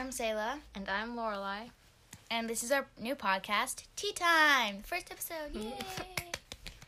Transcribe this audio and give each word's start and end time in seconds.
I'm 0.00 0.08
Sayla, 0.08 0.60
And 0.74 0.88
I'm 0.88 1.14
Lorelai. 1.14 1.72
and 2.30 2.48
this 2.48 2.62
is 2.62 2.72
our 2.72 2.86
new 2.98 3.14
podcast, 3.14 3.84
Tea 3.96 4.14
Time. 4.14 4.82
First 4.82 5.10
episode, 5.10 5.52
yay! 5.52 5.74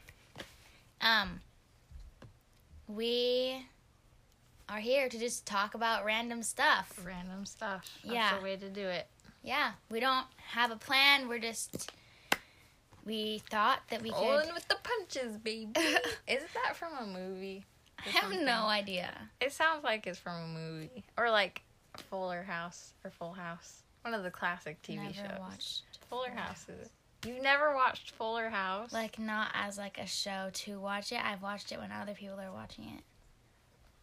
um, 1.02 1.42
we 2.88 3.66
are 4.66 4.78
here 4.78 5.10
to 5.10 5.18
just 5.18 5.44
talk 5.44 5.74
about 5.74 6.06
random 6.06 6.42
stuff. 6.42 6.98
Random 7.04 7.44
stuff. 7.44 7.84
That's 8.02 8.14
Yeah. 8.14 8.38
the 8.38 8.43
way 8.43 8.56
to 8.56 8.70
do 8.70 8.86
it. 8.86 9.06
Yeah, 9.42 9.72
we 9.90 10.00
don't 10.00 10.26
have 10.46 10.70
a 10.70 10.76
plan. 10.76 11.29
We're 11.29 11.38
just 11.38 11.92
we 13.04 13.42
thought 13.50 13.80
that 13.90 14.00
we 14.00 14.08
could. 14.10 14.22
Rolling 14.22 14.54
with 14.54 14.66
the 14.68 14.79
punches, 14.82 15.36
baby. 15.36 15.72
Isn't 16.26 16.54
that 16.54 16.76
from 16.76 16.94
a 16.98 17.06
movie? 17.06 17.66
I 17.98 18.08
have 18.08 18.32
no 18.40 18.68
idea. 18.68 19.12
It 19.38 19.52
sounds 19.52 19.84
like 19.84 20.06
it's 20.06 20.18
from 20.18 20.42
a 20.44 20.46
movie. 20.48 21.04
Or 21.18 21.30
like 21.30 21.60
Fuller 22.11 22.43
House 22.43 22.95
or 23.04 23.11
Full 23.11 23.32
House. 23.32 23.82
One 24.02 24.14
of 24.14 24.23
the 24.23 24.30
classic 24.30 24.80
TV 24.82 24.96
Never 24.96 25.12
shows. 25.14 25.38
watched. 25.41 25.82
Fuller 26.09 26.30
House 26.30 26.66
is 26.68 26.88
You've 27.24 27.42
never 27.42 27.74
watched 27.74 28.10
Fuller 28.12 28.48
House? 28.51 28.92
Like 28.92 29.18
not 29.18 29.52
as 29.55 29.78
like 29.78 29.98
a 29.98 30.06
show 30.06 30.51
to 30.52 30.80
watch 30.80 31.12
it. 31.12 31.24
I've 31.24 31.41
watched 31.42 31.70
it 31.70 31.78
when 31.78 31.92
other 31.92 32.15
people 32.15 32.41
are 32.41 32.51
watching 32.52 32.84
it. 32.87 33.05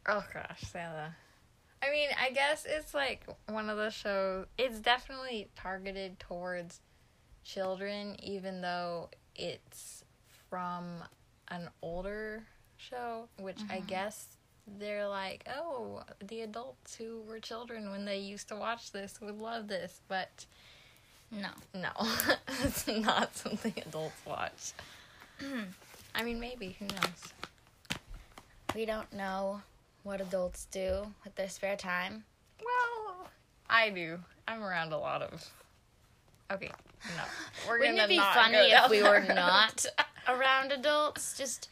Oh 0.07 0.23
gosh, 0.33 0.61
Sarah. 0.61 1.15
I 1.83 1.91
mean, 1.91 2.09
I 2.21 2.31
guess 2.31 2.65
it's 2.67 2.93
like 2.93 3.25
one 3.47 3.69
of 3.69 3.77
the 3.77 3.89
shows. 3.89 4.45
It's 4.57 4.79
definitely 4.79 5.49
targeted 5.55 6.19
towards 6.19 6.79
children, 7.43 8.15
even 8.23 8.61
though 8.61 9.09
it's 9.35 10.03
from 10.49 11.03
an 11.49 11.69
older 11.81 12.43
show, 12.77 13.27
which 13.37 13.59
I 13.69 13.79
Mhm. 13.81 13.87
guess 13.87 14.37
they're 14.77 15.07
like, 15.07 15.47
oh, 15.57 16.03
the 16.25 16.41
adults 16.41 16.95
who 16.95 17.21
were 17.27 17.39
children 17.39 17.89
when 17.91 18.05
they 18.05 18.17
used 18.19 18.47
to 18.49 18.55
watch 18.55 18.91
this 18.91 19.19
would 19.21 19.39
love 19.39 19.67
this, 19.67 20.01
but 20.07 20.45
No. 21.31 21.49
no, 21.73 21.89
it's 22.63 22.87
not 22.87 23.35
something 23.35 23.73
adults 23.85 24.21
watch. 24.25 24.73
I 26.15 26.23
mean, 26.23 26.39
maybe 26.39 26.75
who 26.79 26.85
knows? 26.85 27.33
we 28.75 28.85
don't 28.85 29.11
know 29.13 29.61
what 30.03 30.21
adults 30.21 30.67
do 30.71 31.07
with 31.23 31.35
their 31.35 31.49
spare 31.49 31.75
time. 31.75 32.23
Well, 32.63 33.27
I 33.69 33.89
do. 33.89 34.19
I'm 34.47 34.63
around 34.63 34.93
a 34.93 34.97
lot 34.97 35.21
of. 35.21 35.45
Okay, 36.51 36.71
no. 37.17 37.23
We're 37.67 37.79
Wouldn't 37.79 37.97
gonna 37.97 38.05
it 38.05 38.09
be 38.15 38.17
funny 38.19 38.57
if 38.71 38.89
we 38.89 39.03
were 39.03 39.21
not 39.21 39.85
around 40.27 40.71
adults? 40.71 41.37
Just 41.37 41.69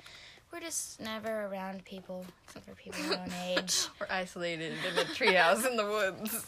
we're 0.57 0.65
just 0.65 0.99
never 0.99 1.45
around 1.45 1.85
people 1.85 2.25
except 2.47 2.65
for 2.65 2.73
people 2.73 2.99
our 3.13 3.21
own 3.21 3.31
age. 3.45 3.87
We're 3.99 4.07
isolated 4.09 4.73
in 4.89 4.97
a 4.97 5.03
treehouse 5.03 5.69
in 5.69 5.77
the 5.77 5.85
woods. 5.85 6.47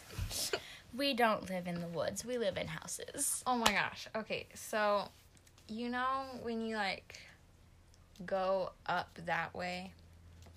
We 0.97 1.13
don't 1.13 1.47
live 1.47 1.67
in 1.67 1.79
the 1.79 1.87
woods. 1.87 2.25
We 2.25 2.39
live 2.39 2.57
in 2.57 2.67
houses. 2.67 3.43
Oh 3.45 3.55
my 3.55 3.71
gosh. 3.71 4.07
Okay, 4.15 4.47
so 4.55 5.03
you 5.67 5.89
know 5.89 6.23
when 6.41 6.65
you 6.65 6.75
like 6.75 7.19
go 8.25 8.71
up 8.87 9.19
that 9.25 9.53
way 9.53 9.93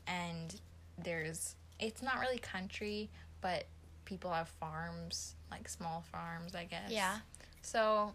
and 0.07 0.59
there's 0.97 1.57
it's 1.79 2.01
not 2.01 2.21
really 2.21 2.39
country, 2.39 3.11
but 3.43 3.67
people 4.07 4.31
have 4.31 4.49
farms, 4.49 5.35
like 5.51 5.69
small 5.69 6.05
farms, 6.11 6.55
I 6.55 6.65
guess. 6.65 6.91
Yeah. 6.91 7.19
So, 7.61 8.15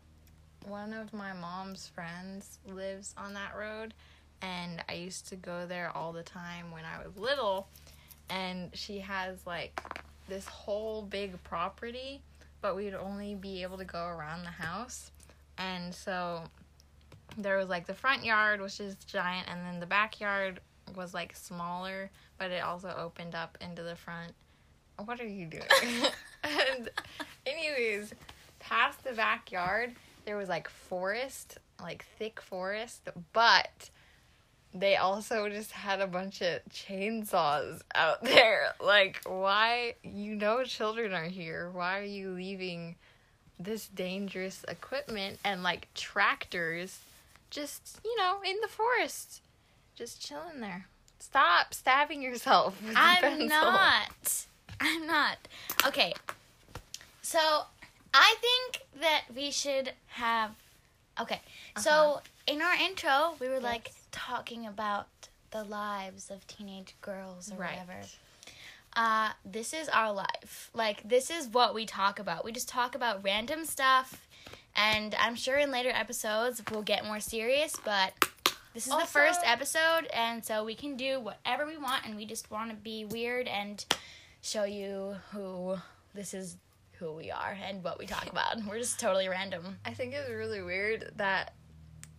one 0.66 0.94
of 0.94 1.14
my 1.14 1.34
mom's 1.34 1.88
friends 1.88 2.60
lives 2.66 3.14
on 3.18 3.34
that 3.36 3.56
road, 3.56 3.94
and 4.42 4.84
I 4.90 4.94
used 4.94 5.28
to 5.30 5.36
go 5.36 5.66
there 5.66 5.92
all 5.96 6.14
the 6.14 6.24
time 6.24 6.72
when 6.72 6.84
I 6.86 7.04
was 7.06 7.18
little. 7.18 7.68
And 8.30 8.70
she 8.74 9.00
has 9.00 9.46
like 9.46 9.80
this 10.28 10.46
whole 10.46 11.02
big 11.02 11.42
property, 11.44 12.22
but 12.62 12.76
we'd 12.76 12.94
only 12.94 13.36
be 13.36 13.64
able 13.64 13.78
to 13.78 13.86
go 13.86 14.06
around 14.06 14.44
the 14.44 14.50
house. 14.50 15.12
And 15.58 15.94
so, 15.94 16.44
there 17.38 17.58
was 17.58 17.70
like 17.70 17.86
the 17.86 17.94
front 17.94 18.26
yard, 18.26 18.62
which 18.62 18.80
is 18.80 18.96
giant, 19.06 19.48
and 19.50 19.66
then 19.66 19.80
the 19.80 19.86
backyard 19.86 20.60
was 20.96 21.14
like 21.14 21.36
smaller, 21.36 22.10
but 22.38 22.52
it 22.52 22.64
also 22.64 22.94
opened 22.98 23.36
up 23.36 23.58
into 23.62 23.84
the 23.84 23.96
front. 23.96 24.34
What 25.06 25.20
are 25.20 25.28
you 25.28 25.46
doing? 25.46 25.64
and, 26.44 26.90
anyways, 27.46 28.14
past 28.60 29.04
the 29.04 29.14
backyard, 29.14 29.96
there 30.26 30.38
was 30.38 30.50
like 30.50 30.70
forest, 30.70 31.60
like 31.82 32.06
thick 32.18 32.42
forest, 32.42 33.08
but 33.34 33.90
they 34.74 34.96
also 34.96 35.50
just 35.50 35.72
had 35.72 36.02
a 36.02 36.08
bunch 36.08 36.42
of 36.42 36.62
chainsaws 36.72 37.82
out 37.96 38.24
there. 38.24 38.74
Like, 38.82 39.22
why? 39.26 39.96
You 40.04 40.36
know, 40.36 40.64
children 40.64 41.14
are 41.14 41.26
here. 41.26 41.70
Why 41.72 42.00
are 42.00 42.04
you 42.04 42.30
leaving 42.32 42.96
this 43.60 43.88
dangerous 43.88 44.64
equipment 44.68 45.40
and 45.44 45.64
like 45.64 45.88
tractors 45.94 47.00
just, 47.50 48.00
you 48.06 48.16
know, 48.18 48.38
in 48.46 48.56
the 48.62 48.68
forest? 48.68 49.42
Just 49.96 50.22
chilling 50.22 50.62
there. 50.62 50.86
Stop 51.20 51.74
stabbing 51.74 52.22
yourself. 52.22 52.80
I'm 52.96 53.48
not. 53.48 54.46
I'm 54.80 55.08
not. 55.08 55.38
Okay. 55.86 56.14
So, 57.22 57.40
I 58.14 58.36
think 58.40 58.86
that 59.02 59.24
we 59.36 59.52
should 59.52 59.92
have. 60.08 60.52
Okay. 61.20 61.42
Uh-huh. 61.76 61.82
So, 61.82 62.22
in 62.46 62.62
our 62.62 62.76
intro, 62.76 63.36
we 63.40 63.50
were 63.50 63.60
like 63.60 63.88
Yes. 63.88 63.97
Talking 64.18 64.66
about 64.66 65.08
the 65.52 65.64
lives 65.64 66.30
of 66.30 66.46
teenage 66.48 66.96
girls 67.02 67.52
or 67.52 67.56
Right. 67.56 67.78
whatever. 67.80 68.02
Uh, 68.96 69.32
this 69.46 69.74
is 69.74 69.88
our 69.90 70.12
life. 70.12 70.70
Like, 70.74 71.08
this 71.08 71.30
is 71.30 71.48
what 71.48 71.74
we 71.76 71.86
talk 71.86 72.20
about. 72.20 72.44
We 72.44 72.52
just 72.52 72.68
talk 72.68 72.96
about 72.96 73.24
random 73.24 73.64
stuff. 73.66 74.28
And 74.76 75.16
I'm 75.16 75.36
sure 75.36 75.58
in 75.58 75.72
later 75.72 75.90
episodes 75.94 76.62
we'll 76.72 76.82
get 76.84 77.06
more 77.06 77.20
serious, 77.20 77.76
but 77.84 78.14
this 78.74 78.86
is 78.88 78.94
the 78.94 79.06
first 79.06 79.40
episode, 79.44 80.06
and 80.14 80.46
so 80.46 80.64
we 80.64 80.76
can 80.76 80.96
do 80.96 81.20
whatever 81.20 81.66
we 81.66 81.78
want, 81.78 82.06
and 82.06 82.16
we 82.16 82.26
just 82.26 82.52
want 82.52 82.70
to 82.70 82.76
be 82.76 83.04
weird 83.06 83.48
and 83.48 83.84
show 84.42 84.66
you 84.66 85.16
who 85.32 85.78
this 86.14 86.36
is 86.36 86.58
who 87.00 87.12
we 87.12 87.32
are 87.32 87.58
and 87.68 87.84
what 87.84 87.98
we 87.98 88.06
talk 88.06 88.28
about. 88.30 88.64
We're 88.68 88.78
just 88.78 89.00
totally 89.00 89.28
random. 89.28 89.80
I 89.84 89.94
think 89.94 90.14
it's 90.14 90.30
really 90.30 90.62
weird 90.62 91.12
that 91.16 91.54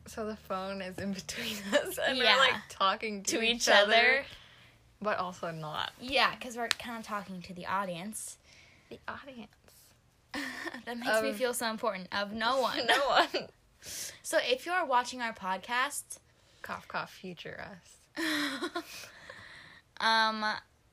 so 0.08 0.26
the 0.26 0.36
phone 0.36 0.80
is 0.82 0.98
in 0.98 1.12
between 1.12 1.56
us 1.72 1.98
and 1.98 2.18
Yeah. 2.18 2.34
we're 2.34 2.40
like 2.40 2.54
talking 2.68 3.22
to, 3.24 3.38
To 3.38 3.42
each, 3.42 3.56
each 3.56 3.68
other, 3.68 3.92
other. 3.92 4.24
but 5.02 5.18
also 5.18 5.50
not 5.50 5.92
Yeah, 6.00 6.34
because 6.34 6.56
we're 6.56 6.68
kind 6.68 6.98
of 6.98 7.04
talking 7.04 7.40
to 7.42 7.54
the 7.54 7.66
audience. 7.66 8.36
the 8.90 8.98
audience. 9.08 9.50
that 10.84 10.98
makes 10.98 11.22
me 11.22 11.32
feel 11.32 11.54
so 11.54 11.68
important. 11.70 12.08
Of 12.12 12.32
no 12.32 12.60
one. 12.62 12.86
no 12.86 12.98
one. 13.08 13.48
So 13.80 14.38
if 14.42 14.66
you're 14.66 14.84
watching 14.84 15.20
our 15.22 15.32
podcast, 15.32 16.18
cough, 16.62 16.86
cough, 16.88 17.12
future 17.12 17.60
us. 17.70 18.84
um, 20.00 20.44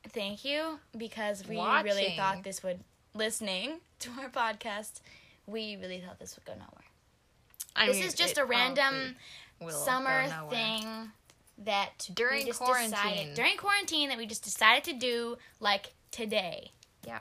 thank 0.09 0.45
you 0.45 0.79
because 0.97 1.47
we 1.47 1.57
really 1.57 2.13
thought 2.17 2.43
this 2.43 2.63
would 2.63 2.79
listening 3.13 3.79
to 3.99 4.09
our 4.21 4.29
podcast. 4.29 5.01
We 5.47 5.75
really 5.77 5.99
thought 6.05 6.19
this 6.19 6.35
would 6.35 6.45
go 6.45 6.53
nowhere. 6.53 6.84
I 7.75 7.87
this 7.87 7.97
mean, 7.97 8.05
is 8.05 8.13
just 8.13 8.37
a 8.37 8.45
random 8.45 9.15
summer 9.69 10.25
thing 10.49 11.11
that 11.59 12.07
During 12.13 12.39
we 12.41 12.45
just 12.45 12.59
quarantine. 12.59 12.91
decided 12.91 13.33
during 13.35 13.57
quarantine 13.57 14.09
that 14.09 14.17
we 14.17 14.25
just 14.25 14.43
decided 14.43 14.83
to 14.85 14.93
do 14.93 15.37
like 15.59 15.93
today. 16.11 16.71
Yeah. 17.05 17.19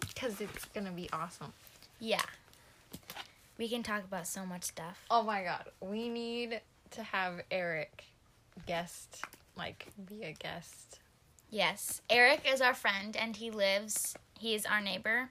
because 0.00 0.40
it's 0.40 0.64
gonna 0.66 0.90
be 0.90 1.08
awesome. 1.12 1.52
Yeah. 2.00 2.22
We 3.58 3.68
can 3.68 3.82
talk 3.82 4.04
about 4.04 4.26
so 4.26 4.44
much 4.46 4.64
stuff. 4.64 5.04
Oh 5.10 5.22
my 5.22 5.42
god, 5.42 5.64
we 5.80 6.08
need 6.08 6.60
to 6.92 7.02
have 7.02 7.40
Eric 7.50 8.04
guest, 8.66 9.22
like 9.56 9.86
be 10.08 10.22
a 10.22 10.32
guest. 10.32 10.98
Yes. 11.50 12.02
Eric 12.10 12.42
is 12.50 12.60
our 12.60 12.74
friend 12.74 13.16
and 13.16 13.36
he 13.36 13.50
lives 13.50 14.14
he 14.38 14.54
is 14.54 14.64
our 14.66 14.80
neighbor. 14.80 15.30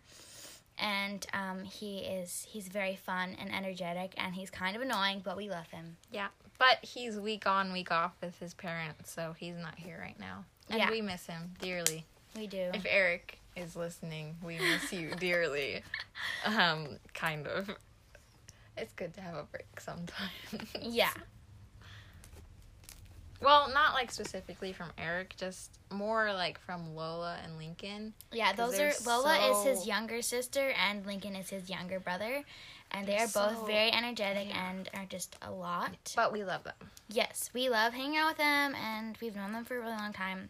And 0.80 1.26
um, 1.34 1.64
he 1.64 2.00
is 2.00 2.46
he's 2.50 2.68
very 2.68 2.96
fun 2.96 3.36
and 3.40 3.54
energetic 3.54 4.14
and 4.18 4.36
he's 4.36 4.50
kind 4.50 4.76
of 4.76 4.82
annoying, 4.82 5.22
but 5.24 5.36
we 5.36 5.50
love 5.50 5.68
him. 5.72 5.98
Yeah, 6.12 6.28
but 6.60 6.78
he's 6.84 7.18
week 7.20 7.48
on, 7.48 7.74
week 7.74 7.92
off 7.92 8.14
with 8.22 8.38
his 8.40 8.54
parents, 8.54 9.12
so 9.12 9.34
he's 9.38 9.56
not 9.58 9.76
here 9.76 9.98
right 10.00 10.20
now, 10.20 10.46
and 10.70 10.80
Yeah. 10.80 10.92
we 10.92 11.02
miss 11.02 11.26
him 11.26 11.54
dearly. 11.60 12.06
We 12.36 12.46
do. 12.48 12.70
If 12.74 12.86
Eric 12.88 13.40
is 13.56 13.76
listening, 13.76 14.36
we 14.44 14.60
miss 14.60 14.94
you 14.94 15.16
dearly. 15.20 15.82
Um, 16.46 16.98
kind 17.16 17.48
of. 17.48 17.72
It's 18.78 18.94
good 18.94 19.16
to 19.16 19.22
have 19.22 19.34
a 19.34 19.44
break 19.44 19.80
sometimes. 19.80 20.32
yeah. 20.80 21.10
Well, 23.42 23.70
not 23.74 23.94
like 23.94 24.12
specifically 24.12 24.74
from 24.74 24.90
Eric, 24.98 25.36
just 25.38 25.72
more 25.92 26.34
like 26.34 26.60
from 26.60 26.96
Lola 26.96 27.38
and 27.44 27.58
Lincoln. 27.58 28.14
Yeah, 28.32 28.54
those 28.54 28.80
are 28.80 28.92
Lola 29.06 29.52
is 29.52 29.64
his 29.64 29.88
younger 29.88 30.22
sister 30.22 30.72
and 30.72 31.06
Lincoln 31.06 31.36
is 31.36 31.50
his 31.50 31.70
younger 31.70 32.00
brother. 32.00 32.44
And 32.92 33.06
they 33.06 33.18
are 33.18 33.28
both 33.28 33.58
so- 33.58 33.66
very 33.66 33.92
energetic 33.92 34.48
yeah. 34.50 34.70
and 34.70 34.90
are 34.94 35.06
just 35.06 35.36
a 35.42 35.52
lot. 35.52 36.14
But 36.16 36.32
we 36.32 36.44
love 36.44 36.64
them. 36.64 36.74
Yes, 37.10 37.50
we 37.54 37.70
love 37.70 37.94
hanging 37.94 38.18
out 38.18 38.30
with 38.30 38.38
them 38.38 38.76
and 38.76 39.18
we've 39.22 39.36
known 39.36 39.52
them 39.52 39.66
for 39.66 39.78
a 39.78 39.82
really 39.82 39.94
long 39.94 40.14
time. 40.14 40.50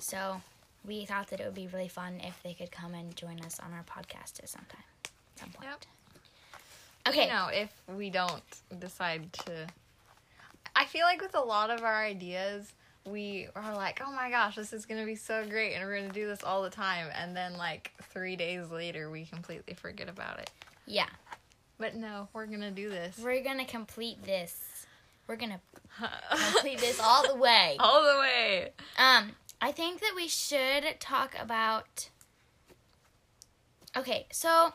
So 0.00 0.42
we 0.84 1.04
thought 1.04 1.28
that 1.28 1.40
it 1.40 1.44
would 1.44 1.54
be 1.54 1.68
really 1.68 1.88
fun 1.88 2.20
if 2.22 2.42
they 2.42 2.54
could 2.54 2.70
come 2.70 2.94
and 2.94 3.14
join 3.16 3.40
us 3.40 3.58
on 3.60 3.72
our 3.72 3.84
podcast 3.84 4.40
at 4.42 4.48
some 4.48 4.64
time, 4.68 4.82
at 5.04 5.40
some 5.40 5.50
point. 5.50 5.68
Yep. 5.70 5.84
Okay. 7.08 7.24
You 7.24 7.32
know, 7.32 7.48
if 7.52 7.70
we 7.96 8.10
don't 8.10 8.42
decide 8.78 9.32
to. 9.44 9.68
I 10.78 10.84
feel 10.84 11.02
like 11.02 11.20
with 11.20 11.34
a 11.34 11.40
lot 11.40 11.70
of 11.70 11.82
our 11.82 12.04
ideas, 12.04 12.72
we 13.04 13.48
are 13.56 13.74
like, 13.74 14.00
oh 14.06 14.12
my 14.12 14.30
gosh, 14.30 14.54
this 14.54 14.72
is 14.72 14.86
going 14.86 15.00
to 15.00 15.06
be 15.06 15.16
so 15.16 15.44
great, 15.44 15.74
and 15.74 15.84
we're 15.84 15.96
going 15.96 16.08
to 16.08 16.14
do 16.14 16.28
this 16.28 16.44
all 16.44 16.62
the 16.62 16.70
time. 16.70 17.08
And 17.20 17.36
then, 17.36 17.56
like, 17.56 17.90
three 18.12 18.36
days 18.36 18.70
later, 18.70 19.10
we 19.10 19.24
completely 19.24 19.74
forget 19.74 20.08
about 20.08 20.38
it. 20.38 20.52
Yeah. 20.86 21.08
But 21.78 21.96
no, 21.96 22.28
we're 22.32 22.46
going 22.46 22.60
to 22.60 22.70
do 22.70 22.90
this. 22.90 23.18
We're 23.18 23.42
gonna 23.42 23.64
complete 23.64 24.22
this. 24.24 24.86
We're 25.26 25.36
gonna 25.36 25.60
complete 26.52 26.78
this 26.78 27.00
all 27.00 27.26
the 27.26 27.36
way. 27.36 27.76
all 27.80 28.02
the 28.02 28.18
way. 28.20 28.70
Um, 28.96 29.32
I 29.60 29.72
think 29.72 30.00
that 30.00 30.12
we 30.14 30.28
should 30.28 30.98
talk 31.00 31.34
about. 31.40 32.08
Okay, 33.96 34.26
so 34.30 34.72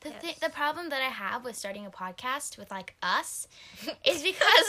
the 0.00 0.10
Yes. 0.22 0.38
the 0.38 0.48
problem 0.50 0.90
that 0.90 1.02
I 1.02 1.06
have 1.06 1.44
with 1.44 1.56
starting 1.56 1.84
a 1.86 1.90
podcast 1.90 2.56
with 2.58 2.70
like 2.70 2.94
us 3.02 3.48
is 4.04 4.22
because 4.22 4.66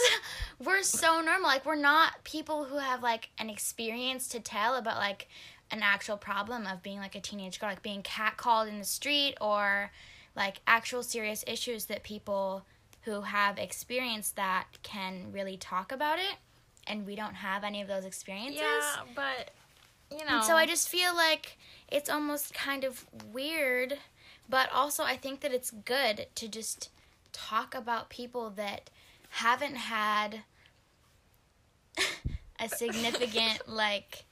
we're 0.59 0.83
so 0.83 1.21
normal. 1.21 1.43
Like 1.43 1.65
we're 1.65 1.75
not 1.75 2.23
people 2.23 2.65
who 2.65 2.77
have 2.77 3.03
like 3.03 3.29
an 3.37 3.49
experience 3.49 4.27
to 4.29 4.39
tell 4.39 4.75
about 4.75 4.97
like 4.97 5.27
an 5.71 5.81
actual 5.83 6.17
problem 6.17 6.65
of 6.65 6.81
being 6.81 6.97
like 6.97 7.15
a 7.15 7.21
teenage 7.21 7.59
girl, 7.59 7.69
like 7.69 7.83
being 7.83 8.01
catcalled 8.01 8.67
in 8.67 8.79
the 8.79 8.85
street 8.85 9.35
or 9.39 9.91
like 10.35 10.61
actual 10.65 11.03
serious 11.03 11.43
issues 11.47 11.85
that 11.85 12.03
people 12.03 12.65
who 13.03 13.21
have 13.21 13.57
experienced 13.57 14.35
that 14.35 14.65
can 14.83 15.31
really 15.31 15.57
talk 15.57 15.91
about 15.91 16.19
it. 16.19 16.35
And 16.87 17.05
we 17.05 17.15
don't 17.15 17.35
have 17.35 17.63
any 17.63 17.81
of 17.81 17.87
those 17.87 18.03
experiences. 18.05 18.61
Yeah, 18.61 19.01
but, 19.15 19.51
you 20.11 20.25
know. 20.25 20.35
And 20.37 20.43
so 20.43 20.55
I 20.55 20.65
just 20.65 20.89
feel 20.89 21.15
like 21.15 21.57
it's 21.87 22.09
almost 22.09 22.53
kind 22.53 22.83
of 22.83 23.05
weird, 23.31 23.97
but 24.49 24.69
also 24.73 25.03
I 25.03 25.15
think 25.15 25.41
that 25.41 25.53
it's 25.53 25.71
good 25.71 26.27
to 26.35 26.47
just 26.47 26.89
talk 27.31 27.75
about 27.75 28.09
people 28.09 28.49
that 28.51 28.89
haven't 29.29 29.75
had 29.75 30.41
a 32.59 32.67
significant 32.67 33.61
like 33.67 34.25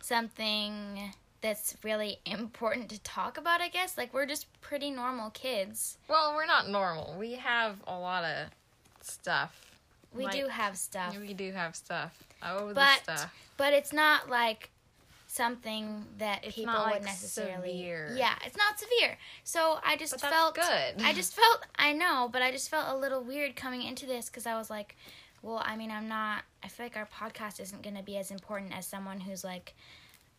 something 0.00 1.12
that's 1.40 1.76
really 1.82 2.20
important 2.24 2.88
to 2.88 2.98
talk 3.02 3.36
about, 3.36 3.60
I 3.60 3.68
guess. 3.68 3.98
Like 3.98 4.14
we're 4.14 4.26
just 4.26 4.46
pretty 4.60 4.90
normal 4.90 5.30
kids. 5.30 5.98
Well, 6.08 6.34
we're 6.34 6.46
not 6.46 6.68
normal. 6.68 7.16
We 7.18 7.34
have 7.34 7.76
a 7.86 7.98
lot 7.98 8.24
of 8.24 8.48
stuff. 9.02 9.60
We 10.14 10.24
Like, 10.24 10.34
do 10.34 10.48
have 10.48 10.78
stuff. 10.78 11.18
We 11.18 11.34
do 11.34 11.52
have 11.52 11.74
stuff. 11.74 12.16
Oh, 12.42 12.68
the 12.68 12.74
But 12.74 13.02
stuff. 13.02 13.34
But 13.56 13.72
it's 13.72 13.92
not 13.92 14.30
like 14.30 14.70
something 15.34 16.06
that 16.18 16.44
It's 16.44 16.54
people 16.54 16.72
not, 16.74 16.86
would 16.86 16.92
like, 16.94 17.04
necessarily. 17.04 17.70
severe. 17.70 18.14
Yeah, 18.16 18.34
it's 18.44 18.56
not 18.56 18.78
severe. 18.78 19.18
So 19.42 19.78
I 19.84 19.96
just 19.96 20.18
felt 20.20 20.54
good. 20.54 21.02
I 21.02 21.12
just 21.12 21.34
felt 21.34 21.66
I 21.76 21.92
know, 21.92 22.28
but 22.32 22.42
I 22.42 22.50
just 22.52 22.70
felt 22.70 22.86
a 22.88 22.96
little 22.96 23.22
weird 23.22 23.56
coming 23.56 23.82
into 23.82 24.06
this 24.06 24.26
because 24.26 24.46
I 24.46 24.56
was 24.56 24.70
like, 24.70 24.96
well, 25.42 25.60
I 25.64 25.76
mean, 25.76 25.90
I'm 25.90 26.08
not. 26.08 26.44
I 26.62 26.68
feel 26.68 26.86
like 26.86 26.96
our 26.96 27.06
podcast 27.06 27.60
isn't 27.60 27.82
going 27.82 27.96
to 27.96 28.02
be 28.02 28.16
as 28.16 28.30
important 28.30 28.76
as 28.76 28.86
someone 28.86 29.20
who's 29.20 29.44
like 29.44 29.74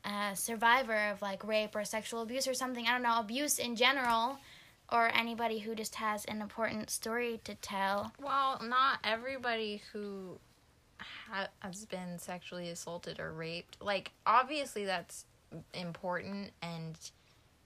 a 0.04 0.36
survivor 0.36 1.10
of 1.12 1.22
like 1.22 1.46
rape 1.46 1.76
or 1.76 1.84
sexual 1.84 2.22
abuse 2.22 2.48
or 2.48 2.54
something. 2.54 2.88
I 2.88 2.92
don't 2.92 3.04
know, 3.04 3.20
abuse 3.20 3.60
in 3.60 3.76
general. 3.76 4.38
Or 4.92 5.10
anybody 5.16 5.58
who 5.58 5.74
just 5.74 5.96
has 5.96 6.26
an 6.26 6.42
important 6.44 6.92
story 6.92 7.40
to 7.46 7.56
tell. 7.56 8.14
Well, 8.22 8.62
not 8.64 9.00
everybody 9.04 9.82
who 9.92 10.38
ha- 11.00 11.50
has 11.60 11.86
been 11.86 12.20
sexually 12.20 12.70
assaulted 12.70 13.20
or 13.20 13.32
raped. 13.32 13.78
Like, 13.82 14.12
obviously, 14.26 14.86
that's 14.86 15.26
important 15.74 16.52
and, 16.62 16.98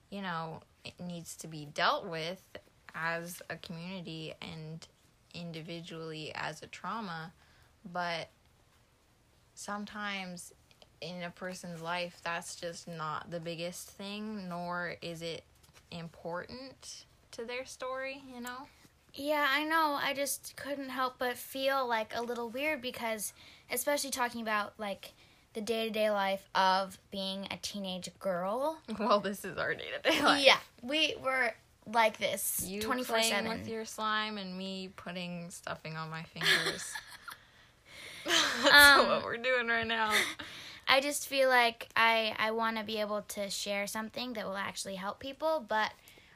you 0.09 0.21
know, 0.21 0.61
it 0.85 0.93
needs 0.99 1.35
to 1.37 1.47
be 1.47 1.67
dealt 1.73 2.05
with 2.05 2.41
as 2.95 3.41
a 3.49 3.55
community 3.57 4.33
and 4.41 4.87
individually 5.33 6.31
as 6.35 6.61
a 6.61 6.67
trauma. 6.67 7.33
But 7.91 8.29
sometimes 9.53 10.53
in 11.01 11.23
a 11.23 11.29
person's 11.29 11.81
life, 11.81 12.19
that's 12.23 12.55
just 12.55 12.87
not 12.87 13.29
the 13.31 13.39
biggest 13.39 13.89
thing, 13.89 14.49
nor 14.49 14.95
is 15.01 15.21
it 15.21 15.43
important 15.91 17.05
to 17.31 17.45
their 17.45 17.65
story, 17.65 18.21
you 18.33 18.41
know? 18.41 18.67
Yeah, 19.13 19.45
I 19.49 19.63
know. 19.63 19.97
I 20.01 20.13
just 20.13 20.55
couldn't 20.55 20.89
help 20.89 21.15
but 21.19 21.37
feel 21.37 21.87
like 21.87 22.13
a 22.15 22.21
little 22.21 22.49
weird 22.49 22.81
because, 22.81 23.33
especially 23.71 24.11
talking 24.11 24.41
about 24.41 24.73
like 24.77 25.13
the 25.53 25.61
day 25.61 25.85
to 25.87 25.89
day 25.91 26.11
life 26.11 26.47
of 26.53 26.97
being 27.11 27.47
a 27.51 27.57
teenage 27.61 28.09
girl. 28.19 28.77
Well, 28.99 29.19
this 29.19 29.43
is 29.43 29.57
our 29.57 29.73
day 29.73 29.85
to 30.03 30.11
day 30.11 30.21
life. 30.23 30.45
Yeah, 30.45 30.57
we 30.81 31.15
were 31.23 31.53
like 31.91 32.17
this 32.19 32.63
You 32.67 32.81
twenty 32.81 33.03
four 33.03 33.17
playing 33.17 33.31
seven. 33.33 33.49
with 33.59 33.67
your 33.67 33.83
slime 33.85 34.37
and 34.37 34.55
me 34.57 34.89
putting 34.95 35.49
stuffing 35.49 35.97
on 35.97 36.09
my 36.11 36.23
fingers. 36.33 36.91
That's 38.25 38.99
Um, 38.99 39.07
what 39.07 39.23
we're 39.23 39.37
doing 39.37 39.67
right 39.67 39.87
now. 39.87 40.11
I 40.87 41.01
just 41.01 41.27
feel 41.27 41.49
like 41.49 41.87
I 41.95 42.35
I 42.37 42.51
want 42.51 42.77
to 42.77 42.83
be 42.83 42.99
able 42.99 43.21
to 43.29 43.49
share 43.49 43.87
something 43.87 44.33
that 44.33 44.45
will 44.45 44.57
actually 44.57 44.95
help 44.95 45.19
people, 45.19 45.65
but 45.67 45.91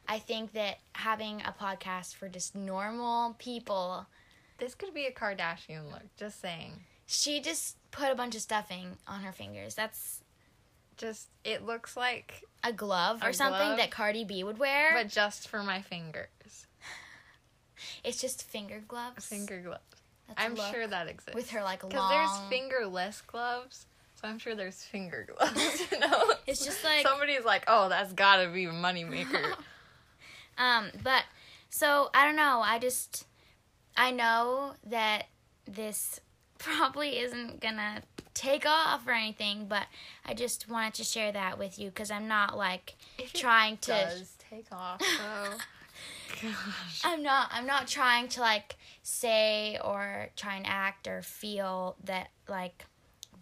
I 0.08 0.20
think 0.20 0.54
that 0.54 0.80
having 0.94 1.42
a 1.42 1.54
podcast 1.60 2.16
for 2.16 2.28
just 2.30 2.56
normal 2.56 3.36
people, 3.40 4.06
This 4.58 4.76
could 4.76 4.94
be 4.94 5.06
a 5.06 5.12
Kardashian 5.12 5.92
look. 5.92 6.04
Just 6.18 6.42
saying. 6.42 6.74
she 7.06 7.40
just 7.42 7.78
put 7.92 8.12
a 8.12 8.16
bunch 8.16 8.36
of 8.36 8.42
stuffing 8.42 8.98
on 9.08 9.22
her 9.22 9.32
fingers. 9.32 9.76
That's 9.76 10.22
Just 10.98 11.28
it 11.44 11.66
looks 11.66 11.96
like, 11.98 12.44
a 12.64 12.72
glove 12.74 13.24
or 13.24 13.30
A 13.30 13.34
something 13.34 13.60
glove? 13.60 13.78
that 13.78 13.92
Cardi 13.92 14.24
B 14.26 14.44
would 14.44 14.58
wear. 14.58 14.94
but 14.94 15.08
just 15.10 15.48
for 15.48 15.64
my 15.64 15.82
fingers. 15.82 16.28
It's 18.04 18.22
just 18.22 18.44
finger 18.44 18.82
gloves. 18.88 19.26
Finger 19.26 19.62
gloves. 19.62 19.82
That's 20.28 20.42
I'm 20.42 20.56
sure 20.56 20.88
that 20.88 21.08
exists. 21.08 21.36
with 21.36 21.50
her 21.52 21.64
like 21.64 21.82
because 21.82 22.10
there's 22.10 22.50
fingerless 22.50 23.22
gloves, 23.22 23.86
so 24.22 24.28
I'm 24.28 24.40
sure 24.40 24.56
there's 24.56 24.84
finger 24.84 25.28
gloves. 25.38 25.82
You 25.92 26.00
know, 26.00 26.32
It's 26.48 26.64
just 26.64 26.84
like- 26.84 27.06
somebody's 27.06 27.44
like, 27.44 27.66
oh, 27.68 27.90
that's 27.90 28.14
gotta 28.14 28.50
be 28.50 28.66
a 28.66 28.72
moneymaker. 28.72 29.54
Um, 30.58 30.92
but 31.04 31.24
so 31.70 32.10
I 32.14 32.26
don't 32.26 32.36
know. 32.36 32.62
I 32.64 32.80
just 32.80 33.26
I 33.98 34.12
know 34.12 34.74
that 34.86 35.24
this 35.66 36.20
probably 36.58 37.20
isn't 37.20 37.60
gonna 37.60 38.02
take 38.34 38.66
off 38.66 39.08
or 39.08 39.12
anything, 39.12 39.68
but 39.68 39.86
I 40.26 40.34
just 40.34 40.70
wanted 40.70 40.94
to 40.96 41.04
share 41.04 41.32
that 41.32 41.58
with 41.60 41.78
you 41.78 41.90
because 41.90 42.10
I'm 42.12 42.28
not 42.28 42.58
like 42.58 42.96
If 43.18 43.34
it 43.36 43.38
trying 43.38 43.78
to. 43.78 43.92
does 43.92 44.38
take 44.50 44.66
off 44.72 45.00
though. 45.20 45.58
Gosh. 46.42 47.02
I'm 47.04 47.22
not. 47.22 47.50
I'm 47.52 47.68
not 47.68 47.88
trying 47.88 48.28
to 48.30 48.42
like 48.42 48.76
say 49.04 49.78
or 49.84 50.30
try 50.36 50.56
and 50.56 50.66
act 50.68 51.08
or 51.08 51.22
feel 51.22 51.96
that 52.06 52.30
like 52.50 52.86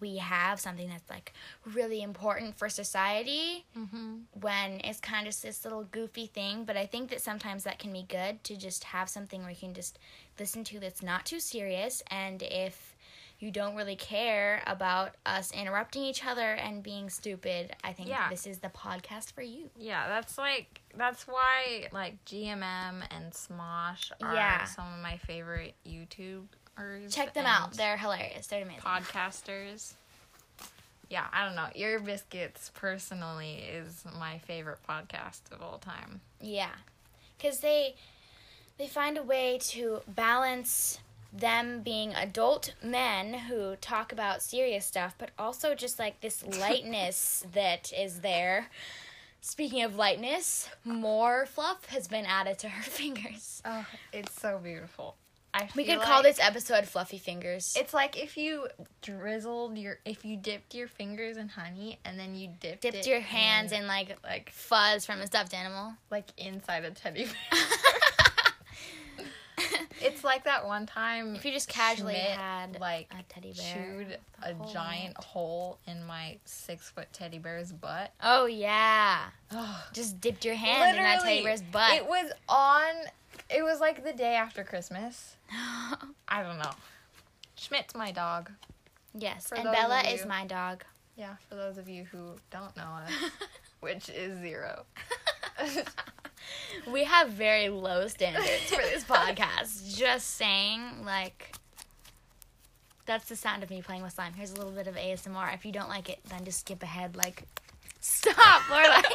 we 0.01 0.17
have 0.17 0.59
something 0.59 0.89
that's 0.89 1.09
like 1.09 1.31
really 1.65 2.01
important 2.01 2.57
for 2.57 2.67
society 2.67 3.65
Mm-hmm. 3.77 4.15
when 4.41 4.81
it's 4.83 4.99
kind 4.99 5.27
of 5.27 5.39
this 5.41 5.63
little 5.63 5.83
goofy 5.85 6.25
thing. 6.27 6.65
But 6.65 6.75
I 6.75 6.85
think 6.85 7.09
that 7.11 7.21
sometimes 7.21 7.63
that 7.63 7.79
can 7.79 7.93
be 7.93 8.03
good 8.09 8.43
to 8.45 8.57
just 8.57 8.83
have 8.85 9.07
something 9.09 9.41
where 9.41 9.51
you 9.51 9.55
can 9.55 9.73
just 9.73 9.97
listen 10.39 10.63
to 10.65 10.79
that's 10.79 11.01
not 11.03 11.25
too 11.25 11.39
serious. 11.39 12.03
And 12.11 12.41
if 12.43 12.95
you 13.39 13.49
don't 13.49 13.75
really 13.75 13.95
care 13.95 14.61
about 14.67 15.15
us 15.25 15.51
interrupting 15.51 16.03
each 16.03 16.23
other 16.25 16.53
and 16.53 16.83
being 16.83 17.09
stupid, 17.09 17.75
I 17.83 17.91
think 17.93 18.09
Yeah. 18.09 18.29
this 18.29 18.45
is 18.45 18.59
the 18.59 18.69
podcast 18.69 19.31
for 19.31 19.41
you. 19.41 19.69
Yeah, 19.77 20.07
that's 20.07 20.37
like 20.37 20.81
that's 20.95 21.27
why 21.27 21.87
like 21.91 22.23
GMM 22.25 23.03
and 23.09 23.31
Smosh 23.31 24.11
are 24.21 24.35
Yeah. 24.35 24.65
some 24.65 24.93
of 24.93 24.99
my 24.99 25.17
favorite 25.17 25.73
YouTubers. 25.87 26.47
Check 27.09 27.33
them 27.33 27.45
out. 27.45 27.73
They're 27.73 27.97
hilarious. 27.97 28.47
They're 28.47 28.63
amazing. 28.63 28.81
podcasters. 28.81 29.93
Yeah, 31.09 31.25
I 31.33 31.45
don't 31.45 31.55
know. 31.55 31.67
Ear 31.75 31.99
Biscuits 31.99 32.71
personally 32.73 33.63
is 33.69 34.05
my 34.17 34.37
favorite 34.39 34.79
podcast 34.87 35.41
of 35.51 35.61
all 35.61 35.77
time. 35.77 36.21
Yeah, 36.39 36.71
because 37.37 37.59
they 37.59 37.95
they 38.77 38.87
find 38.87 39.17
a 39.17 39.23
way 39.23 39.59
to 39.61 40.01
balance 40.07 40.99
them 41.33 41.81
being 41.81 42.13
adult 42.13 42.73
men 42.83 43.33
who 43.33 43.75
talk 43.77 44.11
about 44.11 44.41
serious 44.41 44.85
stuff, 44.85 45.15
but 45.17 45.31
also 45.37 45.75
just 45.75 45.99
like 45.99 46.19
this 46.21 46.43
lightness 46.59 47.45
that 47.53 47.91
is 47.93 48.21
there. 48.21 48.67
Speaking 49.41 49.83
of 49.83 49.95
lightness, 49.95 50.69
more 50.85 51.45
fluff 51.47 51.85
has 51.87 52.07
been 52.07 52.25
added 52.25 52.59
to 52.59 52.69
her 52.69 52.83
fingers. 52.89 53.61
Oh, 53.65 53.85
it's 54.13 54.39
so 54.39 54.59
beautiful. 54.63 55.15
I 55.53 55.69
We 55.75 55.83
could 55.83 56.01
call 56.01 56.23
this 56.23 56.39
episode 56.39 56.85
"Fluffy 56.87 57.17
Fingers." 57.17 57.75
It's 57.77 57.93
like 57.93 58.21
if 58.21 58.37
you 58.37 58.67
drizzled 59.01 59.77
your, 59.77 59.99
if 60.05 60.23
you 60.23 60.37
dipped 60.37 60.73
your 60.73 60.87
fingers 60.87 61.37
in 61.37 61.49
honey 61.49 61.99
and 62.05 62.17
then 62.19 62.35
you 62.35 62.49
dipped, 62.59 62.81
dipped 62.81 63.05
your 63.07 63.19
hands 63.19 63.71
in, 63.71 63.81
in 63.81 63.87
like 63.87 64.17
like 64.23 64.49
fuzz 64.51 65.05
from 65.05 65.19
a 65.19 65.27
stuffed 65.27 65.53
animal. 65.53 65.93
like 66.09 66.27
inside 66.37 66.85
a 66.85 66.91
teddy 66.91 67.25
bear. 67.25 67.61
it's 69.57 69.81
It's 70.01 70.23
like 70.23 70.45
that 70.45 70.65
one 70.65 70.85
time 70.87 71.35
If 71.35 71.45
you 71.45 71.51
just 71.51 71.69
casually 71.69 72.15
Schmidt, 72.15 72.29
had 72.29 72.79
like 72.79 73.07
a 73.11 73.21
teddy 73.31 73.53
bear, 73.53 73.75
chewed 73.75 74.17
a 74.41 74.53
hole 74.53 74.73
giant 74.73 75.17
hole 75.17 75.79
in 75.85 76.03
my 76.05 76.37
six 76.45 76.89
foot 76.89 77.07
teddy 77.13 77.37
bear's 77.37 77.71
butt. 77.71 78.11
Oh 78.23 78.45
yeah, 78.45 79.25
just 79.93 80.19
dipped 80.21 80.45
your 80.45 80.55
hand 80.55 80.97
in 80.97 81.03
that 81.03 81.21
teddy 81.21 81.43
bear's 81.43 81.61
butt. 81.61 81.93
It 81.93 82.07
was 82.07 82.31
on. 82.49 82.93
It 83.53 83.63
was 83.63 83.79
like 83.79 84.03
the 84.03 84.13
day 84.13 84.35
after 84.35 84.63
Christmas. 84.63 85.35
I 86.27 86.43
don't 86.43 86.57
know. 86.57 86.71
Schmidt's 87.55 87.95
my 87.95 88.11
dog. 88.11 88.49
yes, 89.13 89.47
For 89.47 89.55
and 89.55 89.65
Bella 89.65 90.01
of 90.01 90.13
is 90.13 90.25
my 90.25 90.45
dog. 90.45 90.83
Yeah, 91.15 91.35
for 91.49 91.55
those 91.55 91.77
of 91.77 91.89
you 91.89 92.05
who 92.05 92.35
don't 92.49 92.75
know 92.77 92.83
us, 92.83 93.11
which 93.81 94.09
is 94.09 94.39
zero. 94.39 94.85
we 96.91 97.03
have 97.03 97.29
very 97.29 97.69
low 97.69 98.07
standards 98.07 98.47
for 98.69 98.77
this 98.77 99.03
podcast. 99.07 99.95
Just 99.97 100.35
saying, 100.37 101.03
like, 101.05 101.53
that's 103.05 103.27
the 103.27 103.35
sound 103.35 103.63
of 103.63 103.69
me 103.69 103.81
playing 103.81 104.01
with 104.03 104.13
slime. 104.13 104.33
Here's 104.33 104.51
a 104.51 104.55
little 104.55 104.71
bit 104.71 104.87
of 104.87 104.95
ASMR. 104.95 105.53
If 105.53 105.65
you 105.65 105.71
don't 105.71 105.89
like 105.89 106.09
it, 106.09 106.19
then 106.29 106.45
just 106.45 106.61
skip 106.61 106.81
ahead, 106.81 107.15
like, 107.15 107.43
stop, 107.99 108.61
or 108.71 108.81
like, 108.87 109.05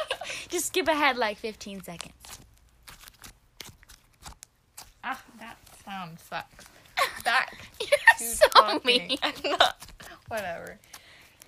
just 0.49 0.67
skip 0.67 0.87
ahead 0.87 1.17
like 1.17 1.37
15 1.37 1.81
seconds. 1.83 2.13
Sound 5.97 6.19
sucks. 6.19 6.65
Back 7.23 7.57
You're 7.79 8.29
so 8.29 8.47
talking. 8.49 8.81
mean. 9.07 9.17
Not. 9.45 9.77
Whatever. 10.27 10.77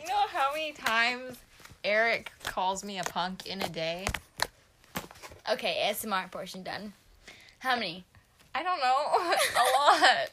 You 0.02 0.08
know 0.08 0.28
how 0.32 0.52
many 0.54 0.72
times 0.74 1.38
Eric 1.84 2.32
calls 2.44 2.84
me 2.84 3.00
a 3.00 3.04
punk 3.04 3.46
in 3.48 3.62
a 3.62 3.70
day? 3.70 4.06
Okay, 5.52 5.90
ASMR 5.92 6.30
portion 6.32 6.64
done. 6.64 6.94
How 7.60 7.76
many? 7.76 8.04
I 8.56 8.64
don't 8.64 8.80
know. 8.80 8.86
a 9.56 9.66
lot. 9.80 10.30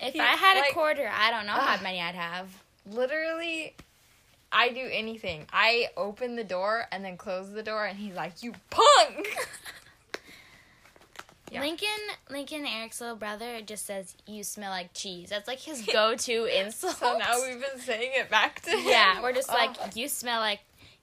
If 0.00 0.12
He- 0.14 0.20
I 0.20 0.24
had 0.26 0.68
a 0.68 0.72
quarter, 0.72 1.10
I 1.12 1.30
don't 1.30 1.46
know 1.46 1.52
how 1.52 1.80
many 1.82 2.00
I'd 2.00 2.14
have. 2.14 2.48
Literally, 2.90 3.74
I 4.52 4.68
do 4.70 4.88
anything. 4.90 5.46
I 5.52 5.88
open 5.96 6.36
the 6.36 6.44
door 6.44 6.86
and 6.92 7.04
then 7.04 7.16
close 7.16 7.50
the 7.50 7.62
door, 7.62 7.84
and 7.86 7.98
he's 7.98 8.14
like, 8.14 8.42
"You 8.42 8.52
punk!" 8.70 9.36
Yeah. 11.50 11.60
Lincoln, 11.60 11.88
Lincoln, 12.30 12.66
Eric's 12.66 13.00
little 13.00 13.16
brother, 13.16 13.60
just 13.62 13.86
says, 13.86 14.14
"You 14.26 14.44
smell 14.44 14.70
like 14.70 14.92
cheese." 14.94 15.30
That's 15.30 15.48
like 15.48 15.60
his 15.60 15.82
go-to 15.92 16.44
insult. 16.44 16.96
so 16.96 17.16
now 17.18 17.40
we've 17.42 17.60
been 17.60 17.80
saying 17.80 18.10
it 18.14 18.30
back 18.30 18.60
to 18.62 18.70
him. 18.70 18.86
yeah, 18.88 19.22
we're 19.22 19.32
just 19.32 19.50
Oh. 19.50 19.54
like, 19.54 19.96
"You 19.96 20.08
smell 20.08 20.40
like." 20.40 20.60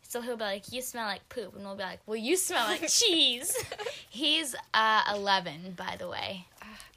So 0.07 0.21
he'll 0.21 0.37
be 0.37 0.43
like, 0.43 0.71
"You 0.71 0.81
smell 0.81 1.05
like 1.07 1.27
poop," 1.29 1.55
and 1.55 1.65
we'll 1.65 1.75
be 1.75 1.83
like, 1.83 1.99
"Well, 2.05 2.15
you 2.17 2.37
smell 2.37 2.65
like 2.67 2.87
cheese." 2.89 3.55
He's 4.09 4.55
uh 4.73 5.03
11, 5.15 5.73
by 5.77 5.95
the 5.97 6.07
way. 6.07 6.45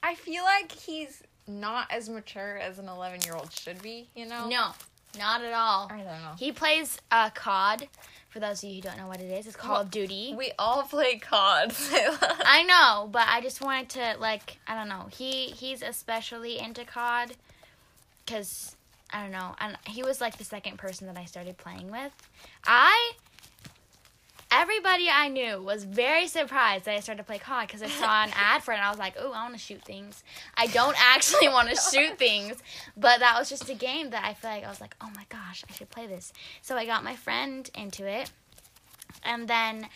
I 0.03 0.15
feel 0.15 0.45
like 0.45 0.71
he's 0.71 1.23
not 1.47 1.89
as 1.91 2.09
mature 2.09 2.59
as 2.59 2.79
an 2.79 2.89
11 2.89 3.23
year 3.23 3.35
old 3.35 3.53
should 3.53 3.83
be. 3.83 4.09
You 4.15 4.27
know? 4.27 4.47
No, 4.49 4.71
not 5.19 5.43
at 5.43 5.53
all. 5.55 5.89
I 5.91 5.97
don't 5.97 6.05
know. 6.07 6.35
He 6.39 6.53
plays 6.53 6.99
uh 7.11 7.31
COD. 7.31 7.89
For 8.29 8.41
those 8.41 8.63
of 8.63 8.69
you 8.69 8.77
who 8.77 8.83
don't 8.83 8.99
know 8.99 9.07
what 9.07 9.21
it 9.21 9.31
is, 9.31 9.47
it's 9.47 9.57
Call 9.57 9.81
of 9.81 9.91
Duty. 9.91 10.35
We 10.37 10.53
all 10.59 10.83
play 10.83 11.19
COD. 11.19 11.73
I 12.45 12.63
know, 12.65 13.09
but 13.11 13.25
I 13.27 13.41
just 13.41 13.61
wanted 13.63 13.89
to 13.91 14.17
like 14.21 14.59
I 14.67 14.75
don't 14.75 14.89
know. 14.89 15.07
He 15.11 15.47
he's 15.47 15.83
especially 15.83 16.59
into 16.59 16.85
COD 16.85 17.37
cuz 18.27 18.77
I 19.11 19.23
don't 19.23 19.33
know. 19.33 19.55
And 19.61 19.79
he 19.87 20.03
was 20.03 20.21
like 20.21 20.37
the 20.37 20.45
second 20.45 20.77
person 20.79 21.07
that 21.07 21.17
I 21.17 21.25
started 21.25 21.57
playing 21.57 21.91
with. 21.91 22.13
I 22.67 23.13
everybody 24.51 25.09
I 25.11 25.29
knew 25.29 25.63
was 25.63 25.85
very 25.85 26.27
surprised 26.27 26.85
that 26.87 26.95
I 26.95 27.01
started 27.01 27.23
to 27.23 27.27
play 27.27 27.39
COD 27.39 27.69
cuz 27.69 27.83
I 27.83 27.89
saw 27.89 28.23
an 28.25 28.33
ad 28.35 28.63
for 28.63 28.73
it 28.73 28.77
and 28.77 28.85
I 28.85 28.91
was 28.91 28.99
like, 28.99 29.15
"Oh, 29.19 29.33
I 29.33 29.43
want 29.43 29.55
to 29.55 29.59
shoot 29.59 29.83
things." 29.85 30.23
I 30.57 30.67
don't 30.67 30.97
actually 31.15 31.49
want 31.49 31.69
to 31.69 31.77
shoot 31.77 32.19
things, 32.19 32.57
but 32.97 33.21
that 33.21 33.39
was 33.39 33.49
just 33.49 33.69
a 33.69 33.75
game 33.75 34.11
that 34.11 34.25
I 34.25 34.35
feel 34.35 34.51
like 34.51 34.65
I 34.65 34.69
was 34.69 34.81
like, 34.81 34.97
"Oh 35.01 35.11
my 35.15 35.27
gosh, 35.29 35.65
I 35.69 35.73
should 35.73 35.91
play 35.91 36.07
this." 36.07 36.33
So 36.63 36.77
I 36.77 36.87
got 36.87 37.05
my 37.05 37.17
friend 37.17 37.69
into 37.75 38.07
it. 38.07 38.31
And 39.25 39.49
then 39.49 39.89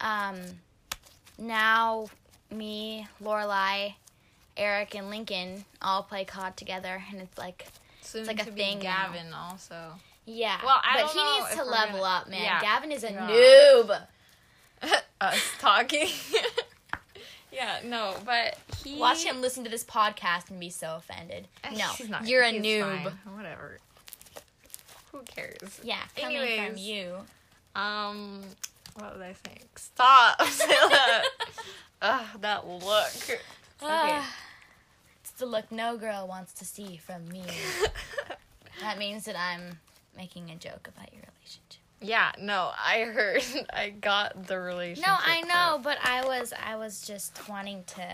um 0.00 0.40
now 1.38 2.06
me, 2.50 3.06
Lorelai, 3.22 3.94
Eric, 4.56 4.94
and 4.94 5.10
Lincoln 5.10 5.64
all 5.80 6.02
play 6.02 6.24
COD 6.24 6.56
together, 6.56 7.02
and 7.10 7.20
it's 7.20 7.38
like, 7.38 7.66
Soon 8.02 8.26
like 8.26 8.40
a 8.40 8.44
thing 8.44 8.78
be 8.78 8.84
now. 8.84 9.12
Gavin 9.12 9.32
also. 9.32 9.94
Yeah. 10.26 10.58
Well, 10.64 10.80
I 10.82 11.02
but 11.02 11.10
he 11.12 11.22
needs 11.22 11.54
to 11.56 11.64
level 11.64 12.00
gonna- 12.00 12.14
up, 12.16 12.28
man. 12.28 12.42
yeah. 12.42 12.60
Gavin 12.60 12.92
is 12.92 13.04
a 13.04 13.12
Yeah. 13.12 13.28
noob. 13.30 14.02
Us 15.20 15.50
talking. 15.58 16.08
yeah, 17.52 17.80
no, 17.84 18.14
but 18.24 18.56
he 18.82 18.96
Watch 18.96 19.24
him 19.24 19.40
listen 19.42 19.64
to 19.64 19.70
this 19.70 19.84
podcast 19.84 20.50
and 20.50 20.58
be 20.60 20.70
so 20.70 20.96
offended. 20.96 21.48
No, 21.76 21.90
not- 22.08 22.26
you're 22.26 22.42
a 22.42 22.52
noob. 22.52 23.04
fine. 23.04 23.34
Whatever. 23.36 23.78
Who 25.12 25.20
cares? 25.22 25.80
Yeah, 25.82 25.98
coming 26.16 26.36
from 26.38 26.46
Anyways. 26.46 26.78
you. 26.80 27.14
Um, 27.74 28.42
what 28.94 29.12
was 29.18 29.20
I 29.22 29.34
saying? 29.44 29.60
Stop. 29.76 30.40
Ugh, 32.02 32.26
that 32.40 32.66
look. 32.66 32.82
Okay. 33.28 33.38
Ah, 33.82 34.34
it's 35.20 35.32
the 35.32 35.46
look 35.46 35.70
no 35.72 35.96
girl 35.96 36.26
wants 36.28 36.52
to 36.54 36.64
see 36.64 36.96
from 36.96 37.28
me. 37.28 37.42
that 38.80 38.98
means 38.98 39.24
that 39.24 39.36
I'm 39.38 39.78
making 40.16 40.50
a 40.50 40.56
joke 40.56 40.88
about 40.94 41.12
your 41.12 41.22
relationship. 41.22 41.82
yeah, 42.00 42.32
no, 42.40 42.70
I 42.78 43.00
heard. 43.02 43.42
I 43.72 43.90
got 43.90 44.46
the 44.46 44.58
relationship. 44.58 45.06
No, 45.08 45.14
I 45.14 45.42
part. 45.42 45.48
know, 45.48 45.80
but 45.82 45.98
I 46.02 46.24
was 46.26 46.52
I 46.52 46.76
was 46.76 47.06
just 47.06 47.48
wanting 47.48 47.84
to 47.96 48.06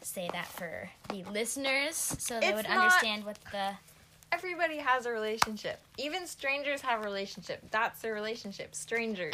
say 0.00 0.28
that 0.32 0.46
for 0.46 0.90
the 1.10 1.24
listeners 1.32 1.96
so 1.96 2.38
they 2.40 2.46
It's 2.48 2.56
would 2.56 2.66
understand 2.66 3.24
what 3.24 3.38
the 3.52 3.72
Everybody 4.30 4.76
has 4.76 5.06
a 5.06 5.10
relationship. 5.10 5.80
Even 5.96 6.26
strangers 6.26 6.82
have 6.82 7.00
a 7.00 7.04
relationship. 7.04 7.62
That's 7.70 8.02
their 8.02 8.12
relationship. 8.12 8.74
Strangers. 8.74 9.32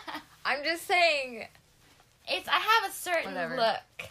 I'm 0.44 0.62
just 0.62 0.86
saying. 0.86 1.48
It's 2.28 2.48
I 2.48 2.52
have 2.52 2.90
a 2.90 2.92
certain 2.94 3.34
Whatever. 3.34 3.56
look 3.56 4.08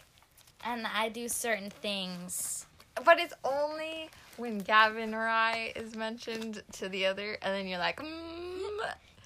and 0.66 0.86
I 0.88 1.08
do 1.10 1.30
certain 1.30 1.70
things. 1.70 2.66
But 3.06 3.20
it's 3.20 3.34
only 3.46 4.10
when 4.38 4.60
Gavin 4.60 5.14
or 5.14 5.28
I 5.28 5.74
is 5.76 5.96
mentioned 5.96 6.64
to 6.74 6.90
the 6.90 7.06
other, 7.06 7.38
and 7.42 7.54
then 7.54 7.68
you're 7.68 7.80
like, 7.80 8.00
mm. 8.00 8.46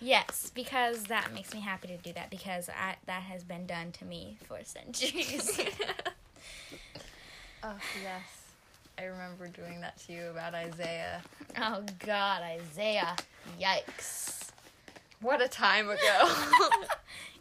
Yes, 0.01 0.51
because 0.55 1.03
that 1.03 1.33
makes 1.33 1.53
me 1.53 1.59
happy 1.59 1.89
to 1.89 1.97
do 1.97 2.13
that 2.13 2.29
because 2.29 2.69
I, 2.69 2.95
that 3.05 3.23
has 3.23 3.43
been 3.43 3.65
done 3.65 3.91
to 3.93 4.05
me 4.05 4.37
for 4.45 4.59
centuries. 4.63 5.59
oh, 7.63 7.75
yes. 8.01 8.23
I 8.97 9.05
remember 9.05 9.47
doing 9.47 9.81
that 9.81 9.97
to 10.05 10.13
you 10.13 10.27
about 10.27 10.53
Isaiah. 10.53 11.21
oh 11.57 11.83
god, 12.05 12.41
Isaiah. 12.43 13.15
Yikes. 13.61 14.38
What 15.21 15.41
a 15.41 15.47
time 15.47 15.89
ago. 15.89 15.99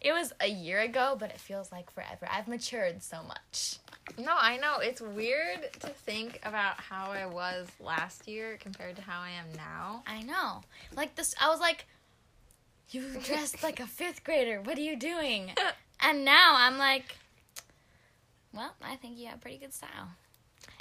It 0.01 0.13
was 0.13 0.31
a 0.39 0.47
year 0.47 0.79
ago, 0.79 1.17
but 1.19 1.29
it 1.29 1.41
feels 1.41 1.73
like 1.73 1.91
forever. 1.91 2.25
I've 2.31 2.47
matured 2.47 3.03
so 3.03 3.17
much. 3.21 3.79
no, 4.17 4.33
I 4.39 4.55
know. 4.55 4.77
It's 4.79 5.01
weird 5.01 5.73
to 5.81 5.87
think 5.89 6.39
about 6.45 6.79
how 6.79 7.11
I 7.11 7.25
was 7.25 7.67
last 7.81 8.25
year 8.25 8.57
compared 8.61 8.95
to 8.95 9.01
how 9.01 9.19
I 9.19 9.31
am 9.31 9.47
now. 9.57 10.03
I 10.07 10.21
know. 10.21 10.61
Like 10.95 11.15
this 11.15 11.35
I 11.41 11.49
was 11.49 11.59
like 11.59 11.85
you 12.91 13.03
dressed 13.21 13.61
like 13.67 13.81
a 13.81 13.83
5th 13.83 14.23
grader. 14.23 14.61
What 14.61 14.77
are 14.77 14.81
you 14.81 14.95
doing? 14.95 15.51
And 15.99 16.23
now 16.23 16.53
I'm 16.55 16.77
like 16.77 17.17
well, 18.53 18.75
I 18.81 18.95
think 18.95 19.17
you 19.19 19.27
have 19.27 19.41
pretty 19.41 19.57
good 19.57 19.73
style. 19.73 20.11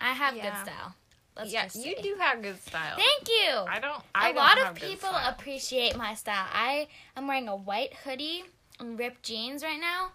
I 0.00 0.12
have 0.12 0.36
Yeah. 0.36 0.44
good 0.52 0.70
style. 0.70 0.94
Let's 1.38 1.52
yeah, 1.52 1.68
you 1.74 1.94
do 2.02 2.16
have 2.18 2.42
good 2.42 2.60
style. 2.62 2.96
Thank 2.96 3.28
you. 3.28 3.52
I 3.68 3.78
don't. 3.80 4.02
I 4.12 4.30
a 4.30 4.32
don't 4.32 4.36
lot 4.36 4.58
have 4.58 4.76
of 4.76 4.82
people 4.82 5.10
appreciate 5.10 5.96
my 5.96 6.14
style. 6.14 6.46
I 6.52 6.88
am 7.16 7.28
wearing 7.28 7.46
a 7.48 7.54
white 7.54 7.94
hoodie 8.04 8.42
and 8.80 8.98
ripped 8.98 9.22
jeans 9.22 9.62
right 9.62 9.78
now, 9.80 10.10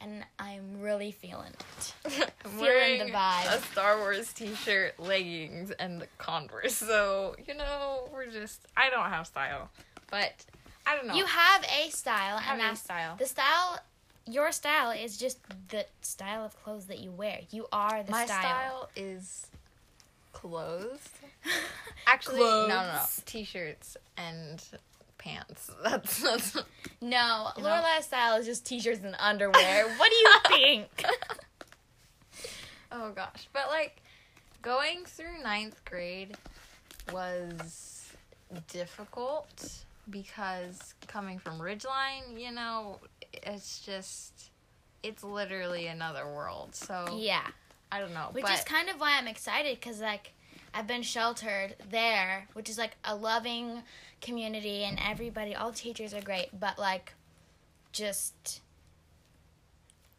and 0.00 0.24
I'm 0.38 0.80
really 0.80 1.10
feeling 1.10 1.52
it. 1.52 1.94
I'm 2.44 2.50
feeling 2.52 2.98
the 3.00 3.12
vibe. 3.12 3.58
a 3.58 3.60
Star 3.72 3.98
Wars 3.98 4.32
t-shirt, 4.32 5.00
leggings, 5.00 5.72
and 5.72 6.00
the 6.00 6.06
Converse. 6.18 6.76
So 6.76 7.34
you 7.48 7.54
know, 7.54 8.08
we're 8.12 8.26
just. 8.26 8.66
I 8.76 8.90
don't 8.90 9.08
have 9.10 9.26
style, 9.26 9.70
but 10.08 10.32
I 10.86 10.94
don't 10.94 11.08
know. 11.08 11.14
You 11.14 11.24
have 11.24 11.64
a 11.64 11.90
style, 11.90 12.36
I 12.36 12.42
have 12.42 12.60
and 12.60 12.74
a 12.74 12.76
style. 12.76 13.16
the 13.16 13.26
style. 13.26 13.80
Your 14.26 14.52
style 14.52 14.92
is 14.92 15.16
just 15.16 15.38
the 15.70 15.86
style 16.02 16.44
of 16.44 16.62
clothes 16.62 16.86
that 16.86 17.00
you 17.00 17.10
wear. 17.10 17.40
You 17.50 17.66
are 17.72 18.04
the 18.04 18.12
My 18.12 18.26
style. 18.26 18.36
My 18.36 18.42
style 18.42 18.90
is 18.94 19.46
clothes. 20.40 21.08
Actually, 22.06 22.40
no, 22.40 22.66
no, 22.66 22.82
no, 22.82 23.02
t-shirts 23.26 23.96
and 24.16 24.62
pants. 25.18 25.70
That's 25.84 26.22
that's. 26.22 26.54
No, 27.00 27.48
You 27.56 27.62
know? 27.62 27.68
Lorelai's 27.68 28.06
style 28.06 28.38
is 28.38 28.46
just 28.46 28.64
t-shirts 28.66 29.00
and 29.04 29.14
underwear. 29.18 29.88
what 29.96 30.10
do 30.10 30.16
you 30.16 30.30
think? 30.48 31.04
oh 32.92 33.10
gosh, 33.12 33.48
but 33.52 33.68
like 33.68 34.02
going 34.62 35.04
through 35.04 35.42
ninth 35.42 35.84
grade 35.84 36.36
was 37.12 38.12
difficult 38.68 39.84
because 40.08 40.94
coming 41.06 41.38
from 41.38 41.58
Ridgeline, 41.58 42.38
you 42.38 42.50
know, 42.50 42.98
it's 43.32 43.80
just 43.80 44.50
it's 45.02 45.22
literally 45.22 45.86
another 45.86 46.26
world. 46.26 46.74
So 46.74 47.16
yeah. 47.18 47.46
I 47.92 47.98
don't 47.98 48.14
know. 48.14 48.28
Which 48.32 48.44
but 48.44 48.52
is 48.52 48.64
kind 48.64 48.88
of 48.88 49.00
why 49.00 49.16
I'm 49.18 49.26
excited 49.26 49.78
because, 49.80 50.00
like, 50.00 50.32
I've 50.72 50.86
been 50.86 51.02
sheltered 51.02 51.74
there, 51.90 52.46
which 52.52 52.68
is 52.68 52.78
like 52.78 52.92
a 53.04 53.14
loving 53.14 53.82
community, 54.20 54.84
and 54.84 54.98
everybody, 55.04 55.54
all 55.54 55.72
teachers 55.72 56.14
are 56.14 56.20
great, 56.20 56.48
but 56.58 56.78
like, 56.78 57.14
just. 57.92 58.60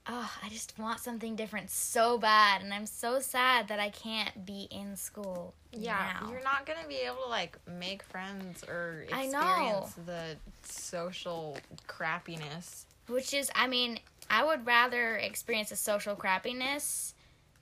Oh, 0.07 0.31
I 0.43 0.49
just 0.49 0.77
want 0.79 0.99
something 0.99 1.35
different 1.35 1.69
so 1.69 2.17
bad, 2.17 2.63
and 2.63 2.73
I'm 2.73 2.87
so 2.87 3.19
sad 3.19 3.67
that 3.67 3.79
I 3.79 3.89
can't 3.89 4.45
be 4.45 4.67
in 4.71 4.95
school. 4.95 5.53
yeah, 5.71 6.13
now. 6.19 6.31
you're 6.31 6.43
not 6.43 6.65
gonna 6.65 6.87
be 6.87 6.95
able 6.95 7.21
to 7.23 7.29
like 7.29 7.57
make 7.67 8.01
friends 8.03 8.63
or 8.67 9.05
experience 9.07 9.93
the 10.05 10.35
social 10.63 11.57
crappiness. 11.87 12.85
Which 13.07 13.33
is, 13.33 13.51
I 13.55 13.67
mean, 13.67 13.99
I 14.29 14.43
would 14.43 14.65
rather 14.65 15.17
experience 15.17 15.69
the 15.69 15.75
social 15.75 16.15
crappiness 16.15 17.13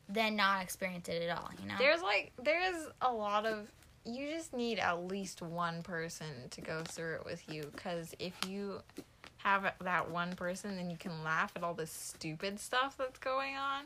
than 0.09 0.35
not 0.35 0.61
experience 0.63 1.07
it 1.07 1.21
at 1.29 1.37
all, 1.37 1.49
you 1.61 1.67
know? 1.67 1.75
There's 1.77 2.01
like 2.01 2.31
there's 2.43 2.87
a 3.01 3.11
lot 3.11 3.45
of 3.45 3.71
you 4.05 4.27
just 4.33 4.53
need 4.53 4.79
at 4.79 5.05
least 5.07 5.41
one 5.41 5.83
person 5.83 6.25
to 6.49 6.61
go 6.61 6.81
through 6.83 7.15
it 7.15 7.25
with 7.25 7.43
you 7.47 7.63
because 7.75 8.15
if 8.17 8.33
you 8.47 8.81
have 9.37 9.71
that 9.81 10.09
one 10.09 10.35
person 10.35 10.75
then 10.75 10.89
you 10.89 10.97
can 10.97 11.23
laugh 11.23 11.51
at 11.55 11.63
all 11.63 11.73
the 11.73 11.85
stupid 11.85 12.59
stuff 12.59 12.97
that's 12.97 13.19
going 13.19 13.55
on 13.55 13.83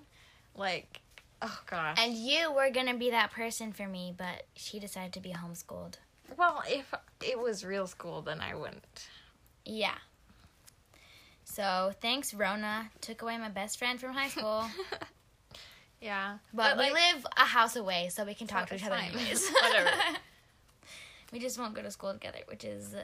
like 0.55 1.01
oh 1.41 1.59
gosh 1.69 1.97
and 1.99 2.13
you 2.13 2.51
were 2.53 2.69
gonna 2.71 2.95
be 2.95 3.09
that 3.11 3.31
person 3.31 3.71
for 3.73 3.87
me, 3.87 4.13
but 4.17 4.45
she 4.55 4.79
decided 4.79 5.11
to 5.13 5.19
be 5.19 5.29
homeschooled. 5.33 5.95
well 6.37 6.63
if 6.67 6.93
it 7.21 7.37
was 7.37 7.65
real 7.65 7.85
school 7.87 8.21
then 8.21 8.39
i 8.39 8.55
wouldn't 8.55 9.07
Yeah. 9.65 9.97
So 11.45 11.91
thanks, 12.01 12.33
Rona. 12.33 12.89
Took 13.01 13.21
away 13.21 13.37
my 13.37 13.49
best 13.49 13.77
friend 13.77 13.99
from 13.99 14.13
high 14.13 14.29
school. 14.29 14.65
yeah 16.03 16.37
But, 16.53 16.77
we 16.77 16.83
like, 16.83 16.93
live 16.93 17.25
a 17.37 17.45
house 17.45 17.75
away, 17.75 18.09
so 18.11 18.25
we 18.25 18.33
can 18.35 18.45
talk 18.47 18.67
to 18.69 18.75
each 18.75 18.83
other 18.85 18.95
fine. 18.95 19.11
anyways. 19.13 19.49
Whatever. 19.61 19.89
we 21.31 21.39
just 21.39 21.57
won't 21.57 21.73
go 21.73 21.81
to 21.81 21.89
school 21.91 22.13
together, 22.13 22.39
which 22.47 22.63
is 22.63 22.93
uh, 22.93 23.03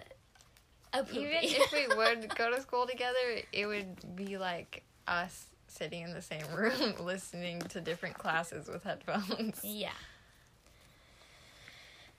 a 0.93 1.03
poopy. 1.03 1.19
even 1.43 1.61
if 1.61 1.71
we 1.71 1.87
would 1.97 2.35
go 2.35 2.51
to 2.53 2.61
school 2.61 2.85
together 2.87 3.17
it 3.53 3.65
would 3.67 4.15
be 4.15 4.37
like 4.37 4.83
us 5.07 5.45
sitting 5.67 6.01
in 6.01 6.13
the 6.13 6.21
same 6.21 6.45
room 6.53 6.93
listening 6.99 7.61
to 7.61 7.79
different 7.79 8.17
classes 8.17 8.67
with 8.67 8.83
headphones 8.83 9.59
yeah. 9.63 9.91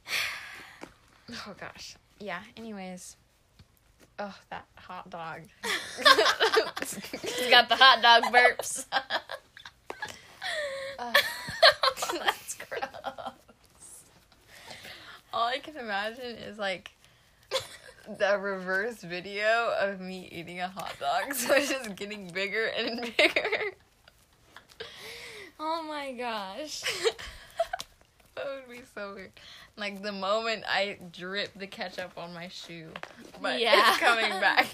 Oh 1.47 1.55
gosh. 1.59 1.95
Yeah, 2.19 2.41
anyways. 2.57 3.17
Oh, 4.19 4.35
that 4.51 4.67
hot 4.75 5.09
dog. 5.09 5.43
He's 6.03 7.51
got 7.51 7.69
the 7.69 7.77
hot 7.77 8.03
dog 8.03 8.33
burps. 8.35 8.85
Uh. 11.01 11.13
That's 12.13 12.55
gross. 12.57 12.83
All 15.33 15.47
I 15.47 15.59
can 15.59 15.77
imagine 15.77 16.37
is 16.37 16.59
like 16.59 16.91
the 18.19 18.37
reverse 18.39 18.97
video 19.03 19.73
of 19.79 20.01
me 20.01 20.29
eating 20.31 20.61
a 20.61 20.69
hot 20.69 20.95
dog. 21.01 21.35
So 21.35 21.55
it's 21.55 21.71
just 21.71 21.95
getting 21.97 22.29
bigger 22.29 22.67
and 22.67 23.01
bigger. 23.17 23.73
Oh 25.59 25.83
my 25.89 26.13
gosh. 26.13 26.83
that 28.35 28.45
would 28.47 28.71
be 28.71 28.83
so 28.95 29.15
weird. 29.15 29.33
Like 29.77 30.03
the 30.03 30.13
moment 30.13 30.65
I 30.69 30.99
drip 31.13 31.51
the 31.59 31.67
ketchup 31.67 32.13
on 32.17 32.35
my 32.35 32.49
shoe, 32.49 32.89
but 33.41 33.59
Yeah. 33.61 33.91
it's 33.91 33.99
coming 33.99 34.31
back. 34.41 34.67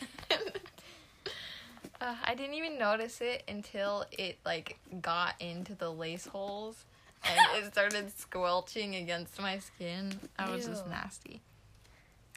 Uh, 2.00 2.14
I 2.24 2.34
didn't 2.34 2.54
even 2.54 2.78
notice 2.78 3.20
it 3.20 3.42
until 3.48 4.04
it 4.12 4.38
like 4.44 4.78
got 5.00 5.34
into 5.40 5.74
the 5.74 5.90
lace 5.90 6.26
holes 6.26 6.84
and 7.24 7.38
it 7.56 7.72
started 7.72 8.16
squelching 8.18 8.96
against 8.96 9.40
my 9.40 9.58
skin. 9.58 10.18
I 10.38 10.50
was 10.50 10.66
just 10.66 10.86
nasty. 10.88 11.40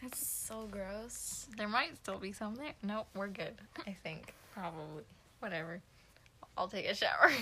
That's 0.01 0.25
so 0.25 0.67
gross. 0.71 1.47
There 1.57 1.67
might 1.67 1.97
still 1.97 2.17
be 2.17 2.31
some 2.31 2.55
there. 2.55 2.73
Nope, 2.83 3.07
we're 3.15 3.27
good. 3.27 3.53
I 3.85 3.91
think 4.03 4.33
probably 4.53 5.03
whatever. 5.39 5.81
I'll 6.57 6.67
take 6.67 6.87
a 6.87 6.95
shower. 6.95 7.31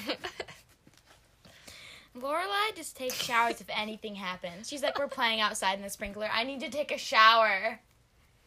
Lorelai 2.17 2.75
just 2.75 2.97
takes 2.97 3.13
showers 3.13 3.61
if 3.61 3.67
anything 3.69 4.15
happens. 4.15 4.67
She's 4.67 4.81
like, 4.81 4.97
we're 4.97 5.07
playing 5.07 5.39
outside 5.39 5.75
in 5.77 5.83
the 5.83 5.89
sprinkler. 5.89 6.29
I 6.31 6.43
need 6.43 6.61
to 6.61 6.69
take 6.69 6.91
a 6.91 6.97
shower. 6.97 7.79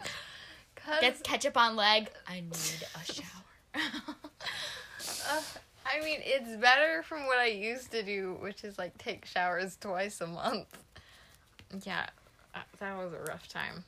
Gets 1.01 1.23
ketchup 1.23 1.57
on 1.57 1.77
leg. 1.77 2.11
I 2.27 2.41
need 2.41 2.87
a 2.95 3.13
shower. 3.13 3.40
Uh, 5.31 5.41
I 5.87 6.05
mean, 6.05 6.21
it's 6.23 6.57
better 6.61 7.03
from 7.03 7.27
what 7.27 7.39
I 7.39 7.47
used 7.47 7.91
to 7.93 8.03
do, 8.03 8.37
which 8.41 8.63
is 8.65 8.79
like 8.79 8.97
take 8.99 9.25
showers 9.25 9.77
twice 9.81 10.21
a 10.21 10.27
month. 10.27 10.67
Yeah, 11.85 12.07
uh, 12.55 12.61
that 12.79 12.97
was 12.97 13.13
a 13.13 13.19
rough 13.31 13.49
time. 13.49 13.85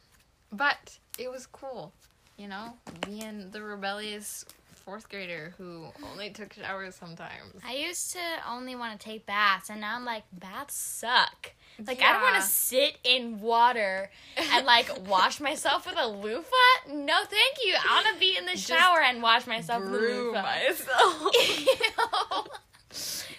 But 0.53 0.99
it 1.19 1.31
was 1.31 1.47
cool, 1.47 1.93
you 2.37 2.49
know, 2.49 2.75
being 3.07 3.51
the 3.51 3.63
rebellious 3.63 4.45
fourth 4.85 5.09
grader 5.09 5.55
who 5.59 5.87
only 6.11 6.31
took 6.31 6.53
showers 6.53 6.95
sometimes. 6.95 7.55
I 7.67 7.75
used 7.75 8.13
to 8.13 8.19
only 8.49 8.75
want 8.75 8.99
to 8.99 9.05
take 9.05 9.27
baths, 9.27 9.71
and 9.71 9.81
now 9.81 9.97
I'm 9.97 10.05
like, 10.05 10.25
baths 10.33 10.75
suck. 10.75 11.53
Like, 11.87 12.03
I 12.03 12.13
don't 12.13 12.23
want 12.23 12.37
to 12.37 12.43
sit 12.43 12.99
in 13.05 13.41
water 13.41 14.11
and, 14.37 14.67
like, 14.67 14.89
wash 15.09 15.41
myself 15.41 15.87
with 15.87 15.97
a 15.99 16.07
loofah. 16.09 16.93
No, 16.93 17.19
thank 17.25 17.57
you. 17.65 17.75
I 17.77 18.03
want 18.03 18.15
to 18.15 18.21
be 18.21 18.37
in 18.37 18.45
the 18.47 18.53
Just 18.53 18.67
shower 18.69 19.01
and 19.01 19.23
wash 19.23 19.47
myself 19.47 19.83
with 19.83 19.95
a 19.95 19.97
loofah. 19.97 20.43
myself. 20.43 22.49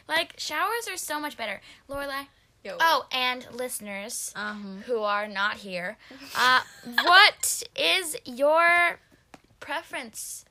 Like, 0.08 0.34
showers 0.38 0.88
are 0.91 0.97
so 0.97 1.19
much 1.19 1.38
better. 1.38 1.62
Lorelai. 1.89 2.27
Yo. 2.63 2.77
Oh, 2.79 3.06
and 3.12 3.45
listeners 3.53 4.32
Um. 4.36 4.84
who 4.86 4.99
are 5.01 5.27
not 5.27 5.56
here, 5.58 5.97
uh, 6.36 6.62
what 7.03 7.63
is 7.75 8.15
your 8.25 8.99
preference? 9.60 10.45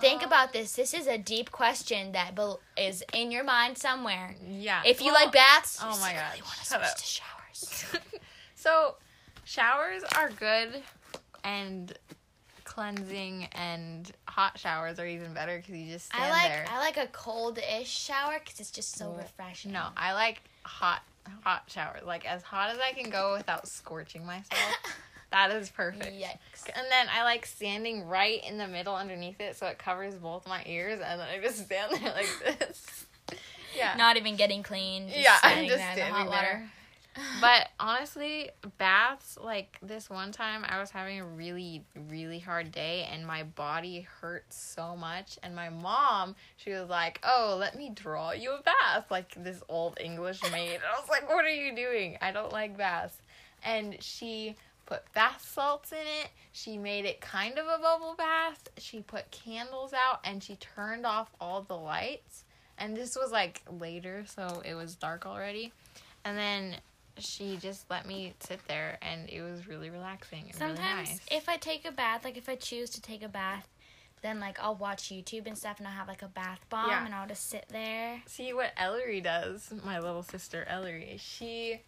Think 0.00 0.22
about 0.22 0.52
this. 0.52 0.74
This 0.74 0.94
is 0.94 1.06
a 1.06 1.18
deep 1.18 1.50
question 1.50 2.12
that 2.12 2.34
bel 2.34 2.60
is 2.76 3.04
in 3.12 3.30
your 3.30 3.44
mind 3.44 3.78
somewhere. 3.78 4.34
Yeah. 4.48 4.82
If 4.84 5.00
you 5.00 5.12
well- 5.12 5.24
like 5.24 5.32
baths, 5.32 5.78
oh 5.82 5.94
you 5.94 6.00
my 6.00 6.12
gosh, 6.12 6.42
want 6.42 6.58
to 6.58 6.66
switch 6.66 6.94
to 6.96 7.04
showers. 7.04 8.02
so, 8.54 8.96
showers 9.44 10.02
are 10.16 10.30
good, 10.30 10.82
and 11.44 11.92
cleansing 12.64 13.48
and 13.52 14.10
hot 14.26 14.58
showers 14.58 14.98
are 14.98 15.06
even 15.06 15.34
better 15.34 15.58
because 15.58 15.74
you 15.74 15.92
just 15.92 16.06
stand 16.06 16.24
I 16.24 16.30
like 16.30 16.48
there. 16.50 16.64
I 16.70 16.78
like 16.78 16.96
a 16.96 17.06
cold-ish 17.08 17.88
shower 17.88 18.38
because 18.42 18.60
it's 18.60 18.70
just 18.70 18.96
so 18.96 19.12
refreshing. 19.12 19.72
No, 19.72 19.88
I 19.96 20.14
like 20.14 20.42
hot 20.62 21.02
hot 21.44 21.64
showers, 21.66 22.02
like 22.04 22.24
as 22.26 22.42
hot 22.42 22.70
as 22.70 22.78
I 22.78 22.92
can 22.92 23.10
go 23.10 23.34
without 23.36 23.68
scorching 23.68 24.24
myself. 24.24 24.76
that 25.32 25.50
is 25.50 25.70
perfect. 25.70 26.04
Yikes. 26.04 26.68
And 26.74 26.86
then 26.90 27.08
I 27.12 27.24
like 27.24 27.44
standing 27.44 28.06
right 28.06 28.42
in 28.48 28.58
the 28.58 28.68
middle 28.68 28.94
underneath 28.94 29.40
it 29.40 29.56
so 29.56 29.66
it 29.66 29.78
covers 29.78 30.14
both 30.14 30.46
my 30.46 30.62
ears, 30.66 31.00
and 31.04 31.20
then 31.20 31.28
I 31.28 31.40
just 31.42 31.64
stand 31.64 31.92
there 31.92 32.12
like 32.12 32.58
this. 32.58 33.06
Yeah. 33.74 33.94
Not 33.96 34.18
even 34.18 34.36
getting 34.36 34.62
clean. 34.62 35.08
Just 35.08 35.18
yeah, 35.18 35.38
I'm 35.42 35.66
just 35.66 35.78
there 35.78 35.90
in 35.92 35.96
the 35.96 36.04
hot 36.04 36.12
standing 36.12 36.26
water. 36.30 36.70
But 37.42 37.68
honestly, 37.78 38.48
baths, 38.78 39.36
like 39.38 39.76
this 39.82 40.08
one 40.08 40.32
time 40.32 40.64
I 40.66 40.80
was 40.80 40.90
having 40.90 41.20
a 41.20 41.26
really, 41.26 41.84
really 42.08 42.38
hard 42.38 42.72
day 42.72 43.06
and 43.12 43.26
my 43.26 43.42
body 43.42 44.06
hurt 44.20 44.46
so 44.48 44.96
much. 44.96 45.38
And 45.42 45.54
my 45.54 45.68
mom, 45.68 46.36
she 46.56 46.70
was 46.70 46.88
like, 46.88 47.20
Oh, 47.22 47.56
let 47.60 47.76
me 47.76 47.90
draw 47.94 48.32
you 48.32 48.52
a 48.52 48.62
bath. 48.62 49.10
Like 49.10 49.34
this 49.36 49.62
old 49.68 49.98
English 50.00 50.40
maid. 50.50 50.80
I 50.90 50.98
was 50.98 51.10
like, 51.10 51.28
What 51.28 51.44
are 51.44 51.50
you 51.50 51.76
doing? 51.76 52.16
I 52.22 52.32
don't 52.32 52.50
like 52.52 52.78
baths. 52.78 53.18
And 53.62 54.02
she 54.02 54.56
put 54.92 55.12
bath 55.14 55.46
salts 55.52 55.92
in 55.92 55.98
it. 55.98 56.28
She 56.52 56.76
made 56.76 57.04
it 57.04 57.20
kind 57.20 57.58
of 57.58 57.66
a 57.66 57.78
bubble 57.80 58.14
bath. 58.16 58.68
She 58.78 59.00
put 59.00 59.30
candles 59.30 59.92
out 59.92 60.20
and 60.24 60.42
she 60.42 60.56
turned 60.56 61.06
off 61.06 61.30
all 61.40 61.62
the 61.62 61.76
lights. 61.76 62.44
And 62.78 62.96
this 62.96 63.16
was 63.16 63.30
like 63.32 63.62
later, 63.70 64.24
so 64.26 64.62
it 64.64 64.74
was 64.74 64.94
dark 64.94 65.24
already. 65.26 65.72
And 66.24 66.36
then 66.36 66.76
she 67.18 67.56
just 67.58 67.88
let 67.90 68.06
me 68.06 68.34
sit 68.40 68.60
there 68.68 68.98
and 69.02 69.28
it 69.28 69.42
was 69.42 69.66
really 69.68 69.90
relaxing 69.90 70.44
and 70.46 70.54
Sometimes 70.54 70.80
really 70.80 71.02
nice. 71.04 71.20
if 71.30 71.48
I 71.48 71.56
take 71.56 71.84
a 71.86 71.92
bath, 71.92 72.24
like 72.24 72.36
if 72.36 72.48
I 72.48 72.56
choose 72.56 72.90
to 72.90 73.00
take 73.02 73.22
a 73.22 73.28
bath, 73.28 73.68
then 74.22 74.40
like 74.40 74.58
I'll 74.60 74.74
watch 74.76 75.04
YouTube 75.04 75.46
and 75.46 75.56
stuff 75.58 75.78
and 75.78 75.86
I'll 75.86 75.94
have 75.94 76.08
like 76.08 76.22
a 76.22 76.28
bath 76.28 76.60
bomb 76.70 76.88
Yeah. 76.90 77.04
and 77.04 77.14
I'll 77.14 77.26
just 77.28 77.48
sit 77.50 77.66
there. 77.68 78.22
See 78.26 78.52
what 78.52 78.72
Ellery 78.76 79.20
does, 79.20 79.72
my 79.84 79.98
little 80.00 80.22
sister 80.22 80.64
Ellery. 80.68 81.16
She 81.20 81.80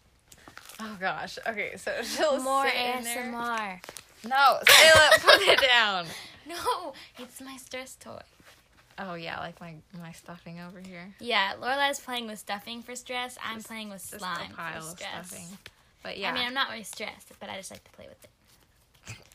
Oh 0.79 0.97
gosh. 0.99 1.37
Okay, 1.47 1.75
so 1.77 1.91
she'll 2.03 2.41
More 2.41 2.65
sit 2.65 2.75
in 2.75 3.03
there. 3.03 3.23
ASMR. 3.31 3.79
No, 4.27 4.57
Sayla, 4.63 5.21
put 5.21 5.41
it 5.41 5.61
down. 5.61 6.05
No, 6.47 6.93
it's 7.17 7.41
my 7.41 7.57
stress 7.57 7.95
toy. 7.99 8.19
Oh 8.99 9.15
yeah, 9.15 9.39
like 9.39 9.59
my 9.59 9.73
my 9.99 10.11
stuffing 10.11 10.59
over 10.59 10.79
here. 10.79 11.11
Yeah, 11.19 11.53
Lorelai's 11.59 11.99
playing 11.99 12.27
with 12.27 12.37
stuffing 12.37 12.83
for 12.83 12.95
stress. 12.95 13.35
I'm 13.43 13.55
Just- 13.55 13.67
playing 13.67 13.89
with 13.89 14.01
slime 14.01 14.51
a 14.51 14.55
pile 14.55 14.73
for 14.73 14.77
of 14.89 14.97
stress. 14.99 15.27
stuffing. 15.27 15.57
But 16.03 16.19
yeah. 16.19 16.29
I 16.29 16.33
mean, 16.35 16.45
I'm 16.45 16.53
not 16.53 16.69
really 16.69 16.83
stressed, 16.83 17.31
but 17.39 17.49
I 17.49 17.55
just 17.55 17.71
like 17.71 17.83
to 17.83 17.89
play 17.93 18.05
with 18.07 18.23
it 18.23 18.29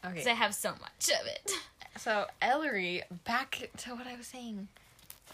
okay. 0.05 0.13
because 0.15 0.27
I 0.29 0.35
have 0.35 0.55
so 0.55 0.71
much 0.71 1.11
of 1.21 1.27
it. 1.27 1.51
So 1.99 2.27
Ellery, 2.41 3.03
back 3.25 3.71
to 3.79 3.91
what 3.97 4.07
I 4.07 4.15
was 4.17 4.29
saying. 4.29 4.69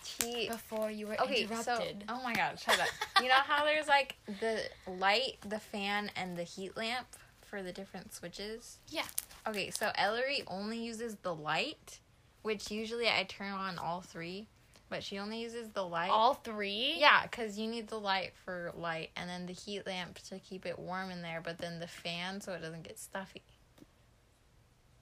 He 0.06 0.48
before 0.48 0.90
you 0.90 1.06
were 1.06 1.20
Okay, 1.20 1.42
interrupted. 1.42 2.04
so 2.08 2.14
oh 2.14 2.22
my 2.22 2.32
god, 2.34 2.58
shut 2.58 2.78
up. 2.80 2.88
you 3.22 3.28
know 3.28 3.34
how 3.34 3.64
there's 3.64 3.88
like 3.88 4.16
the 4.40 4.60
light, 4.86 5.36
the 5.46 5.58
fan, 5.60 6.10
and 6.16 6.36
the 6.36 6.42
heat 6.44 6.76
lamp 6.76 7.06
for 7.42 7.62
the 7.62 7.72
different 7.72 8.14
switches? 8.14 8.78
Yeah. 8.88 9.04
Okay, 9.46 9.70
so 9.70 9.90
Ellery 9.96 10.42
only 10.48 10.78
uses 10.78 11.16
the 11.22 11.34
light, 11.34 12.00
which 12.42 12.70
usually 12.70 13.08
I 13.08 13.24
turn 13.28 13.52
on 13.52 13.78
all 13.78 14.00
three, 14.00 14.48
but 14.88 15.02
she 15.04 15.18
only 15.18 15.40
uses 15.40 15.68
the 15.70 15.84
light. 15.84 16.10
All 16.10 16.34
three? 16.34 16.94
yeah, 16.98 17.22
because 17.22 17.58
you 17.58 17.68
need 17.68 17.88
the 17.88 17.98
light 18.00 18.32
for 18.44 18.72
light, 18.76 19.10
and 19.16 19.28
then 19.30 19.46
the 19.46 19.52
heat 19.52 19.86
lamp 19.86 20.18
to 20.28 20.38
keep 20.40 20.66
it 20.66 20.78
warm 20.78 21.10
in 21.10 21.22
there, 21.22 21.40
but 21.44 21.58
then 21.58 21.78
the 21.78 21.86
fan 21.86 22.40
so 22.40 22.52
it 22.52 22.60
doesn't 22.62 22.82
get 22.82 22.98
stuffy. 22.98 23.42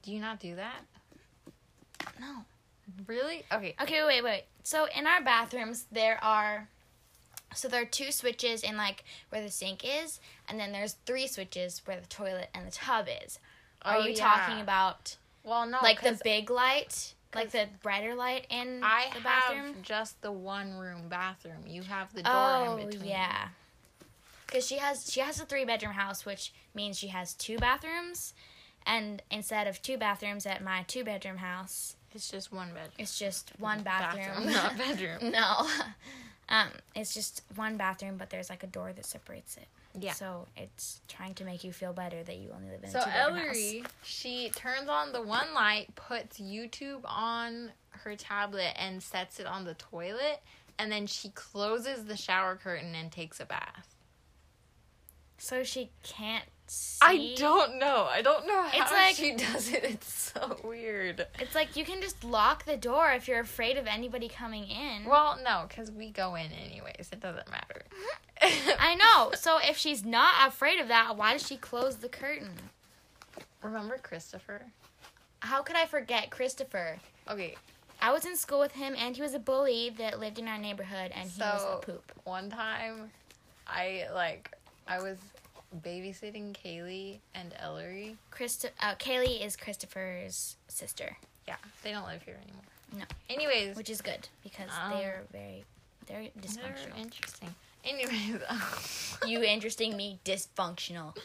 Do 0.02 0.12
you 0.12 0.20
not 0.20 0.38
do 0.40 0.54
that? 0.56 0.80
No. 2.20 2.44
Really? 3.06 3.44
Okay. 3.52 3.74
Okay, 3.80 4.02
wait, 4.04 4.22
wait, 4.22 4.24
wait. 4.24 4.44
So 4.62 4.86
in 4.96 5.06
our 5.06 5.22
bathrooms, 5.22 5.86
there 5.92 6.22
are. 6.22 6.68
So 7.54 7.68
there 7.68 7.82
are 7.82 7.86
two 7.86 8.10
switches 8.10 8.62
in 8.64 8.76
like 8.76 9.04
where 9.28 9.40
the 9.42 9.50
sink 9.50 9.84
is, 9.84 10.18
and 10.48 10.58
then 10.58 10.72
there's 10.72 10.94
three 11.06 11.26
switches 11.26 11.82
where 11.84 12.00
the 12.00 12.06
toilet 12.06 12.48
and 12.54 12.66
the 12.66 12.70
tub 12.72 13.06
is. 13.24 13.38
Are 13.82 13.96
Oh, 13.96 14.04
you 14.06 14.12
yeah. 14.14 14.16
talking 14.18 14.60
about 14.60 15.16
Well, 15.44 15.66
no, 15.66 15.78
like 15.82 16.00
the 16.02 16.18
big 16.24 16.50
light, 16.50 17.14
Like 17.34 17.50
the 17.50 17.68
brighter 17.82 18.14
light 18.14 18.46
in 18.50 18.80
I 18.82 19.04
the 19.12 19.20
have 19.20 19.22
bathroom? 19.22 19.76
just 19.82 20.20
the 20.22 20.32
one 20.32 20.78
room 20.78 21.08
bathroom. 21.08 21.64
You 21.66 21.82
have 21.82 22.12
the 22.14 22.22
door 22.22 22.32
Oh 22.32 22.76
in 22.78 22.86
between. 22.88 23.08
yeah. 23.10 23.48
Because 24.46 24.66
she 24.66 24.78
has 24.78 25.12
she 25.12 25.20
has 25.20 25.40
a 25.40 25.44
three 25.44 25.64
bedroom 25.64 25.92
house, 25.94 26.24
which 26.26 26.52
means 26.74 26.98
she 26.98 27.08
has 27.08 27.34
two 27.34 27.58
bathrooms, 27.58 28.34
and 28.86 29.22
instead 29.30 29.66
of 29.66 29.80
two 29.82 29.96
bathrooms 29.96 30.44
at 30.46 30.62
my 30.62 30.82
two 30.88 31.04
bedroom 31.04 31.36
house, 31.38 31.94
It's 32.14 32.30
just 32.30 32.52
one 32.52 32.68
bedroom. 32.68 32.92
it's 32.98 33.18
just 33.18 33.52
one 33.58 33.82
bathroom. 33.82 34.52
not 34.52 34.78
bedroom. 34.78 35.18
no, 35.32 35.66
um, 36.48 36.68
it's 36.94 37.12
just 37.12 37.42
one 37.56 37.76
bathroom, 37.76 38.16
but 38.16 38.30
there's 38.30 38.50
like 38.50 38.62
a 38.62 38.68
door 38.68 38.92
that 38.92 39.04
separates 39.04 39.56
it. 39.56 39.66
Yeah. 39.98 40.12
So 40.12 40.46
it's 40.56 41.00
trying 41.08 41.34
to 41.34 41.44
make 41.44 41.62
you 41.62 41.72
feel 41.72 41.92
better 41.92 42.22
that 42.22 42.36
you 42.36 42.50
only 42.54 42.68
live 42.70 42.82
in 42.82 42.90
So 42.90 43.00
a 43.00 43.04
two 43.04 43.10
bedroom 43.10 43.36
Ellery, 43.38 43.84
she 44.02 44.50
turns 44.50 44.88
on 44.88 45.12
the 45.12 45.22
one 45.22 45.54
light, 45.54 45.94
puts 45.94 46.40
YouTube 46.40 47.00
on 47.04 47.70
her 47.90 48.16
tablet, 48.16 48.74
and 48.76 49.02
sets 49.02 49.38
it 49.38 49.46
on 49.46 49.64
the 49.64 49.74
toilet, 49.74 50.40
and 50.78 50.90
then 50.90 51.06
she 51.06 51.28
closes 51.30 52.04
the 52.04 52.16
shower 52.16 52.56
curtain 52.56 52.94
and 52.94 53.12
takes 53.12 53.38
a 53.40 53.44
bath. 53.44 53.94
So 55.38 55.62
she 55.62 55.90
can't 56.02 56.44
see. 56.66 56.98
I 57.02 57.34
don't 57.36 57.78
know. 57.78 58.06
I 58.10 58.22
don't 58.22 58.46
know 58.46 58.62
how 58.62 58.82
It's 58.82 58.90
like- 58.92 59.14
she 59.16 59.32
does 59.52 59.72
it. 59.72 59.84
It's 59.84 60.32
so 60.34 60.58
weird. 60.64 61.26
It's 61.38 61.54
like 61.54 61.76
you 61.76 61.84
can 61.84 62.00
just 62.00 62.24
lock 62.24 62.64
the 62.64 62.76
door 62.76 63.12
if 63.12 63.28
you're 63.28 63.40
afraid 63.40 63.76
of 63.76 63.86
anybody 63.86 64.28
coming 64.28 64.64
in. 64.64 65.04
Well, 65.04 65.38
no, 65.44 65.64
because 65.68 65.90
we 65.90 66.10
go 66.10 66.34
in 66.34 66.50
anyways. 66.52 67.08
It 67.12 67.20
doesn't 67.20 67.50
matter. 67.50 67.82
Mm-hmm. 68.42 68.70
I 68.80 68.94
know. 68.96 69.32
So 69.36 69.58
if 69.62 69.76
she's 69.76 70.04
not 70.04 70.48
afraid 70.48 70.80
of 70.80 70.88
that, 70.88 71.16
why 71.16 71.32
does 71.32 71.46
she 71.46 71.56
close 71.56 71.96
the 71.96 72.08
curtain? 72.08 72.50
Remember 73.62 73.96
Christopher? 73.98 74.62
How 75.40 75.62
could 75.62 75.76
I 75.76 75.86
forget 75.86 76.30
Christopher? 76.30 76.98
Okay, 77.30 77.54
I 78.00 78.12
was 78.12 78.24
in 78.26 78.36
school 78.36 78.58
with 78.60 78.72
him, 78.72 78.94
and 78.98 79.14
he 79.16 79.22
was 79.22 79.34
a 79.34 79.38
bully 79.38 79.90
that 79.98 80.18
lived 80.20 80.38
in 80.38 80.48
our 80.48 80.58
neighborhood, 80.58 81.12
and 81.14 81.30
he 81.30 81.40
was 81.40 81.62
a 81.64 81.76
poop. 81.84 82.12
one 82.24 82.50
time 82.50 83.10
I 83.66 84.04
like 84.14 84.50
I 84.86 85.00
was 85.00 85.16
babysitting 85.82 86.54
Kaylee 86.54 87.18
and 87.34 87.54
Ellery. 87.58 88.16
Christo- 88.30 88.68
uh, 88.80 88.94
Kaylee 88.96 89.44
is 89.44 89.56
Christopher's 89.56 90.56
sister, 90.68 91.16
Yeah, 91.48 91.56
they 91.82 91.90
don't 91.92 92.06
live 92.06 92.22
here 92.22 92.38
anymore. 92.42 92.62
No. 92.96 93.04
Anyways, 93.28 93.76
which 93.76 93.90
is 93.90 94.00
good 94.00 94.28
because 94.42 94.70
Oh. 94.72 94.96
they're 94.96 95.22
very 95.32 95.64
they're 96.06 96.28
dysfunctional. 96.40 96.92
they're 96.94 96.96
interesting. 97.02 97.54
Anyways, 97.84 98.40
you 99.26 99.42
interesting 99.42 99.96
me 99.96 100.18
dysfunctional. 100.24 101.16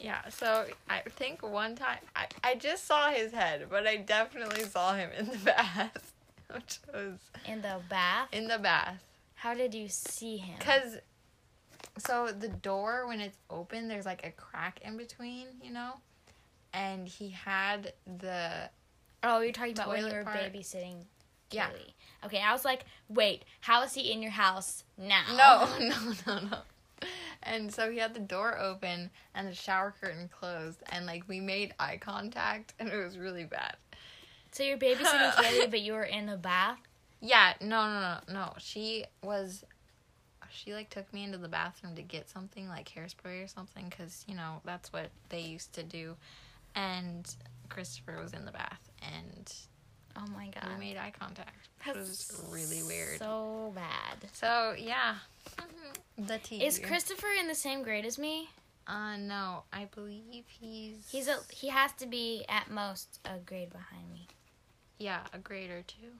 yeah. 0.00 0.28
So 0.28 0.66
I 0.88 1.00
think 1.02 1.42
one 1.42 1.76
time 1.76 1.98
I 2.16 2.26
I 2.42 2.54
just 2.56 2.86
saw 2.86 3.10
his 3.10 3.32
head, 3.32 3.66
but 3.70 3.86
I 3.86 3.96
definitely 3.96 4.64
saw 4.64 4.94
him 4.94 5.10
in 5.16 5.26
the 5.30 5.38
bath, 5.44 6.12
which 6.52 6.78
was 6.92 7.18
In 7.46 7.62
the 7.62 7.80
bath, 7.88 8.28
in 8.32 8.48
the 8.48 8.58
bath. 8.58 9.02
how 9.36 9.54
did 9.54 9.72
you 9.74 9.88
see 9.88 10.38
him? 10.38 10.58
Cause, 10.58 10.98
so 11.98 12.28
the 12.28 12.48
door 12.48 13.06
when 13.06 13.20
it's 13.20 13.36
open, 13.50 13.88
there's 13.88 14.06
like 14.06 14.26
a 14.26 14.30
crack 14.30 14.80
in 14.82 14.96
between, 14.96 15.46
you 15.62 15.72
know, 15.72 15.92
and 16.72 17.06
he 17.08 17.30
had 17.30 17.92
the 18.18 18.68
oh, 19.22 19.40
you're 19.40 19.52
talking 19.52 19.72
about 19.72 19.88
when 19.88 20.06
you 20.06 20.12
were 20.12 20.24
part. 20.24 20.36
babysitting. 20.36 21.04
Yeah. 21.50 21.68
Kaylee. 21.68 21.92
Okay, 22.26 22.40
I 22.40 22.52
was 22.52 22.64
like, 22.64 22.84
wait, 23.08 23.44
how 23.60 23.82
is 23.82 23.94
he 23.94 24.12
in 24.12 24.22
your 24.22 24.30
house 24.32 24.84
now? 24.98 25.22
no, 25.78 25.88
no, 25.88 26.14
no, 26.26 26.48
no. 26.48 26.58
And 27.42 27.72
so 27.72 27.90
he 27.90 27.98
had 27.98 28.14
the 28.14 28.20
door 28.20 28.58
open 28.58 29.10
and 29.34 29.48
the 29.48 29.54
shower 29.54 29.94
curtain 30.00 30.28
closed, 30.28 30.82
and 30.90 31.06
like 31.06 31.24
we 31.28 31.40
made 31.40 31.74
eye 31.78 31.98
contact, 32.00 32.72
and 32.78 32.88
it 32.88 32.96
was 32.96 33.18
really 33.18 33.44
bad. 33.44 33.76
So 34.52 34.62
you're 34.62 34.78
babysitting 34.78 35.32
Kaylee, 35.32 35.70
but 35.70 35.80
you 35.80 35.92
were 35.92 36.04
in 36.04 36.26
the 36.26 36.36
bath. 36.36 36.78
Yeah, 37.20 37.54
no, 37.60 37.86
no, 37.88 38.00
no, 38.00 38.18
no. 38.32 38.52
She 38.58 39.04
was, 39.22 39.64
she 40.54 40.74
like 40.74 40.90
took 40.90 41.12
me 41.12 41.24
into 41.24 41.38
the 41.38 41.48
bathroom 41.48 41.94
to 41.96 42.02
get 42.02 42.28
something 42.28 42.68
like 42.68 42.90
hairspray 42.94 43.44
or 43.44 43.48
something, 43.48 43.90
cause 43.90 44.24
you 44.28 44.34
know 44.34 44.60
that's 44.64 44.92
what 44.92 45.10
they 45.28 45.40
used 45.40 45.72
to 45.74 45.82
do, 45.82 46.16
and 46.74 47.34
Christopher 47.68 48.18
was 48.22 48.32
in 48.32 48.44
the 48.44 48.52
bath, 48.52 48.90
and 49.02 49.52
Oh 50.16 50.26
my 50.32 50.46
god, 50.46 50.68
we 50.78 50.86
made 50.86 50.96
eye 50.96 51.12
contact. 51.18 51.68
It 51.86 51.96
was 51.96 52.42
really 52.50 52.82
weird. 52.82 53.18
So 53.18 53.72
bad. 53.74 54.30
So 54.32 54.74
yeah, 54.78 55.16
the 56.18 56.38
tea. 56.38 56.64
Is 56.64 56.78
Christopher 56.78 57.26
in 57.38 57.48
the 57.48 57.54
same 57.54 57.82
grade 57.82 58.04
as 58.04 58.18
me? 58.18 58.48
Uh, 58.86 59.16
no, 59.16 59.64
I 59.72 59.86
believe 59.94 60.44
he's. 60.46 61.08
He's 61.10 61.28
a 61.28 61.38
he 61.50 61.68
has 61.68 61.92
to 61.94 62.06
be 62.06 62.44
at 62.48 62.70
most 62.70 63.18
a 63.24 63.38
grade 63.38 63.70
behind 63.70 64.12
me. 64.12 64.28
Yeah, 64.98 65.20
a 65.32 65.38
grade 65.38 65.70
or 65.70 65.82
two. 65.82 66.12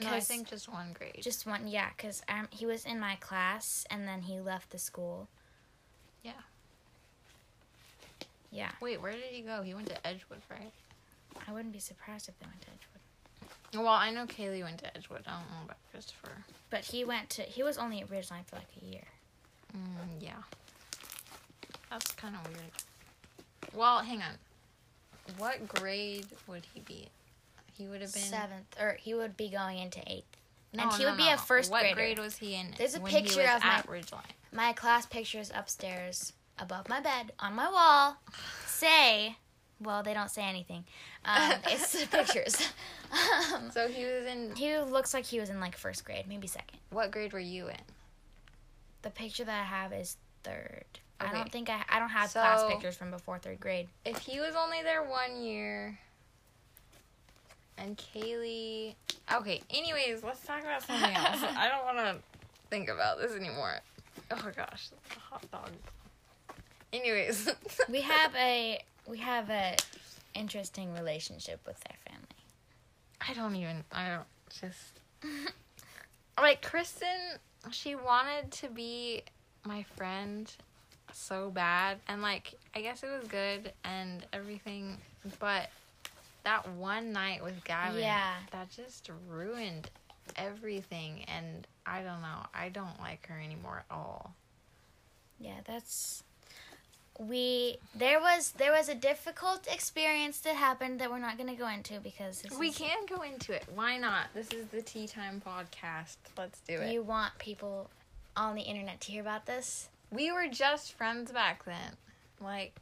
No, 0.00 0.10
I 0.10 0.20
think 0.20 0.48
just 0.50 0.68
one 0.68 0.92
grade. 0.92 1.18
Just 1.22 1.46
one, 1.46 1.66
yeah, 1.66 1.88
because 1.96 2.22
um, 2.28 2.48
he 2.50 2.66
was 2.66 2.84
in 2.84 3.00
my 3.00 3.16
class 3.16 3.86
and 3.90 4.06
then 4.06 4.22
he 4.22 4.40
left 4.40 4.70
the 4.70 4.78
school. 4.78 5.28
Yeah. 6.22 6.32
Yeah, 8.50 8.70
Wait, 8.80 9.00
where 9.00 9.12
did 9.12 9.22
he 9.30 9.42
go? 9.42 9.62
He 9.62 9.74
went 9.74 9.88
to 9.88 10.06
Edgewood, 10.06 10.40
right? 10.50 10.72
I 11.46 11.52
wouldn't 11.52 11.72
be 11.72 11.78
surprised 11.78 12.28
if 12.28 12.38
they 12.38 12.46
went 12.46 12.60
to 12.62 12.68
Edgewood. 12.68 13.84
Well, 13.84 13.92
I 13.92 14.10
know 14.10 14.26
Kaylee 14.26 14.62
went 14.62 14.78
to 14.78 14.96
Edgewood. 14.96 15.22
I 15.26 15.32
don't 15.32 15.50
know 15.50 15.64
about 15.64 15.76
Christopher. 15.90 16.30
But 16.70 16.84
he 16.84 17.04
went 17.04 17.28
to 17.30 17.42
he 17.42 17.62
was 17.62 17.76
only 17.76 18.00
at 18.00 18.08
Ridgeline 18.08 18.46
for 18.46 18.56
like 18.56 18.68
a 18.80 18.84
year. 18.84 19.04
Mm, 19.76 20.20
yeah. 20.20 20.42
That's 21.90 22.12
kind 22.12 22.34
of 22.34 22.46
weird. 22.48 22.70
Well, 23.74 23.98
hang 23.98 24.22
on. 24.22 24.34
What 25.38 25.68
grade 25.68 26.26
would 26.46 26.64
he 26.72 26.80
be? 26.80 27.08
He 27.76 27.86
would 27.88 28.00
have 28.00 28.12
been 28.12 28.22
Seventh, 28.22 28.74
or 28.80 28.96
he 29.00 29.14
would 29.14 29.36
be 29.36 29.48
going 29.50 29.78
into 29.78 30.00
eighth. 30.06 30.36
No, 30.72 30.84
and 30.84 30.92
he 30.94 31.04
no, 31.04 31.10
would 31.10 31.16
be 31.18 31.24
no. 31.26 31.34
a 31.34 31.36
first 31.38 31.70
What 31.70 31.80
grader. 31.82 31.94
grade 31.96 32.18
was 32.18 32.36
he 32.36 32.54
in? 32.54 32.74
There's 32.76 32.94
a 32.94 33.00
picture 33.00 33.42
of 33.42 33.62
my- 33.62 33.82
Ridgeline. 33.86 34.22
My 34.52 34.72
class 34.72 35.06
picture 35.06 35.38
is 35.38 35.50
upstairs 35.54 36.32
above 36.58 36.88
my 36.88 37.00
bed 37.00 37.32
on 37.38 37.54
my 37.54 37.70
wall. 37.70 38.16
Say, 38.66 39.36
well, 39.80 40.02
they 40.02 40.14
don't 40.14 40.30
say 40.30 40.42
anything. 40.42 40.84
Um, 41.24 41.52
it's 41.68 41.92
the 41.92 42.06
pictures. 42.10 42.56
um, 43.12 43.70
So 43.70 43.88
he 43.88 44.04
was 44.04 44.24
in. 44.26 44.54
he 44.56 44.78
looks 44.78 45.12
like 45.12 45.24
he 45.26 45.38
was 45.40 45.50
in 45.50 45.60
like 45.60 45.76
first 45.76 46.04
grade, 46.04 46.26
maybe 46.28 46.46
second. 46.46 46.78
What 46.90 47.10
grade 47.10 47.32
were 47.32 47.38
you 47.38 47.68
in? 47.68 47.76
The 49.02 49.10
picture 49.10 49.44
that 49.44 49.60
I 49.60 49.64
have 49.64 49.92
is 49.92 50.16
third. 50.42 50.84
I 51.20 51.32
don't 51.32 51.50
think 51.50 51.70
I 51.70 51.82
I 51.88 51.98
don't 51.98 52.10
have 52.10 52.30
class 52.32 52.64
pictures 52.70 52.96
from 52.96 53.10
before 53.10 53.38
third 53.38 53.58
grade. 53.60 53.88
If 54.04 54.18
he 54.18 54.38
was 54.40 54.54
only 54.54 54.82
there 54.82 55.02
one 55.02 55.42
year, 55.42 55.98
and 57.78 57.96
Kaylee. 57.96 58.94
Okay. 59.32 59.60
Anyways, 59.70 60.22
let's 60.22 60.44
talk 60.44 60.62
about 60.62 60.82
something 60.82 61.14
else. 61.14 61.42
I 61.56 61.68
don't 61.68 61.84
want 61.84 61.98
to 61.98 62.22
think 62.70 62.88
about 62.88 63.18
this 63.18 63.32
anymore. 63.32 63.80
Oh 64.30 64.50
gosh, 64.56 64.88
the 64.88 65.20
hot 65.20 65.50
dog. 65.50 65.70
Anyways, 66.92 67.50
We 67.88 68.00
have 68.00 68.34
a 68.34 68.80
we 69.06 69.18
have 69.18 69.50
a 69.50 69.76
interesting 70.34 70.92
relationship 70.94 71.60
with 71.66 71.78
their 71.80 71.96
family. 72.08 72.26
I 73.28 73.34
don't 73.34 73.56
even. 73.56 73.84
I 73.92 74.08
don't 74.08 74.60
just 74.60 75.00
like 76.40 76.62
Kristen. 76.62 77.38
She 77.70 77.94
wanted 77.94 78.50
to 78.52 78.68
be 78.68 79.22
my 79.64 79.84
friend 79.96 80.50
so 81.12 81.50
bad, 81.50 81.98
and 82.08 82.22
like 82.22 82.54
I 82.74 82.80
guess 82.80 83.02
it 83.02 83.08
was 83.08 83.28
good 83.28 83.72
and 83.84 84.24
everything, 84.32 84.98
but 85.38 85.68
that 86.46 86.68
one 86.70 87.12
night 87.12 87.42
with 87.44 87.62
Gavin, 87.64 88.00
Yeah. 88.00 88.34
that 88.52 88.70
just 88.70 89.10
ruined 89.28 89.90
everything. 90.36 91.24
And 91.28 91.66
I 91.84 91.98
don't 92.02 92.22
know. 92.22 92.46
I 92.54 92.68
don't 92.70 92.98
like 93.00 93.26
her 93.26 93.38
anymore 93.38 93.84
at 93.88 93.94
all. 93.94 94.32
Yeah, 95.38 95.58
that's 95.66 96.22
we 97.18 97.78
there 97.94 98.20
was 98.20 98.52
there 98.58 98.72
was 98.72 98.88
a 98.88 98.94
difficult 98.94 99.66
experience 99.72 100.38
that 100.40 100.54
happened 100.54 101.00
that 101.00 101.10
we're 101.10 101.18
not 101.18 101.36
going 101.38 101.48
to 101.48 101.54
go 101.56 101.66
into 101.68 101.98
because 102.00 102.42
We 102.58 102.68
is- 102.68 102.76
can 102.78 103.06
go 103.06 103.22
into 103.22 103.52
it. 103.52 103.64
Why 103.74 103.96
not? 103.98 104.26
This 104.34 104.48
is 104.52 104.66
the 104.68 104.82
Tea 104.82 105.06
Time 105.08 105.42
podcast. 105.44 106.16
Let's 106.36 106.60
do 106.60 106.74
it. 106.74 106.92
You 106.92 107.02
want 107.02 107.36
people 107.38 107.90
on 108.36 108.54
the 108.54 108.62
internet 108.62 109.00
to 109.02 109.12
hear 109.12 109.20
about 109.22 109.46
this? 109.46 109.88
we 110.12 110.30
were 110.30 110.46
just 110.46 110.92
friends 110.92 111.32
back 111.32 111.64
then. 111.64 111.96
Like 112.40 112.74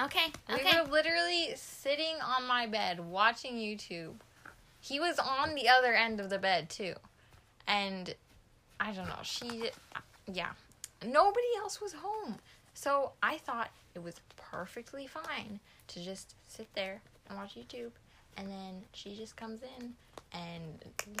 Okay. 0.00 0.32
we 0.48 0.54
Okay. 0.56 0.80
were 0.80 0.88
literally 0.88 1.52
sitting 1.56 2.16
on 2.22 2.46
my 2.46 2.66
bed 2.66 3.00
watching 3.00 3.56
YouTube. 3.56 4.14
He 4.80 4.98
was 4.98 5.18
on 5.18 5.54
the 5.54 5.68
other 5.68 5.94
end 5.94 6.20
of 6.20 6.30
the 6.30 6.38
bed 6.38 6.70
too. 6.70 6.94
And 7.66 8.14
I 8.78 8.92
don't 8.92 9.08
know, 9.08 9.18
she 9.22 9.70
yeah. 10.26 10.50
Nobody 11.04 11.46
else 11.58 11.80
was 11.80 11.92
home. 11.92 12.36
So 12.74 13.12
I 13.22 13.38
thought 13.38 13.70
it 13.94 14.02
was 14.02 14.20
perfectly 14.36 15.06
fine 15.06 15.60
to 15.88 16.02
just 16.02 16.34
sit 16.48 16.68
there 16.74 17.00
and 17.28 17.36
watch 17.36 17.56
YouTube. 17.56 17.90
And 18.36 18.48
then 18.48 18.82
she 18.94 19.14
just 19.16 19.36
comes 19.36 19.60
in 19.78 19.92
and 20.32 20.62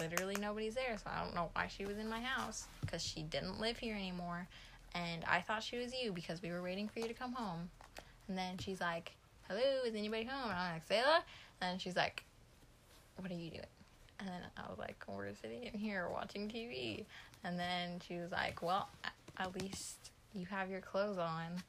literally 0.00 0.36
nobody's 0.40 0.74
there. 0.74 0.96
So 0.96 1.10
I 1.14 1.22
don't 1.22 1.34
know 1.34 1.50
why 1.54 1.66
she 1.66 1.84
was 1.84 1.98
in 1.98 2.08
my 2.08 2.20
house 2.20 2.66
because 2.80 3.02
she 3.02 3.22
didn't 3.22 3.60
live 3.60 3.78
here 3.78 3.94
anymore. 3.94 4.46
And 4.94 5.24
I 5.24 5.40
thought 5.40 5.62
she 5.62 5.76
was 5.76 5.92
you 5.94 6.12
because 6.12 6.40
we 6.42 6.50
were 6.50 6.62
waiting 6.62 6.88
for 6.88 7.00
you 7.00 7.08
to 7.08 7.14
come 7.14 7.32
home. 7.32 7.68
And 8.30 8.38
then 8.38 8.58
she's 8.58 8.80
like, 8.80 9.10
Hello, 9.48 9.60
is 9.84 9.92
anybody 9.96 10.22
home? 10.22 10.50
And 10.50 10.52
I'm 10.58 10.74
like, 10.74 10.88
Sayla? 10.88 11.22
And 11.60 11.80
she's 11.80 11.96
like, 11.96 12.22
What 13.16 13.28
are 13.28 13.34
you 13.34 13.50
doing? 13.50 13.64
And 14.20 14.28
then 14.28 14.42
I 14.56 14.70
was 14.70 14.78
like, 14.78 15.02
We're 15.08 15.34
sitting 15.34 15.64
in 15.64 15.76
here 15.76 16.08
watching 16.10 16.48
TV. 16.48 17.04
And 17.42 17.58
then 17.58 18.00
she 18.06 18.18
was 18.18 18.30
like, 18.30 18.62
Well, 18.62 18.88
at 19.36 19.60
least 19.60 20.12
you 20.32 20.46
have 20.46 20.70
your 20.70 20.80
clothes 20.80 21.18
on. 21.18 21.60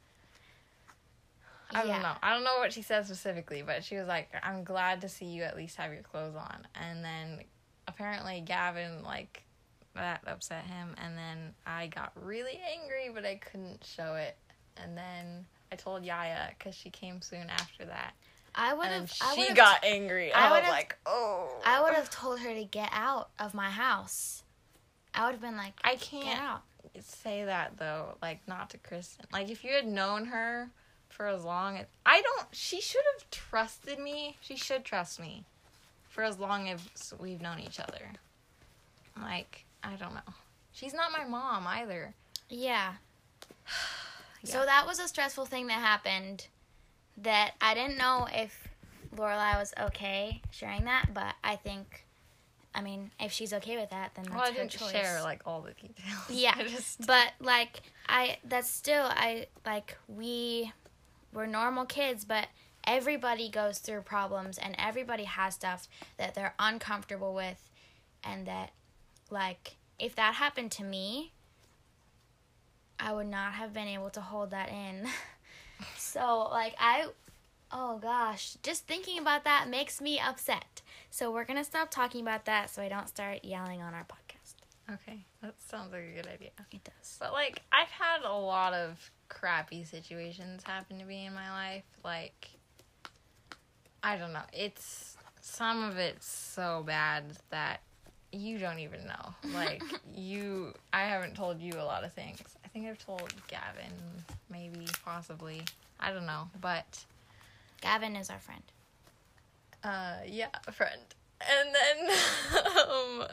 I 1.71 1.84
Yeah. 1.84 1.93
don't 1.93 2.02
know. 2.04 2.13
I 2.21 2.32
don't 2.36 2.43
know 2.43 2.58
what 2.60 2.71
she 2.74 2.84
said 2.84 3.08
specifically, 3.08 3.63
but 3.63 3.84
she 3.84 3.95
was 3.95 4.08
like, 4.08 4.30
I'm 4.43 4.63
glad 4.63 5.02
to 5.02 5.10
see 5.10 5.26
you 5.26 5.41
at 5.41 5.58
least 5.58 5.78
have 5.78 5.91
your 5.91 6.04
clothes 6.04 6.36
on. 6.36 6.67
And 6.76 7.04
then 7.04 7.39
apparently 7.88 8.41
Gavin, 8.41 9.02
like, 9.04 9.41
that 9.95 10.21
upset 10.28 10.65
him. 10.65 10.93
And 11.04 11.17
then 11.17 11.56
I 11.65 11.88
got 11.88 12.12
really 12.15 12.60
angry, 12.71 13.10
but 13.12 13.26
I 13.26 13.38
couldn't 13.38 13.84
show 13.84 14.13
it. 14.13 14.36
And 14.78 14.95
then 14.95 15.45
I 15.72 15.76
told 15.76 16.04
Yaya 16.04 16.50
because 16.58 16.76
she 16.76 16.90
came 16.90 17.22
soon 17.22 17.50
after 17.50 17.86
that. 17.86 18.14
I 18.54 18.74
would 18.74 18.88
have. 18.88 19.14
I 19.22 19.36
she 19.36 19.54
got 19.54 19.84
angry. 19.84 20.34
I 20.34 20.48
I, 20.48 20.60
was 20.60 20.70
like, 20.70 20.98
oh. 21.06 21.50
I 21.66 21.82
would 21.82 21.94
have 21.94 22.10
told 22.10 22.40
her 22.40 22.54
to 22.54 22.66
get 22.66 22.90
out 22.92 23.30
of 23.40 23.54
my 23.54 23.70
house. 23.70 24.44
I 25.14 25.26
would 25.26 25.32
have 25.32 25.42
been 25.42 25.58
like, 25.58 25.74
I 25.84 25.96
can't 25.96 26.62
say 27.00 27.46
that 27.46 27.78
though, 27.78 28.16
like 28.22 28.46
not 28.48 28.70
to 28.72 28.78
Kristen. 28.78 29.26
Like 29.32 29.50
if 29.50 29.64
you 29.64 29.72
had 29.72 29.88
known 29.88 30.26
her 30.26 30.70
for 31.08 31.28
as 31.28 31.44
long 31.46 31.78
as 31.78 31.86
I 32.06 32.22
don't, 32.22 32.48
she 32.52 32.82
should 32.82 33.04
have 33.14 33.30
trusted 33.30 34.00
me. 34.00 34.38
She 34.42 34.58
should 34.58 34.84
trust 34.84 35.20
me 35.20 35.46
for 36.10 36.24
as 36.24 36.38
long 36.38 36.70
as 36.70 37.14
we've 37.20 37.42
known 37.42 37.60
each 37.60 37.80
other. 37.80 38.12
Like 39.22 39.66
I 39.84 39.96
don't 39.96 40.14
know. 40.14 40.34
She's 40.74 40.94
not 40.94 41.14
my 41.14 41.26
mom 41.26 41.66
either. 41.68 42.14
Yeah. 42.50 42.94
Yeah. 44.44 44.52
So 44.52 44.66
that 44.66 44.86
was 44.88 45.00
a 45.00 45.08
stressful 45.08 45.46
thing 45.46 45.68
that 45.68 45.74
happened 45.80 46.48
that 47.18 47.52
I 47.62 47.74
didn't 47.74 47.98
know 47.98 48.28
if 48.32 48.68
Lorelai 49.16 49.60
was 49.60 49.74
okay 49.80 50.42
sharing 50.52 50.86
that, 50.86 51.14
but 51.14 51.36
I 51.44 51.56
think, 51.58 52.06
I 52.74 52.82
mean, 52.82 53.12
if 53.20 53.32
she's 53.32 53.54
okay 53.54 53.78
with 53.78 53.90
that, 53.92 54.12
then 54.16 54.26
that's 54.26 54.36
well, 54.36 54.46
I 54.46 54.52
didn't 54.52 54.72
choice. 54.72 54.92
share 54.92 55.22
like 55.22 55.42
all 55.46 55.62
the 55.62 55.74
details. 55.74 56.20
Yeah, 56.30 56.56
just 56.64 57.06
But 57.06 57.34
like 57.40 57.82
I 58.08 58.38
that's 58.46 58.70
still 58.70 59.04
I 59.04 59.48
like 59.66 59.98
we 60.08 60.72
we're 61.34 61.46
normal 61.46 61.86
kids, 61.86 62.26
but 62.26 62.48
everybody 62.86 63.50
goes 63.50 63.78
through 63.80 64.02
problems 64.02 64.58
and 64.58 64.76
everybody 64.80 65.26
has 65.26 65.54
stuff 65.56 65.88
that 66.18 66.34
they're 66.34 66.56
uncomfortable 66.58 67.34
with 67.34 67.70
and 68.24 68.48
that 68.48 68.72
like 69.30 69.76
if 70.00 70.16
that 70.16 70.36
happened 70.36 70.72
to 70.72 70.84
me, 70.84 71.32
I 73.02 73.14
would 73.14 73.28
not 73.28 73.54
have 73.54 73.74
been 73.74 73.88
able 73.88 74.10
to 74.12 74.22
hold 74.22 74.52
that 74.52 74.70
in. 74.70 75.08
so 75.98 76.48
like 76.52 76.76
I 76.80 77.08
oh 77.72 78.00
gosh, 78.00 78.58
just 78.64 78.88
thinking 78.88 79.18
about 79.18 79.44
that 79.46 79.70
makes 79.70 80.02
me 80.02 80.20
upset. 80.20 80.82
So 81.10 81.32
we're 81.32 81.46
going 81.46 81.58
to 81.58 81.64
stop 81.64 81.90
talking 81.90 82.22
about 82.22 82.46
that 82.46 82.70
so 82.70 82.82
I 82.82 82.90
don't 82.90 83.08
start 83.08 83.44
yelling 83.44 83.82
on 83.82 83.94
our 83.94 84.04
podcast. 84.04 84.56
okay. 84.94 85.26
That 85.42 85.56
sounds 85.70 85.92
like 85.92 86.04
a 86.04 86.16
good 86.16 86.28
idea. 86.28 86.50
It 86.72 86.84
does. 86.84 87.18
But 87.20 87.34
like 87.34 87.62
I've 87.72 87.90
had 87.90 88.24
a 88.24 88.34
lot 88.34 88.74
of 88.74 89.12
crappy 89.30 89.84
situations 89.84 90.62
happen 90.64 91.00
to 91.00 91.06
me 91.06 91.26
in 91.26 91.34
my 91.34 91.50
life. 91.52 91.84
Like 92.04 92.50
I 94.04 94.18
don't 94.18 94.34
know. 94.34 94.44
It's 94.54 95.18
some 95.42 95.84
of 95.84 95.98
it's 95.98 96.28
so 96.28 96.84
bad 96.86 97.24
that 97.50 97.82
you 98.32 98.60
don't 98.60 98.80
even 98.80 99.06
know. 99.08 99.34
Like 99.54 99.84
you 100.14 100.74
I 100.94 101.06
haven't 101.06 101.36
told 101.36 101.60
you 101.60 101.74
a 101.74 101.84
lot 101.84 102.04
of 102.04 102.14
things. 102.14 102.42
I 102.72 102.74
think 102.74 102.88
I've 102.88 103.06
told 103.06 103.34
Gavin 103.48 103.92
maybe 104.50 104.88
possibly. 105.04 105.64
I 106.00 106.12
don't 106.12 106.26
know, 106.26 106.50
but 106.62 107.04
Gavin 107.82 108.16
is 108.16 108.30
our 108.30 108.40
friend. 108.40 108.64
uh 109.84 110.20
yeah, 110.26 110.48
a 110.68 110.72
friend. 110.72 111.02
And 111.42 111.76
then 111.76 112.18
um 112.90 113.28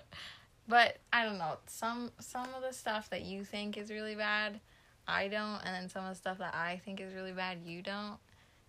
but 0.67 0.97
I 1.13 1.25
don't 1.25 1.39
know, 1.39 1.59
some 1.67 2.11
some 2.19 2.49
of 2.55 2.63
the 2.63 2.73
stuff 2.73 3.11
that 3.11 3.23
you 3.23 3.45
think 3.45 3.77
is 3.79 3.91
really 3.91 4.17
bad, 4.17 4.59
I 5.07 5.29
don't, 5.29 5.61
and 5.65 5.75
then 5.75 5.89
some 5.89 6.05
of 6.05 6.11
the 6.11 6.17
stuff 6.17 6.39
that 6.39 6.55
I 6.55 6.81
think 6.85 7.01
is 7.01 7.15
really 7.15 7.33
bad, 7.33 7.59
you 7.65 7.81
don't. 7.81 8.19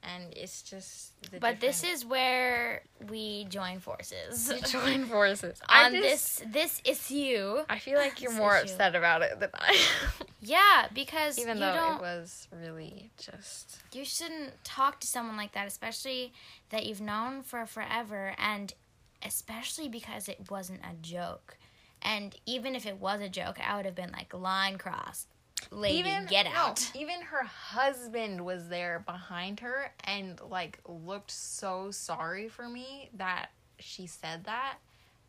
And 0.01 0.33
it's 0.33 0.61
just 0.61 1.11
the 1.31 1.39
But 1.39 1.59
this 1.59 1.83
is 1.83 2.05
where 2.05 2.83
we 3.09 3.45
join 3.49 3.79
forces. 3.79 4.49
We 4.53 4.61
join 4.69 5.05
forces. 5.05 5.59
On 5.67 5.91
just, 5.91 6.39
this 6.39 6.41
this 6.51 6.81
issue. 6.85 7.57
I 7.69 7.79
feel 7.79 7.97
like 7.97 8.21
you're 8.21 8.31
more 8.31 8.55
issue. 8.55 8.71
upset 8.71 8.95
about 8.95 9.21
it 9.23 9.39
than 9.39 9.49
I 9.53 9.73
am. 9.73 10.27
Yeah, 10.41 10.87
because 10.93 11.37
Even 11.37 11.57
you 11.57 11.65
though 11.65 11.73
don't 11.73 11.95
it 11.97 12.01
was 12.01 12.47
really 12.63 13.09
just 13.17 13.79
you 13.91 14.05
shouldn't 14.05 14.63
talk 14.63 15.01
to 15.01 15.07
someone 15.07 15.35
like 15.35 15.51
that, 15.51 15.67
especially 15.67 16.31
that 16.69 16.85
you've 16.85 17.01
known 17.01 17.43
for 17.43 17.65
forever 17.65 18.33
and 18.37 18.73
especially 19.21 19.89
because 19.89 20.29
it 20.29 20.49
wasn't 20.49 20.79
a 20.79 20.95
joke. 21.01 21.57
And 22.01 22.35
even 22.45 22.73
if 22.73 22.85
it 22.85 22.99
was 22.99 23.19
a 23.19 23.27
joke, 23.27 23.57
I 23.59 23.75
would 23.75 23.85
have 23.85 23.95
been 23.95 24.11
like 24.13 24.33
line 24.33 24.77
crossed. 24.77 25.27
Lady, 25.71 26.09
get 26.27 26.45
no, 26.45 26.51
out. 26.51 26.91
even 26.95 27.21
her 27.21 27.43
husband 27.43 28.43
was 28.43 28.69
there 28.69 29.03
behind 29.05 29.59
her 29.59 29.91
and 30.03 30.39
like 30.49 30.79
looked 30.87 31.29
so 31.29 31.91
sorry 31.91 32.47
for 32.47 32.67
me 32.67 33.09
that 33.17 33.49
she 33.77 34.07
said 34.07 34.45
that 34.45 34.77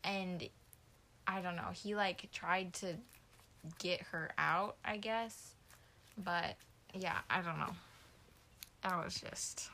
and 0.03 0.47
I 1.27 1.41
don't 1.41 1.55
know, 1.55 1.69
he 1.73 1.95
like 1.95 2.27
tried 2.31 2.73
to 2.75 2.95
get 3.77 4.01
her 4.11 4.31
out, 4.37 4.77
I 4.83 4.97
guess. 4.97 5.53
But 6.17 6.55
yeah, 6.93 7.19
I 7.29 7.41
don't 7.41 7.59
know. 7.59 7.73
That 8.83 9.03
was 9.03 9.21
just 9.21 9.69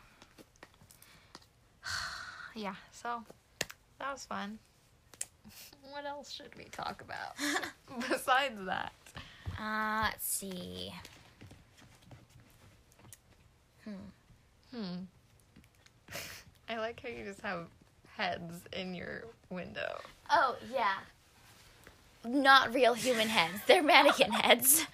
Yeah, 2.55 2.75
so 2.91 3.23
that 3.99 4.11
was 4.11 4.25
fun. 4.25 4.59
What 5.89 6.05
else 6.05 6.31
should 6.31 6.53
we 6.57 6.65
talk 6.65 7.01
about 7.01 7.37
besides 8.09 8.65
that? 8.65 8.91
Uh, 9.59 10.01
let's 10.03 10.25
see. 10.25 10.93
Hmm. 13.83 14.75
Hmm. 14.75 14.95
I 16.69 16.77
like 16.77 17.01
how 17.01 17.09
you 17.09 17.23
just 17.23 17.41
have 17.41 17.67
heads 18.15 18.61
in 18.73 18.93
your 18.93 19.23
window. 19.49 19.99
Oh, 20.29 20.55
yeah. 20.73 20.95
Not 22.25 22.73
real 22.73 22.93
human 22.93 23.29
heads. 23.29 23.61
They're 23.67 23.83
mannequin 23.83 24.31
heads. 24.33 24.85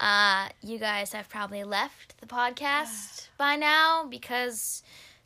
Uh, 0.00 0.48
you 0.62 0.78
guys 0.78 1.12
have 1.12 1.28
probably 1.28 1.64
left 1.64 2.18
the 2.20 2.26
podcast 2.26 3.28
by 3.38 3.56
now 3.56 4.04
because 4.08 4.82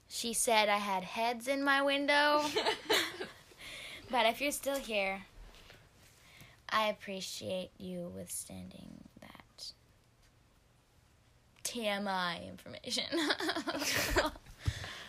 she 0.08 0.32
said 0.32 0.68
I 0.68 0.78
had 0.78 1.04
heads 1.04 1.46
in 1.46 1.62
my 1.62 1.82
window. 1.82 2.42
but 4.10 4.26
if 4.26 4.40
you're 4.40 4.52
still 4.52 4.76
here, 4.76 5.22
I 6.72 6.88
appreciate 6.88 7.70
you 7.78 8.12
withstanding 8.14 9.04
that 9.20 9.72
TMI 11.64 12.48
information. 12.48 13.04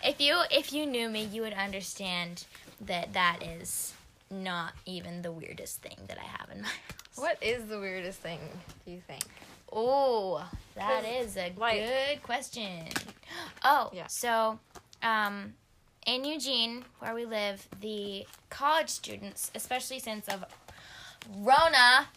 if 0.03 0.19
you 0.19 0.41
if 0.51 0.73
you 0.73 0.85
knew 0.85 1.09
me, 1.09 1.23
you 1.25 1.41
would 1.41 1.53
understand 1.53 2.45
that 2.81 3.13
that 3.13 3.39
is 3.43 3.93
not 4.29 4.73
even 4.85 5.21
the 5.21 5.31
weirdest 5.31 5.81
thing 5.81 5.97
that 6.07 6.17
I 6.17 6.23
have 6.23 6.49
in 6.55 6.61
my 6.61 6.67
house. 6.67 7.15
what 7.15 7.37
is 7.41 7.65
the 7.65 7.79
weirdest 7.79 8.19
thing 8.19 8.39
do 8.85 8.91
you 8.91 9.01
think? 9.07 9.23
Oh, 9.73 10.45
that 10.75 11.05
is 11.05 11.37
a 11.37 11.53
like- 11.57 11.85
good 11.85 12.23
question. 12.23 12.87
Oh, 13.63 13.89
Yeah. 13.93 14.07
so 14.07 14.59
um, 15.01 15.53
in 16.05 16.25
Eugene, 16.25 16.83
where 16.99 17.13
we 17.15 17.25
live, 17.25 17.65
the 17.79 18.27
college 18.49 18.89
students, 18.89 19.51
especially 19.55 19.99
since 19.99 20.27
of 20.27 20.43
Rona, 21.29 22.07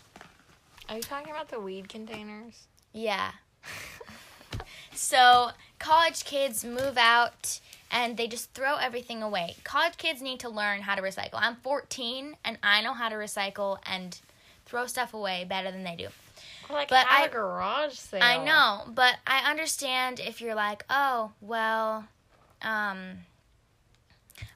Are 0.89 0.97
you 0.97 1.03
talking 1.03 1.31
about 1.31 1.49
the 1.49 1.61
weed 1.61 1.89
containers? 1.89 2.65
yeah, 2.93 3.33
So 4.95 5.51
college 5.79 6.25
kids 6.25 6.65
move 6.65 6.97
out 6.97 7.61
and 7.91 8.17
they 8.17 8.27
just 8.29 8.53
throw 8.55 8.77
everything 8.77 9.23
away. 9.23 9.57
College 9.65 9.97
kids 9.97 10.23
need 10.23 10.41
to 10.41 10.49
learn 10.49 10.83
how 10.83 10.95
to 10.95 11.03
recycle. 11.03 11.35
I'm 11.35 11.57
14 11.57 12.37
and 12.45 12.59
I 12.63 12.81
know 12.83 12.93
how 12.93 13.09
to 13.09 13.17
recycle 13.17 13.79
and 13.87 14.19
throw 14.67 14.87
stuff 14.87 15.13
away 15.15 15.45
better 15.49 15.71
than 15.71 15.83
they 15.85 15.97
do. 15.97 16.09
Like 16.71 16.89
But 16.89 17.07
at 17.07 17.13
I- 17.13 17.25
a 17.27 17.29
garage 17.29 17.95
sale. 17.95 18.23
I 18.23 18.43
know, 18.43 18.85
but 18.89 19.17
I 19.27 19.51
understand 19.51 20.21
if 20.21 20.41
you're 20.41 20.55
like, 20.55 20.85
oh, 20.89 21.33
well, 21.41 22.05
um, 22.63 23.19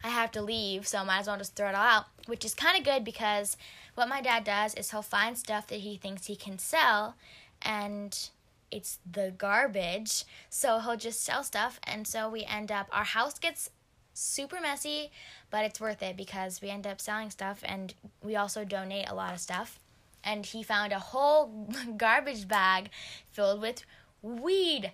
I 0.02 0.08
have 0.08 0.30
to 0.32 0.42
leave, 0.42 0.86
so 0.88 0.98
I 0.98 1.04
might 1.04 1.18
as 1.20 1.26
well 1.26 1.36
just 1.36 1.54
throw 1.56 1.68
it 1.68 1.74
all 1.74 1.82
out, 1.82 2.06
which 2.26 2.44
is 2.44 2.54
kind 2.54 2.78
of 2.78 2.84
good 2.84 3.04
because 3.04 3.56
what 3.98 4.08
my 4.08 4.20
dad 4.20 4.44
does 4.44 4.74
is 4.74 4.90
he'll 4.90 5.02
find 5.02 5.36
stuff 5.36 5.66
that 5.66 5.80
he 5.80 5.96
thinks 5.96 6.26
he 6.26 6.36
can 6.36 6.58
sell, 6.58 7.16
and 7.60 8.30
it's 8.70 8.98
the 9.10 9.32
garbage, 9.36 10.24
so 10.48 10.78
he'll 10.78 10.96
just 10.96 11.22
sell 11.24 11.42
stuff, 11.42 11.80
and 11.82 12.06
so 12.06 12.28
we 12.30 12.44
end 12.44 12.72
up, 12.72 12.88
our 12.92 13.04
house 13.04 13.38
gets 13.38 13.70
super 14.14 14.60
messy, 14.60 15.10
but 15.50 15.64
it's 15.64 15.80
worth 15.80 16.02
it 16.02 16.16
because 16.16 16.62
we 16.62 16.70
end 16.70 16.86
up 16.86 17.00
selling 17.00 17.30
stuff, 17.30 17.60
and 17.64 17.94
we 18.22 18.36
also 18.36 18.64
donate 18.64 19.08
a 19.08 19.14
lot 19.14 19.34
of 19.34 19.40
stuff 19.40 19.80
and 20.24 20.46
he 20.46 20.62
found 20.62 20.92
a 20.92 20.98
whole 20.98 21.68
garbage 21.96 22.48
bag 22.48 22.90
filled 23.32 23.60
with 23.60 23.84
weed 24.22 24.92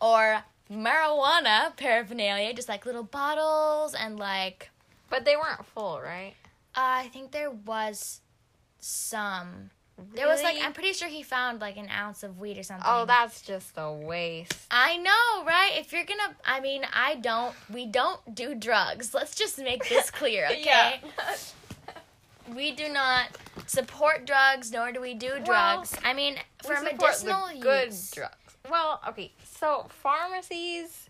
or 0.00 0.42
marijuana 0.70 1.76
paraphernalia, 1.76 2.52
just 2.52 2.68
like 2.68 2.86
little 2.86 3.02
bottles 3.02 3.94
and 3.94 4.18
like 4.18 4.70
But 5.10 5.24
they 5.24 5.36
weren't 5.36 5.64
full, 5.66 6.00
right? 6.00 6.34
uh, 6.76 7.04
I 7.04 7.08
think 7.12 7.30
there 7.30 7.50
was 7.50 8.20
some. 8.84 9.70
There 10.14 10.26
was 10.26 10.42
like 10.42 10.56
I'm 10.60 10.72
pretty 10.72 10.92
sure 10.92 11.08
he 11.08 11.22
found 11.22 11.60
like 11.60 11.76
an 11.76 11.88
ounce 11.88 12.22
of 12.24 12.38
weed 12.38 12.58
or 12.58 12.64
something. 12.64 12.84
Oh, 12.88 13.04
that's 13.06 13.42
just 13.42 13.72
a 13.76 13.92
waste. 13.92 14.52
I 14.70 14.96
know, 14.96 15.44
right? 15.46 15.72
If 15.76 15.92
you're 15.92 16.04
gonna, 16.04 16.34
I 16.44 16.58
mean, 16.60 16.82
I 16.92 17.14
don't. 17.16 17.54
We 17.72 17.86
don't 17.86 18.34
do 18.34 18.54
drugs. 18.56 19.14
Let's 19.14 19.36
just 19.36 19.58
make 19.58 19.88
this 19.88 20.10
clear, 20.10 20.46
okay? 20.50 21.00
We 22.54 22.72
do 22.72 22.88
not 22.88 23.28
support 23.66 24.26
drugs, 24.26 24.72
nor 24.72 24.92
do 24.92 25.00
we 25.00 25.14
do 25.14 25.30
Well, 25.30 25.44
drugs. 25.44 25.96
I 26.04 26.12
mean, 26.12 26.36
for 26.64 26.80
medicinal 26.80 27.48
good 27.60 27.86
use. 27.90 28.10
drugs. 28.10 28.34
Well, 28.68 29.00
okay, 29.08 29.32
so 29.44 29.86
pharmacies 29.88 31.08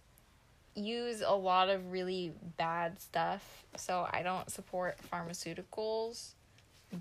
use 0.74 1.22
a 1.24 1.34
lot 1.34 1.70
of 1.70 1.90
really 1.90 2.32
bad 2.56 3.00
stuff, 3.00 3.64
so 3.76 4.06
I 4.12 4.22
don't 4.22 4.50
support 4.50 4.98
pharmaceuticals, 5.12 6.32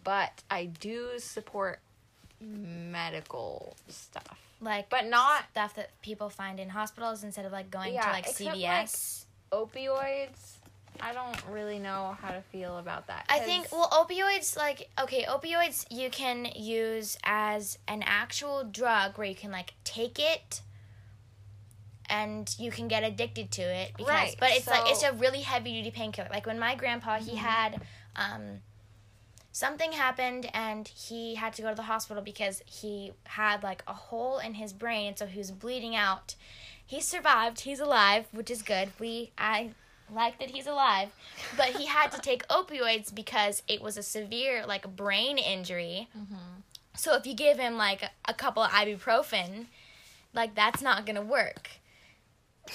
but 0.03 0.43
I 0.49 0.65
do 0.65 1.19
support 1.19 1.79
medical 2.39 3.75
stuff. 3.87 4.39
like 4.61 4.89
But 4.89 5.07
not 5.07 5.43
stuff 5.51 5.75
that 5.75 5.89
people 6.01 6.29
find 6.29 6.59
in 6.59 6.69
hospitals 6.69 7.23
instead 7.23 7.45
of 7.45 7.51
like 7.51 7.71
going 7.71 7.93
to 7.93 7.99
like 7.99 8.27
except, 8.27 8.55
like, 8.57 8.85
CVS. 8.85 9.25
opioids. 9.51 10.57
I 11.01 11.11
don't 11.11 11.35
really 11.49 11.79
know 11.79 12.15
how 12.21 12.29
to 12.29 12.41
feel 12.41 12.77
about 12.77 13.07
that. 13.07 13.25
I 13.27 13.39
think 13.39 13.71
well 13.71 13.89
opioids 13.89 14.55
like 14.55 14.89
okay 15.01 15.23
opioids 15.23 15.85
you 15.89 16.09
can 16.09 16.47
use 16.55 17.17
as 17.23 17.77
an 17.87 18.03
actual 18.05 18.63
drug 18.63 19.17
where 19.17 19.27
you 19.27 19.35
can 19.35 19.51
like 19.51 19.73
take 19.83 20.19
it 20.19 20.61
and 22.09 22.53
you 22.59 22.69
can 22.69 22.87
get 22.87 23.03
addicted 23.03 23.49
to 23.51 23.61
it 23.61 23.91
because 23.97 24.09
Right, 24.09 24.35
but 24.39 24.51
it's 24.51 24.67
like 24.67 24.91
it's 24.91 25.03
a 25.03 25.13
really 25.13 25.41
heavy 25.41 25.73
duty 25.73 25.89
painkiller 25.89 26.27
like 26.31 26.45
when 26.45 26.59
my 26.59 26.75
grandpa 26.75 27.17
he 27.17 27.35
had 27.35 27.81
um 28.15 28.59
something 29.53 29.91
happened 29.93 30.49
and 30.53 30.87
he 30.87 31.35
had 31.35 31.53
to 31.53 31.61
go 31.61 31.69
to 31.69 31.75
the 31.75 31.83
hospital 31.83 32.21
because 32.21 32.61
he 32.65 33.13
had 33.25 33.63
like 33.63 33.83
a 33.87 33.93
hole 33.93 34.39
in 34.39 34.55
his 34.55 34.73
brain 34.73 35.15
so 35.15 35.25
he 35.27 35.37
was 35.37 35.51
bleeding 35.51 35.95
out. 35.95 36.35
He 36.85 36.99
survived. 36.99 37.61
He's 37.61 37.79
alive 37.79 38.25
which 38.33 38.51
is 38.51 38.61
good. 38.63 38.89
We 38.99 39.31
i 39.37 39.69
like 40.13 40.39
that 40.39 40.49
he's 40.49 40.67
alive. 40.67 41.09
But 41.55 41.67
he 41.67 41.85
had 41.85 42.11
to 42.11 42.19
take 42.19 42.45
opioids 42.49 43.13
because 43.13 43.63
it 43.67 43.81
was 43.81 43.95
a 43.95 44.03
severe 44.03 44.65
like 44.65 44.95
brain 44.95 45.37
injury. 45.37 46.09
So 46.95 47.15
if 47.15 47.25
you 47.25 47.35
give 47.35 47.57
him 47.59 47.77
like 47.77 48.01
a 48.27 48.33
couple 48.33 48.63
of 48.63 48.71
ibuprofen 48.71 49.67
like 50.33 50.55
that's 50.55 50.81
not 50.81 51.05
gonna 51.05 51.21
work. 51.21 51.69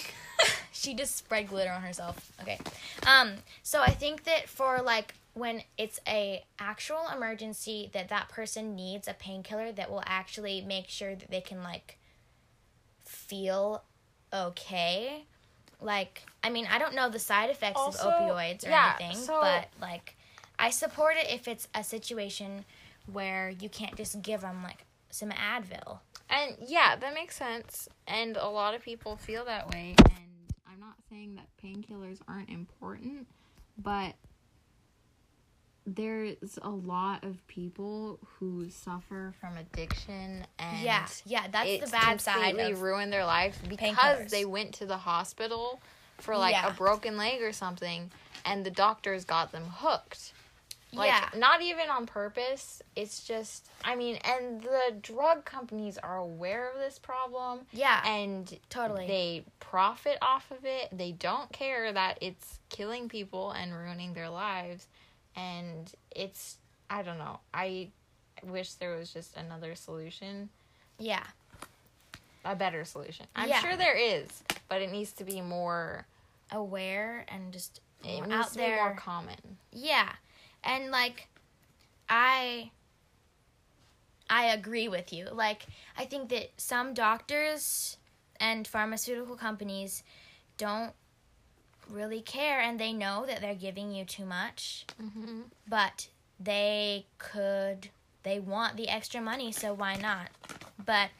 She 0.70 0.94
just 0.94 1.16
spread 1.16 1.48
glitter 1.48 1.72
on 1.72 1.82
herself. 1.82 2.30
Okay. 2.40 2.56
Um 3.04 3.32
so 3.64 3.82
i 3.82 3.90
think 3.90 4.22
that 4.24 4.48
for 4.48 4.80
like 4.80 5.14
when 5.38 5.62
it's 5.76 6.00
a 6.06 6.44
actual 6.58 7.06
emergency 7.14 7.90
that 7.92 8.08
that 8.08 8.28
person 8.28 8.74
needs 8.74 9.06
a 9.08 9.14
painkiller 9.14 9.72
that 9.72 9.90
will 9.90 10.02
actually 10.06 10.60
make 10.60 10.88
sure 10.88 11.14
that 11.14 11.30
they 11.30 11.40
can 11.40 11.62
like 11.62 11.98
feel 13.04 13.82
okay 14.32 15.24
like 15.80 16.22
i 16.44 16.50
mean 16.50 16.66
i 16.70 16.78
don't 16.78 16.94
know 16.94 17.08
the 17.08 17.18
side 17.18 17.50
effects 17.50 17.80
Also, 17.80 18.08
of 18.08 18.14
opioids 18.14 18.66
or 18.66 18.70
yeah, 18.70 18.96
anything 18.98 19.16
so- 19.24 19.40
but 19.40 19.68
like 19.80 20.16
i 20.58 20.68
support 20.70 21.16
it 21.16 21.26
if 21.30 21.48
it's 21.48 21.68
a 21.74 21.82
situation 21.82 22.64
where 23.10 23.50
you 23.60 23.68
can't 23.68 23.96
just 23.96 24.20
give 24.20 24.42
them 24.42 24.62
like 24.62 24.84
some 25.10 25.30
advil 25.30 26.00
And 26.28 26.56
yeah, 26.66 26.94
that 26.96 27.14
makes 27.14 27.36
sense. 27.36 27.88
And 28.06 28.36
a 28.36 28.48
lot 28.48 28.74
of 28.74 28.82
people 28.82 29.16
feel 29.16 29.46
that 29.46 29.70
way. 29.70 29.94
And 29.98 30.52
I'm 30.70 30.78
not 30.78 30.96
saying 31.08 31.36
that 31.36 31.46
painkillers 31.64 32.18
aren't 32.28 32.50
important, 32.50 33.26
but 33.78 34.12
there's 35.94 36.58
a 36.62 36.68
lot 36.70 37.24
of 37.24 37.46
people 37.48 38.18
who 38.38 38.68
suffer 38.70 39.32
from 39.40 39.56
addiction 39.56 40.44
and 40.58 40.82
yeah 40.82 41.06
yeah 41.24 41.46
that's 41.50 41.80
the 41.80 41.90
bad 41.90 42.20
side 42.20 42.56
They 42.56 42.74
ruin 42.74 43.10
their 43.10 43.24
lives 43.24 43.56
because 43.68 44.26
they 44.30 44.44
went 44.44 44.74
to 44.74 44.86
the 44.86 44.96
hospital 44.98 45.80
for 46.18 46.36
like 46.36 46.52
Yeah. 46.52 46.68
a 46.68 46.72
broken 46.72 47.16
leg 47.16 47.42
or 47.42 47.52
something 47.52 48.10
and 48.44 48.64
the 48.64 48.70
doctors 48.70 49.24
got 49.24 49.52
them 49.52 49.64
hooked. 49.64 50.32
Like 50.92 51.08
yeah 51.08 51.28
not 51.36 51.60
even 51.62 51.88
on 51.90 52.06
purpose. 52.06 52.82
It's 52.96 53.24
just 53.24 53.68
I 53.84 53.94
mean, 53.94 54.16
and 54.24 54.62
the 54.62 54.94
drug 55.00 55.44
companies 55.44 55.98
are 55.98 56.16
aware 56.16 56.70
of 56.70 56.78
this 56.78 56.98
problem 56.98 57.60
yeah 57.72 58.06
and 58.06 58.58
totally 58.70 59.06
they 59.06 59.44
profit 59.60 60.18
off 60.22 60.50
of 60.50 60.64
it. 60.64 60.88
They 60.92 61.12
don't 61.12 61.52
care 61.52 61.92
that 61.92 62.18
it's 62.20 62.58
killing 62.68 63.08
people 63.08 63.52
and 63.52 63.74
ruining 63.74 64.14
their 64.14 64.28
lives. 64.30 64.86
And 65.38 65.92
it's 66.10 66.58
I 66.90 67.02
don't 67.02 67.18
know. 67.18 67.38
I 67.54 67.90
wish 68.42 68.74
there 68.74 68.96
was 68.96 69.12
just 69.12 69.36
another 69.36 69.74
solution, 69.74 70.48
yeah 70.98 71.24
a 72.44 72.54
better 72.56 72.84
solution. 72.84 73.26
I'm 73.36 73.48
Yeah. 73.48 73.60
sure 73.60 73.76
there 73.76 73.96
is, 73.96 74.28
but 74.68 74.80
it 74.80 74.90
needs 74.90 75.12
to 75.14 75.24
be 75.24 75.40
more 75.42 76.06
aware 76.50 77.24
and 77.28 77.52
just 77.52 77.80
it 78.02 78.14
more 78.18 78.26
needs 78.26 78.32
out 78.32 78.52
to 78.52 78.58
be 78.58 78.66
more 78.68 78.94
common. 78.94 79.58
Yeah. 79.72 80.10
And 80.64 80.90
like 80.90 81.28
I 82.08 82.70
I 84.30 84.46
agree 84.46 84.88
with 84.88 85.12
you. 85.12 85.28
Like 85.30 85.66
I 85.96 86.04
think 86.04 86.30
that 86.30 86.50
some 86.56 86.94
doctors 86.94 87.96
and 88.40 88.66
pharmaceutical 88.66 89.36
companies 89.36 90.02
don't 90.56 90.92
really 91.90 92.20
care 92.20 92.60
and 92.60 92.78
they 92.78 92.92
know 92.92 93.24
that 93.26 93.40
they're 93.40 93.54
giving 93.54 93.92
you 93.92 94.04
too 94.04 94.24
much, 94.24 94.86
Mm-hmm. 95.02 95.40
but 95.68 96.08
they 96.40 97.06
could 97.18 97.88
they 98.22 98.38
want 98.40 98.76
the 98.76 98.88
extra 98.88 99.20
money, 99.20 99.52
so 99.52 99.72
why 99.72 99.96
not? 99.96 100.28
But 100.84 101.10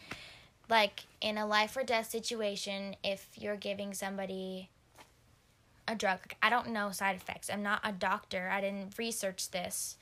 like 0.68 1.04
in 1.20 1.38
a 1.38 1.46
life 1.46 1.76
or 1.76 1.82
death 1.84 2.10
situation, 2.10 2.96
if 3.02 3.26
you're 3.36 3.56
giving 3.56 3.94
somebody 3.94 4.68
a 5.86 5.94
drug, 5.94 6.18
I 6.42 6.50
don't 6.50 6.68
know 6.70 6.90
side 6.90 7.16
effects. 7.16 7.48
I'm 7.50 7.62
not 7.62 7.80
a 7.82 7.92
doctor. 7.92 8.50
I 8.52 8.60
didn't 8.60 8.98
research 8.98 9.50
this. 9.50 9.96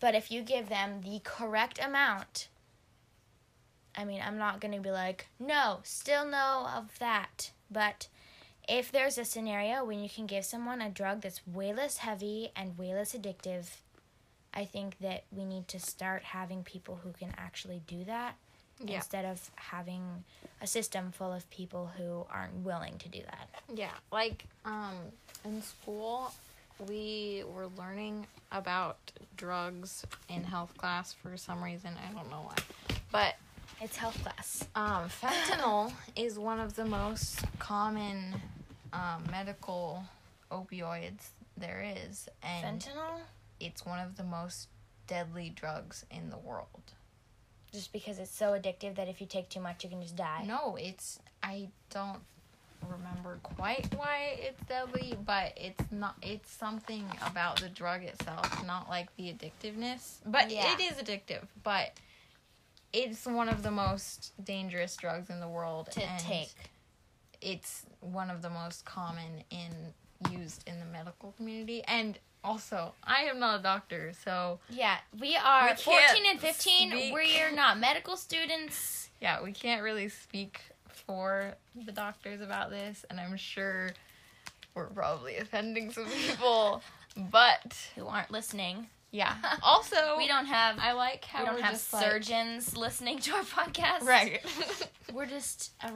But 0.00 0.14
if 0.16 0.30
you 0.32 0.42
give 0.42 0.68
them 0.68 1.00
the 1.02 1.20
correct 1.22 1.78
amount, 1.84 2.48
I 3.96 4.04
mean, 4.04 4.20
I'm 4.24 4.38
not 4.38 4.60
going 4.60 4.74
to 4.74 4.80
be 4.80 4.90
like, 4.90 5.26
no, 5.38 5.78
still 5.84 6.24
no 6.24 6.66
of 6.74 6.98
that. 6.98 7.52
But 7.70 8.08
if 8.68 8.92
there's 8.92 9.16
a 9.18 9.24
scenario 9.24 9.84
when 9.84 10.00
you 10.02 10.08
can 10.10 10.26
give 10.26 10.44
someone 10.44 10.80
a 10.82 10.90
drug 10.90 11.22
that's 11.22 11.40
way 11.46 11.72
less 11.72 11.98
heavy 11.98 12.50
and 12.54 12.76
way 12.78 12.94
less 12.94 13.14
addictive, 13.14 13.66
I 14.52 14.64
think 14.64 14.98
that 15.00 15.24
we 15.32 15.44
need 15.44 15.68
to 15.68 15.78
start 15.80 16.22
having 16.22 16.62
people 16.64 17.00
who 17.02 17.12
can 17.12 17.32
actually 17.38 17.80
do 17.86 18.04
that 18.04 18.34
Yeah. 18.80 18.96
instead 18.96 19.24
of 19.24 19.50
having 19.56 20.24
a 20.60 20.66
system 20.66 21.12
full 21.12 21.32
of 21.32 21.48
people 21.50 21.90
who 21.96 22.26
aren't 22.30 22.54
willing 22.64 22.98
to 22.98 23.08
do 23.08 23.22
that. 23.22 23.48
Yeah, 23.74 23.92
like 24.12 24.44
um 24.64 24.94
in 25.44 25.62
school 25.62 26.32
we 26.88 27.42
were 27.52 27.66
learning 27.76 28.26
about 28.52 28.98
drugs 29.36 30.04
in 30.28 30.44
health 30.44 30.76
class 30.76 31.12
for 31.12 31.36
some 31.36 31.62
reason, 31.62 31.90
I 32.08 32.12
don't 32.12 32.30
know 32.30 32.42
why. 32.48 32.54
But 33.10 33.34
It's 33.80 33.96
health 33.96 34.20
class. 34.22 34.64
um 34.74 35.08
fentanyl 35.08 35.92
is 36.16 36.38
one 36.38 36.60
of 36.60 36.74
the 36.76 36.84
most 36.84 37.40
common 37.58 38.40
um, 38.92 39.24
medical 39.30 40.02
opioids 40.50 41.28
there 41.56 41.84
is 42.06 42.28
and 42.42 42.80
Fentanyl? 42.80 43.20
it's 43.60 43.84
one 43.84 43.98
of 44.00 44.16
the 44.16 44.24
most 44.24 44.68
deadly 45.06 45.50
drugs 45.54 46.04
in 46.10 46.30
the 46.30 46.38
world. 46.38 46.92
Just 47.72 47.92
because 47.92 48.18
it's 48.18 48.34
so 48.34 48.52
addictive 48.52 48.94
that 48.96 49.08
if 49.08 49.20
you 49.20 49.26
take 49.26 49.48
too 49.50 49.60
much, 49.60 49.84
you 49.84 49.90
can 49.90 50.00
just 50.00 50.16
die. 50.16 50.44
No, 50.46 50.76
it's 50.80 51.18
I 51.42 51.68
don't 51.90 52.20
remember 52.88 53.38
quite 53.42 53.92
why 53.96 54.38
it's 54.40 54.60
deadly, 54.68 55.16
but 55.26 55.52
it's 55.56 55.82
not. 55.90 56.14
It's 56.22 56.50
something 56.50 57.04
about 57.26 57.60
the 57.60 57.68
drug 57.68 58.04
itself, 58.04 58.64
not 58.66 58.88
like 58.88 59.14
the 59.16 59.24
addictiveness. 59.34 60.18
But 60.24 60.50
Yeah. 60.50 60.72
it 60.72 60.80
is 60.80 60.92
addictive. 60.96 61.46
But 61.62 61.92
it's 62.92 63.26
one 63.26 63.48
of 63.50 63.62
the 63.62 63.70
most 63.70 64.32
dangerous 64.42 64.96
drugs 64.96 65.28
in 65.28 65.40
the 65.40 65.48
world 65.48 65.90
To 65.90 66.00
take. 66.18 66.54
It's 67.40 67.84
one 68.00 68.30
of 68.30 68.42
the 68.42 68.50
most 68.50 68.84
common 68.84 69.44
in 69.50 69.72
used 70.32 70.66
in 70.68 70.80
the 70.80 70.86
medical 70.86 71.32
community, 71.32 71.82
and 71.86 72.18
also 72.42 72.92
I 73.04 73.22
am 73.24 73.38
not 73.38 73.60
a 73.60 73.62
doctor, 73.62 74.12
so 74.24 74.58
Yeah, 74.68 74.96
we 75.18 75.36
are 75.36 75.70
We 75.70 75.76
14 75.76 76.24
and 76.30 76.40
15. 76.40 76.90
speak. 76.90 77.12
We're 77.14 77.52
not 77.52 77.78
medical 77.78 78.16
students. 78.16 79.10
yeah, 79.20 79.42
we 79.42 79.52
can't 79.52 79.82
really 79.82 80.08
speak 80.08 80.60
for 80.88 81.54
the 81.76 81.92
doctors 81.92 82.40
about 82.40 82.70
this, 82.70 83.04
and 83.10 83.20
I'm 83.20 83.36
sure 83.36 83.90
we're 84.74 84.86
probably 84.86 85.36
offending 85.36 85.92
some 85.92 86.06
people. 86.26 86.82
But 87.16 87.76
Who 87.96 88.06
aren't 88.06 88.30
listening? 88.32 88.88
yeah, 89.10 89.34
also 89.62 90.16
We 90.18 90.26
don't 90.26 90.46
have 90.46 90.78
I 90.80 90.92
like 90.92 91.24
how 91.24 91.40
we 91.40 91.46
don't 91.46 91.60
have 91.62 91.72
just 91.72 91.92
like- 91.92 92.04
surgeons 92.04 92.76
listening 92.76 93.18
to 93.20 93.34
our 93.36 93.42
podcast. 93.42 94.02
right? 94.02 94.44
We're 95.14 95.26
just 95.26 95.72
a, 95.82 95.90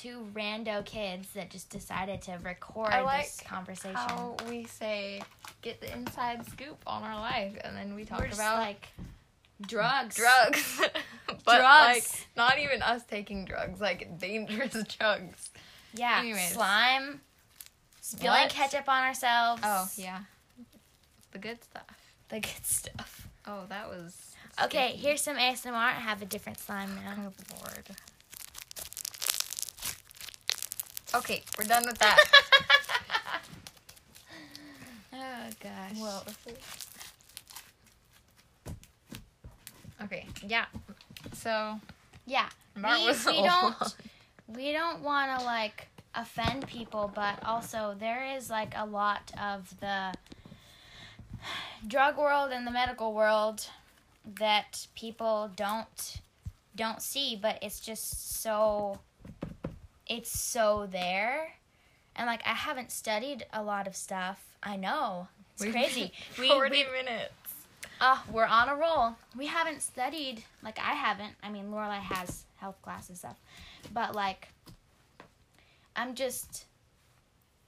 two 0.00 0.26
rando 0.32 0.84
kids 0.84 1.28
that 1.34 1.50
just 1.50 1.70
decided 1.70 2.22
to 2.22 2.38
record 2.44 2.90
like 3.04 3.24
this 3.26 3.40
conversation. 3.44 3.96
how 3.96 4.36
we 4.48 4.64
say 4.64 5.20
get 5.62 5.80
the 5.80 5.92
inside 5.92 6.46
scoop 6.50 6.78
on 6.86 7.02
our 7.02 7.16
life, 7.16 7.56
and 7.64 7.76
then 7.76 7.94
we 7.94 8.04
talk 8.04 8.20
We're 8.20 8.28
just 8.28 8.38
about 8.38 8.58
like 8.58 8.88
drugs. 9.66 10.14
drugs, 10.16 10.80
but 11.26 11.58
Drugs. 11.58 11.64
like 11.64 12.04
not 12.36 12.58
even 12.58 12.80
us 12.82 13.02
taking 13.04 13.44
drugs, 13.44 13.80
like 13.80 14.18
dangerous 14.20 14.72
drugs. 14.98 15.50
Yeah. 15.94 16.18
Anyways. 16.20 16.52
Slime. 16.52 17.20
Spilling 18.00 18.48
ketchup 18.48 18.88
on 18.88 19.02
ourselves. 19.04 19.62
Oh 19.64 19.88
yeah, 19.96 20.20
the 21.32 21.38
good 21.38 21.62
stuff. 21.62 21.84
The 22.28 22.40
good 22.40 22.64
stuff. 22.64 23.26
Oh, 23.46 23.64
that 23.68 23.88
was 23.88 24.34
Okay, 24.64 24.88
sticky. 24.90 25.02
here's 25.06 25.20
some 25.22 25.36
ASMR. 25.36 25.72
I 25.74 25.90
have 25.92 26.22
a 26.22 26.24
different 26.26 26.58
slime 26.58 26.90
now. 27.04 27.14
Good 27.36 27.46
lord. 27.60 27.84
Okay, 31.14 31.42
we're 31.58 31.64
done 31.64 31.84
with 31.86 31.98
that. 31.98 32.18
oh 35.14 35.48
gosh. 35.60 35.98
well, 35.98 36.24
okay, 40.04 40.26
yeah. 40.46 40.66
So 41.32 41.80
yeah. 42.26 42.48
We- 43.00 43.06
was 43.06 43.26
we 43.26 43.42
don't- 43.42 43.96
we 44.46 44.72
don't 44.72 45.02
want 45.02 45.38
to 45.38 45.44
like 45.44 45.88
offend 46.14 46.66
people, 46.66 47.10
but 47.14 47.38
also 47.44 47.94
there 47.98 48.24
is 48.36 48.48
like 48.50 48.72
a 48.76 48.84
lot 48.86 49.30
of 49.40 49.78
the 49.80 50.14
drug 51.86 52.16
world 52.18 52.50
and 52.52 52.66
the 52.66 52.70
medical 52.70 53.12
world 53.14 53.66
that 54.38 54.86
people 54.94 55.50
don't 55.56 56.20
don't 56.76 57.02
see, 57.02 57.34
but 57.34 57.58
it's 57.62 57.80
just 57.80 58.40
so 58.42 58.98
it's 60.08 60.38
so 60.38 60.88
there. 60.90 61.52
And 62.16 62.26
like 62.26 62.42
I 62.46 62.54
haven't 62.54 62.90
studied 62.90 63.46
a 63.52 63.62
lot 63.62 63.86
of 63.86 63.94
stuff. 63.94 64.42
I 64.62 64.76
know. 64.76 65.28
It's 65.54 65.62
We've- 65.62 65.72
crazy. 65.72 66.12
We, 66.38 66.48
Forty 66.54 66.84
we 66.84 66.92
minutes. 66.92 67.32
uh, 68.00 68.18
we're 68.30 68.46
on 68.46 68.68
a 68.68 68.74
roll. 68.76 69.16
We 69.36 69.46
haven't 69.46 69.82
studied, 69.82 70.44
like 70.62 70.78
I 70.78 70.94
haven't. 70.94 71.34
I 71.42 71.50
mean, 71.50 71.70
Lorelai 71.70 71.98
has 72.00 72.44
health 72.56 72.80
class 72.82 73.08
and 73.08 73.16
stuff, 73.18 73.36
but 73.92 74.14
like, 74.14 74.48
I'm 75.96 76.14
just 76.14 76.64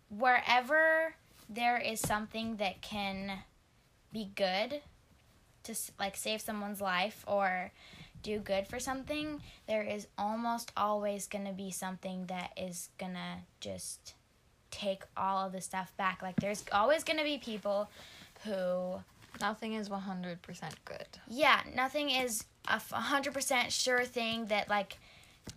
wherever 0.09 1.15
there 1.49 1.79
is 1.79 2.01
something 2.01 2.57
that 2.57 2.81
can 2.81 3.39
be 4.13 4.31
good 4.35 4.81
to 5.65 5.75
like 5.99 6.17
save 6.17 6.41
someone's 6.41 6.81
life 6.81 7.25
or 7.27 7.71
do 8.23 8.39
good 8.39 8.67
for 8.67 8.79
something, 8.79 9.41
there 9.67 9.83
is 9.83 10.07
almost 10.19 10.73
always 10.77 11.27
gonna 11.27 11.53
be 11.53 11.71
something 11.71 12.27
that 12.27 12.53
is 12.57 12.89
gonna 12.99 13.39
just 13.61 14.15
take 14.71 15.03
all 15.17 15.47
of 15.47 15.53
the 15.53 15.61
stuff 15.61 15.97
back. 15.97 16.23
Like, 16.23 16.37
there's 16.37 16.65
always 16.73 17.05
gonna 17.05 17.25
be 17.25 17.39
people 17.39 17.91
who 18.45 19.01
Nothing 19.41 19.75
is 19.75 19.89
one 19.89 20.01
hundred 20.01 20.43
percent 20.43 20.75
good. 20.85 21.07
yeah, 21.29 21.61
nothing 21.75 22.11
is 22.11 22.45
a 22.69 22.79
100% 22.79 23.71
sure 23.71 24.05
thing 24.05 24.47
that, 24.47 24.69
like, 24.69 24.99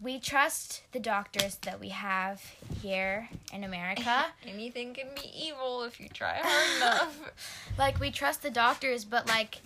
we 0.02 0.20
trust 0.20 0.84
the 0.92 1.00
doctors 1.00 1.56
that 1.64 1.80
we 1.80 1.90
have 1.90 2.42
here 2.82 3.30
in 3.52 3.64
America. 3.64 4.26
Anything 4.48 4.94
can 4.94 5.08
be 5.16 5.30
evil 5.36 5.84
if 5.84 6.00
you 6.00 6.08
try 6.08 6.38
hard 6.42 6.78
enough. 6.78 7.32
like, 7.78 8.00
we 8.00 8.10
trust 8.12 8.42
the 8.42 8.50
doctors, 8.50 9.04
but, 9.06 9.28
like, 9.28 9.60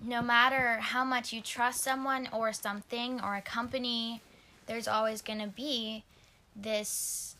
no 0.00 0.22
matter 0.22 0.78
how 0.80 1.04
much 1.04 1.32
you 1.32 1.40
trust 1.40 1.82
someone 1.82 2.28
or 2.32 2.52
something 2.52 3.20
or 3.20 3.36
a 3.36 3.42
company, 3.42 4.20
there's 4.66 4.88
always 4.88 5.22
going 5.22 5.40
to 5.40 5.46
be 5.48 6.04
this 6.54 7.36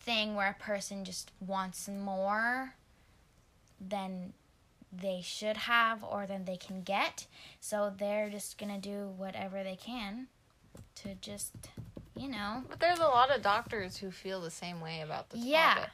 thing 0.00 0.34
where 0.34 0.50
a 0.58 0.62
person 0.62 1.04
just 1.04 1.30
wants 1.40 1.88
more 1.88 2.74
than 3.80 4.32
they 4.92 5.20
should 5.22 5.56
have 5.56 6.02
or 6.02 6.26
than 6.26 6.44
they 6.44 6.56
can 6.56 6.82
get. 6.82 7.26
So 7.60 7.92
they're 7.96 8.30
just 8.30 8.58
going 8.58 8.72
to 8.74 8.80
do 8.80 9.08
whatever 9.16 9.62
they 9.62 9.76
can 9.76 10.28
to 10.96 11.14
just, 11.20 11.52
you 12.16 12.28
know. 12.28 12.64
But 12.68 12.80
there's 12.80 12.98
a 12.98 13.04
lot 13.04 13.30
of 13.34 13.42
doctors 13.42 13.96
who 13.98 14.10
feel 14.10 14.40
the 14.40 14.50
same 14.50 14.80
way 14.80 15.00
about 15.00 15.30
the 15.30 15.38
Yeah. 15.38 15.74
topic. 15.74 15.90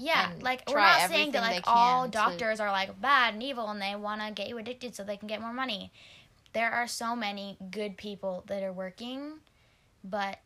Yeah, 0.00 0.30
like 0.40 0.62
we're 0.68 0.78
not 0.78 1.10
saying 1.10 1.32
that 1.32 1.42
like 1.42 1.64
all 1.66 2.02
can 2.02 2.12
to- 2.12 2.18
doctors 2.18 2.60
are 2.60 2.70
like 2.70 3.00
bad 3.00 3.34
and 3.34 3.42
evil 3.42 3.68
and 3.68 3.82
they 3.82 3.96
want 3.96 4.20
to 4.20 4.32
get 4.32 4.48
you 4.48 4.56
addicted 4.56 4.94
so 4.94 5.02
they 5.02 5.16
can 5.16 5.26
get 5.26 5.40
more 5.40 5.52
money. 5.52 5.92
There 6.52 6.70
are 6.70 6.86
so 6.86 7.16
many 7.16 7.58
good 7.72 7.96
people 7.96 8.44
that 8.46 8.62
are 8.62 8.72
working, 8.72 9.40
but 10.04 10.38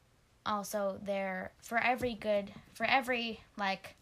also 0.47 0.99
there 1.05 1.53
for 1.63 1.79
every 1.79 2.15
good 2.15 2.51
for 2.73 2.87
every 2.87 3.41
like 3.59 3.95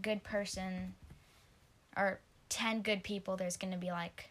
good 0.00 0.22
person 0.22 0.94
or 1.96 2.20
10 2.50 2.82
good 2.82 3.02
people 3.02 3.36
there's 3.36 3.56
going 3.56 3.72
to 3.72 3.78
be 3.78 3.90
like 3.90 4.30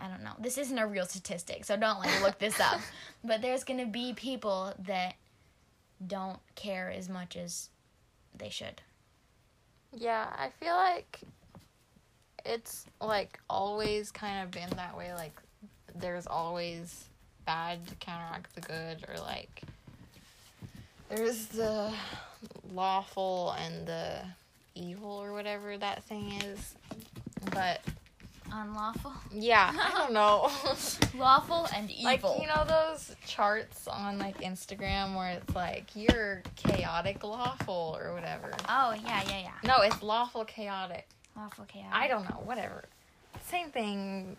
I 0.00 0.06
don't 0.06 0.22
know. 0.22 0.34
This 0.38 0.58
isn't 0.58 0.78
a 0.78 0.86
real 0.86 1.06
statistic, 1.06 1.64
so 1.64 1.76
don't 1.76 1.98
like 1.98 2.22
look 2.22 2.38
this 2.38 2.60
up. 2.60 2.80
But 3.24 3.42
there's 3.42 3.64
going 3.64 3.80
to 3.80 3.86
be 3.86 4.12
people 4.12 4.72
that 4.86 5.16
don't 6.06 6.38
care 6.54 6.88
as 6.88 7.08
much 7.08 7.36
as 7.36 7.70
they 8.36 8.48
should. 8.48 8.80
Yeah, 9.96 10.26
I 10.36 10.50
feel 10.60 10.74
like 10.74 11.20
it's 12.44 12.86
like 13.00 13.40
always 13.48 14.10
kind 14.10 14.42
of 14.44 14.50
been 14.50 14.70
that 14.76 14.96
way. 14.96 15.12
Like 15.14 15.38
there's 15.94 16.26
always 16.26 17.06
bad 17.46 17.86
to 17.88 17.94
counteract 17.96 18.54
the 18.54 18.60
good, 18.60 19.04
or 19.08 19.20
like 19.20 19.62
there's 21.08 21.46
the 21.46 21.92
lawful 22.72 23.54
and 23.58 23.86
the 23.86 24.20
evil, 24.74 25.10
or 25.10 25.32
whatever 25.32 25.76
that 25.78 26.04
thing 26.04 26.32
is. 26.42 26.74
But 27.50 27.80
Unlawful. 28.52 29.12
yeah, 29.32 29.72
I 29.74 29.90
don't 29.98 30.12
know. 30.20 30.50
Lawful 31.16 31.66
and 31.74 31.90
evil. 31.90 32.04
like 32.04 32.40
you 32.42 32.46
know 32.46 32.64
those 32.66 33.14
charts 33.26 33.86
on 33.88 34.18
like 34.18 34.38
Instagram 34.40 35.16
where 35.16 35.30
it's 35.32 35.54
like 35.54 35.84
you're 35.94 36.42
chaotic 36.56 37.22
lawful 37.24 37.96
or 38.00 38.14
whatever. 38.14 38.52
oh, 38.68 38.94
yeah, 39.04 39.22
yeah, 39.28 39.40
yeah. 39.40 39.50
No, 39.64 39.82
it's 39.82 40.02
lawful 40.02 40.44
chaotic. 40.44 41.06
Lawful 41.36 41.64
chaotic. 41.66 41.92
I 41.92 42.08
don't 42.08 42.24
know, 42.24 42.40
whatever. 42.44 42.84
Same 43.46 43.70
thing. 43.70 44.36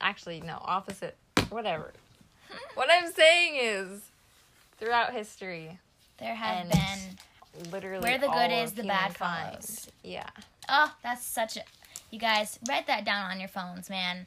Actually, 0.00 0.40
no, 0.40 0.58
opposite. 0.64 1.16
Whatever. 1.50 1.92
what 2.74 2.88
I'm 2.90 3.10
saying 3.12 3.54
is, 3.56 4.00
throughout 4.78 5.12
history, 5.12 5.78
There 6.18 6.34
have 6.34 6.68
been. 6.70 7.70
literally, 7.70 8.02
Where 8.02 8.18
the 8.18 8.28
good 8.28 8.52
is, 8.52 8.72
the 8.72 8.84
bad 8.84 9.16
follows. 9.16 9.88
Yeah. 10.04 10.28
Oh, 10.68 10.92
that's 11.02 11.24
such 11.24 11.56
a. 11.56 11.62
You 12.12 12.18
guys, 12.18 12.58
write 12.68 12.86
that 12.88 13.04
down 13.06 13.30
on 13.30 13.40
your 13.40 13.48
phones, 13.48 13.88
man. 13.88 14.26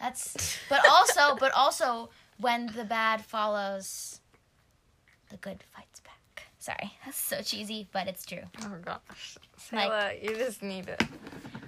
That's. 0.00 0.58
But 0.68 0.80
also, 0.88 1.36
but 1.40 1.52
also, 1.52 2.08
when 2.38 2.68
the 2.68 2.84
bad 2.84 3.20
follows, 3.24 4.20
the 5.30 5.36
good 5.36 5.64
fights 5.74 6.00
back. 6.00 6.44
Sorry, 6.60 6.92
that's 7.04 7.18
so 7.18 7.42
cheesy, 7.42 7.88
but 7.92 8.06
it's 8.06 8.24
true. 8.24 8.42
Oh 8.62 8.76
gosh, 8.82 9.38
Like- 9.72 9.90
Sayla, 9.90 10.22
you 10.22 10.36
just 10.36 10.62
need 10.62 10.88
it. 10.88 11.02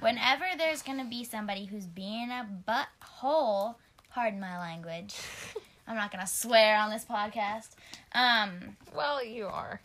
Whenever 0.00 0.44
there's 0.56 0.82
gonna 0.82 1.04
be 1.04 1.24
somebody 1.24 1.64
who's 1.64 1.86
being 1.86 2.30
a 2.30 2.46
butthole, 2.68 3.74
pardon 4.14 4.38
my 4.40 4.58
language. 4.60 5.16
I'm 5.88 5.96
not 5.96 6.12
gonna 6.12 6.26
swear 6.26 6.76
on 6.78 6.90
this 6.90 7.04
podcast. 7.04 7.70
Um. 8.12 8.76
Well, 8.94 9.24
you 9.24 9.46
are. 9.46 9.80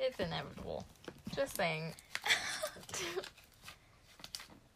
It's 0.00 0.18
inevitable. 0.18 0.86
Just 1.34 1.56
saying. 1.56 1.92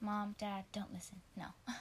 Mom, 0.03 0.35
Dad, 0.37 0.65
don't 0.73 0.93
listen. 0.93 1.21
No. 1.37 1.47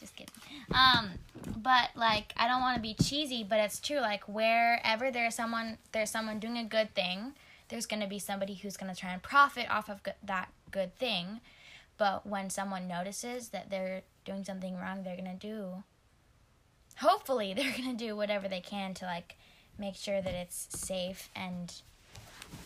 Just 0.00 0.16
kidding. 0.16 0.34
Um, 0.74 1.10
but 1.58 1.90
like 1.94 2.32
I 2.36 2.48
don't 2.48 2.62
want 2.62 2.76
to 2.76 2.82
be 2.82 2.94
cheesy, 2.94 3.44
but 3.44 3.58
it's 3.58 3.78
true. 3.78 4.00
Like 4.00 4.24
wherever 4.26 5.10
there's 5.10 5.34
someone, 5.34 5.76
there's 5.92 6.10
someone 6.10 6.40
doing 6.40 6.56
a 6.56 6.64
good 6.64 6.94
thing. 6.94 7.34
There's 7.68 7.86
gonna 7.86 8.06
be 8.08 8.18
somebody 8.18 8.54
who's 8.54 8.78
gonna 8.78 8.94
try 8.94 9.12
and 9.12 9.22
profit 9.22 9.70
off 9.70 9.90
of 9.90 10.02
go- 10.02 10.12
that 10.24 10.48
good 10.70 10.96
thing. 10.96 11.40
But 11.98 12.26
when 12.26 12.48
someone 12.48 12.88
notices 12.88 13.50
that 13.50 13.68
they're 13.68 14.02
doing 14.24 14.42
something 14.42 14.76
wrong, 14.78 15.02
they're 15.02 15.16
gonna 15.16 15.34
do. 15.34 15.84
Hopefully, 16.96 17.52
they're 17.56 17.74
gonna 17.76 17.94
do 17.94 18.16
whatever 18.16 18.48
they 18.48 18.60
can 18.60 18.94
to 18.94 19.04
like 19.04 19.36
make 19.78 19.96
sure 19.96 20.22
that 20.22 20.34
it's 20.34 20.68
safe 20.70 21.28
and 21.36 21.74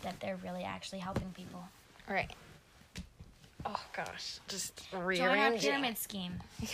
that 0.02 0.20
they're 0.20 0.38
really 0.42 0.62
actually 0.62 1.00
helping 1.00 1.32
people. 1.32 1.64
Right. 2.08 2.30
Oh 3.66 3.80
gosh, 3.96 4.38
just 4.48 4.80
Join 4.90 5.00
our 5.00 5.06
rearranging. 5.06 5.60
pyramid 5.70 5.98
scheme. 5.98 6.34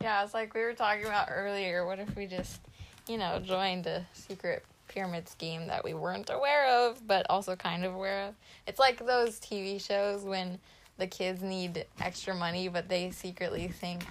yeah, 0.00 0.22
it's 0.22 0.34
like 0.34 0.54
we 0.54 0.60
were 0.60 0.74
talking 0.74 1.04
about 1.06 1.28
earlier. 1.30 1.86
What 1.86 1.98
if 1.98 2.14
we 2.16 2.26
just, 2.26 2.60
you 3.08 3.16
know, 3.18 3.40
joined 3.40 3.86
a 3.86 4.04
secret 4.12 4.64
pyramid 4.88 5.28
scheme 5.28 5.66
that 5.68 5.82
we 5.82 5.94
weren't 5.94 6.30
aware 6.30 6.66
of, 6.88 7.06
but 7.06 7.26
also 7.30 7.56
kind 7.56 7.84
of 7.84 7.94
aware 7.94 8.28
of? 8.28 8.34
It's 8.66 8.78
like 8.78 9.04
those 9.04 9.40
TV 9.40 9.80
shows 9.84 10.22
when 10.24 10.58
the 10.98 11.06
kids 11.06 11.42
need 11.42 11.86
extra 12.00 12.34
money, 12.34 12.68
but 12.68 12.88
they 12.88 13.10
secretly 13.10 13.68
think 13.68 14.04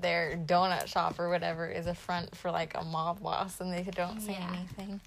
their 0.00 0.36
donut 0.46 0.86
shop 0.86 1.20
or 1.20 1.28
whatever 1.28 1.68
is 1.68 1.86
a 1.86 1.94
front 1.94 2.34
for 2.34 2.50
like 2.50 2.74
a 2.76 2.82
mob 2.82 3.22
boss, 3.22 3.60
and 3.60 3.72
they 3.72 3.82
don't 3.82 4.20
say 4.20 4.32
Yeah. 4.32 4.52
anything. 4.56 5.00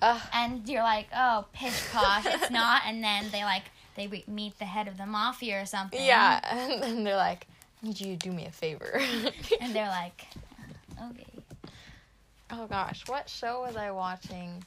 Ugh. 0.00 0.20
and 0.32 0.68
you're 0.68 0.82
like, 0.82 1.06
oh, 1.14 1.44
pish 1.52 1.90
posh, 1.92 2.24
it's 2.26 2.50
not. 2.50 2.82
And 2.86 3.02
then 3.04 3.26
they 3.30 3.44
like 3.44 3.64
they 3.94 4.24
meet 4.26 4.58
the 4.58 4.64
head 4.64 4.88
of 4.88 4.96
the 4.96 5.06
mafia 5.06 5.60
or 5.62 5.66
something. 5.66 6.02
Yeah, 6.02 6.40
and 6.72 6.82
then 6.82 7.04
they're 7.04 7.16
like, 7.16 7.46
"I 7.82 7.86
need 7.86 8.00
you 8.00 8.06
to 8.06 8.16
do 8.16 8.32
me 8.32 8.46
a 8.46 8.50
favor." 8.50 9.00
And 9.60 9.74
they're 9.74 9.86
like, 9.88 10.26
okay. 11.00 11.26
oh 12.50 12.66
gosh, 12.66 13.04
what 13.06 13.28
show 13.28 13.62
was 13.62 13.76
I 13.76 13.90
watching? 13.92 14.64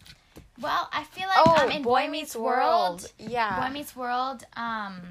Well, 0.62 0.88
I 0.94 1.04
feel 1.04 1.28
like 1.28 1.38
oh, 1.40 1.56
I'm 1.58 1.72
in 1.72 1.82
Boy, 1.84 2.08
Meets 2.10 2.36
World. 2.36 3.12
Yeah, 3.20 3.68
Boy 3.68 3.74
Meets 3.74 3.96
World. 3.96 4.46
Um, 4.56 5.02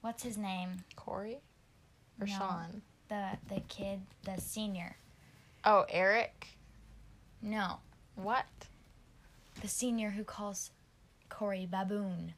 what's 0.00 0.22
his 0.22 0.36
name? 0.38 0.84
Cory 0.96 1.38
or 2.20 2.26
No. 2.26 2.32
Sean? 2.38 2.82
The 3.08 3.30
the 3.48 3.60
kid, 3.68 4.00
the 4.24 4.40
senior. 4.40 4.96
Oh, 5.64 5.86
Eric. 5.88 6.48
No, 7.42 7.78
What? 8.16 8.44
the 9.60 9.68
senior 9.68 10.10
who 10.10 10.22
calls 10.22 10.70
Cory 11.28 11.66
Baboon. 11.70 12.34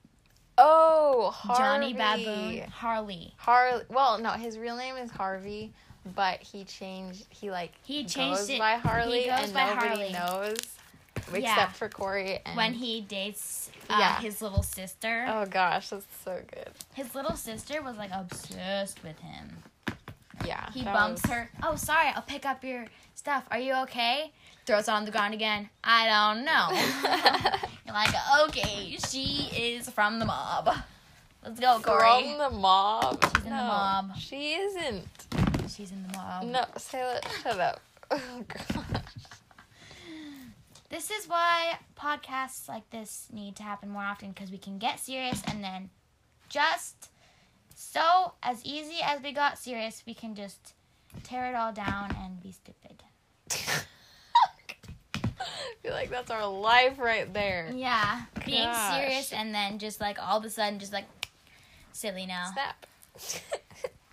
Oh, 0.59 1.30
Harvey. 1.34 1.62
Johnny 1.62 1.93
Baboon. 1.95 2.70
Harley. 2.70 3.34
Harley. 3.38 3.84
Well, 3.88 4.18
no, 4.18 4.30
his 4.30 4.59
real 4.59 4.76
name 4.76 4.97
is 4.97 5.11
Harvey, 5.11 5.72
but 6.14 6.41
he 6.41 6.64
changed. 6.64 7.24
He 7.30 7.51
like 7.51 7.72
He 7.82 8.05
changed 8.05 8.38
goes 8.41 8.51
it- 8.51 8.59
by 8.59 8.74
he 8.74 8.80
Harley, 8.80 9.24
goes 9.24 9.45
and 9.45 9.55
by 9.55 9.66
nobody 9.74 9.88
Harley. 9.88 10.12
knows 10.12 10.57
except 11.16 11.43
Yeah. 11.43 11.68
for 11.72 11.88
Cory. 11.88 12.41
And 12.45 12.57
When 12.57 12.72
he 12.74 13.01
dates 13.01 13.70
uh, 13.88 13.97
Yeah. 13.99 14.20
his 14.20 14.43
little 14.43 14.62
sister. 14.62 15.26
Oh 15.28 15.47
gosh, 15.47 15.88
that's 15.88 16.07
so 16.24 16.43
good. 16.53 16.70
His 16.95 17.14
little 17.14 17.36
sister 17.36 17.80
was 17.82 17.97
like 17.97 18.11
obsessed 18.12 19.03
with 19.03 19.18
him. 19.20 19.62
Yeah. 20.45 20.70
He 20.72 20.82
bumps 20.84 21.22
was- 21.22 21.30
her. 21.30 21.51
Oh, 21.62 21.76
sorry, 21.76 22.09
I'll 22.09 22.22
pick 22.22 22.45
up 22.47 22.64
your 22.64 22.86
stuff. 23.21 23.45
Are 23.51 23.59
you 23.59 23.75
okay? 23.85 24.33
Throws 24.64 24.89
it 24.89 24.89
on 24.89 25.05
the 25.05 25.11
ground 25.11 25.35
again. 25.35 25.68
I 25.85 26.07
don't 26.09 26.45
know. 26.45 26.68
You're 27.85 27.95
like, 27.95 28.14
okay, 28.49 28.97
she 29.09 29.51
is 29.55 29.91
from 29.91 30.18
the 30.18 30.25
mob. 30.25 30.75
Let's 31.45 31.61
go, 31.61 31.81
Cory. 31.83 32.23
From 32.23 32.39
the 32.39 32.51
mob. 32.51 33.23
She's 33.23 33.45
in 33.45 33.51
the 33.51 33.51
no, 33.51 33.57
mob. 33.57 34.16
She 34.16 34.53
isn't. 34.55 35.09
She's 35.68 35.93
in 35.93 36.03
the 36.03 36.16
mob. 36.16 36.45
No, 36.45 36.64
say 36.79 37.16
it. 37.16 37.27
Shut 37.43 37.61
up. 37.61 37.81
Oh 38.12 38.45
gosh. 38.49 38.85
This 40.89 41.12
is 41.12 41.29
why 41.29 41.79
podcasts 41.97 42.68
like 42.68 42.91
this 42.91 43.29
need 43.33 43.55
to 43.57 43.62
happen 43.62 43.89
more 43.89 44.03
often 44.03 44.31
because 44.31 44.51
we 44.51 44.59
can 44.59 44.79
get 44.79 44.99
serious 44.99 45.45
and 45.47 45.62
then 45.62 45.91
just 46.49 47.11
so 47.77 48.33
as 48.43 48.64
easy 48.64 48.97
as 49.05 49.23
we 49.23 49.31
got 49.31 49.59
serious, 49.59 50.03
we 50.05 50.14
can 50.14 50.35
just 50.35 50.75
tear 51.23 51.49
it 51.53 51.55
all 51.55 51.73
down 51.73 52.16
and 52.18 52.43
be 52.43 52.51
stupid. 52.51 53.05
I 53.53 55.38
feel 55.82 55.92
like 55.92 56.11
that's 56.11 56.30
our 56.30 56.46
life 56.46 56.98
right 56.98 57.32
there. 57.32 57.70
Yeah, 57.74 58.22
being 58.44 58.64
Gosh. 58.64 58.94
serious 58.96 59.32
and 59.32 59.55
then 59.55 59.78
just 59.78 60.01
like 60.01 60.18
all 60.20 60.38
of 60.38 60.44
a 60.44 60.51
sudden 60.51 60.78
just 60.78 60.92
like 60.92 61.07
silly 61.92 62.26
now. 62.26 62.51
Snap. 62.53 62.86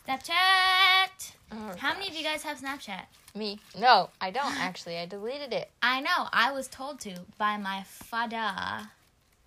Snapchat. 0.08 1.32
Oh, 1.52 1.74
How 1.78 1.94
many 1.94 2.08
of 2.08 2.14
you 2.16 2.24
guys 2.24 2.44
have 2.44 2.60
Snapchat? 2.60 3.04
Me? 3.36 3.60
No, 3.78 4.10
I 4.20 4.32
don't 4.32 4.58
actually. 4.60 4.98
I 4.98 5.06
deleted 5.06 5.54
it. 5.54 5.70
I 5.82 6.02
know. 6.02 6.28
I 6.34 6.52
was 6.52 6.68
told 6.68 7.00
to 7.02 7.14
by 7.38 7.58
my 7.58 7.84
father, 7.86 8.88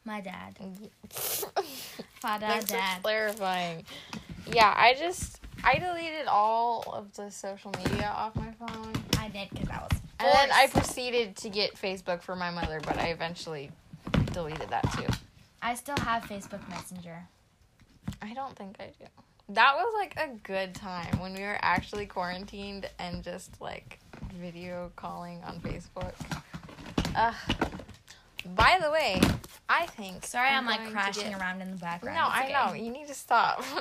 my 0.05 0.20
dad. 0.20 0.57
Father, 1.11 2.47
Thanks 2.47 2.66
for 2.66 2.72
dad. 2.72 3.03
clarifying. 3.03 3.84
Yeah, 4.53 4.72
I 4.76 4.95
just 4.95 5.41
I 5.64 5.78
deleted 5.78 6.26
all 6.28 6.84
of 6.93 7.12
the 7.16 7.30
social 7.30 7.72
media 7.78 8.12
off 8.14 8.36
my 8.36 8.53
phone, 8.53 8.93
I 9.21 9.29
did 9.29 9.51
because 9.51 9.68
I 9.68 9.79
was. 9.83 9.91
and 10.18 10.29
then 10.33 10.51
I 10.53 10.66
proceeded 10.68 11.37
to 11.37 11.49
get 11.51 11.75
Facebook 11.77 12.23
for 12.23 12.35
my 12.35 12.51
mother, 12.51 12.81
but 12.85 12.99
I 12.99 13.09
eventually 13.09 13.71
deleted 14.33 14.68
that 14.71 14.91
too. 14.95 15.07
I 15.62 15.75
still 15.75 15.99
have 15.99 16.25
Facebook 16.25 16.66
Messenger. 16.68 17.27
I 18.23 18.33
don't 18.35 18.57
think 18.57 18.77
I 18.81 18.87
do. 18.99 19.07
That 19.51 19.75
was 19.77 19.93
like 19.97 20.16
a 20.16 20.35
good 20.43 20.75
time 20.75 21.18
when 21.21 21.35
we 21.35 21.41
were 21.43 21.59
actually 21.61 22.07
quarantined 22.07 22.89
and 22.99 23.23
just 23.23 23.61
like 23.61 23.99
video 24.41 24.91
calling 24.97 25.43
on 25.45 25.61
Facebook. 25.61 26.14
Ugh. 27.16 27.35
By 28.55 28.79
the 28.83 28.91
way, 28.91 29.21
I 29.68 29.87
think 29.87 30.25
Sorry, 30.25 30.49
I'm, 30.49 30.64
going 30.66 30.79
like 30.81 30.93
crashing 30.93 31.31
get- 31.31 31.41
around 31.41 31.61
in 31.61 31.71
the 31.73 31.77
background. 31.77 32.16
No, 32.16 32.25
I 32.27 32.51
know. 32.51 32.75
You 32.75 32.91
need 32.91 33.09
to 33.09 33.14
stop. 33.14 33.62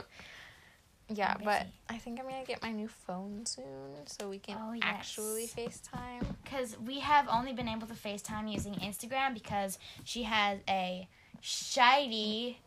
yeah, 1.10 1.36
but. 1.44 1.68
I 1.90 1.98
think 1.98 2.20
I'm 2.20 2.26
gonna 2.30 2.46
get 2.46 2.62
my 2.62 2.72
new 2.72 2.88
phone 2.88 3.46
soon 3.46 3.66
so 4.06 4.30
we 4.30 4.38
can 4.40 4.58
Oh, 4.62 4.74
yes. 4.74 4.84
actually 4.86 5.48
FaceTime. 5.48 6.24
Because 6.44 6.78
we 6.80 7.00
have 7.00 7.28
only 7.30 7.52
been 7.54 7.68
able 7.68 7.88
to 7.88 7.94
FaceTime 7.96 8.52
using 8.52 8.74
Instagram 8.76 9.34
because 9.34 9.80
she 10.04 10.24
has 10.24 10.60
a 10.70 11.08
shiny, 11.42 12.60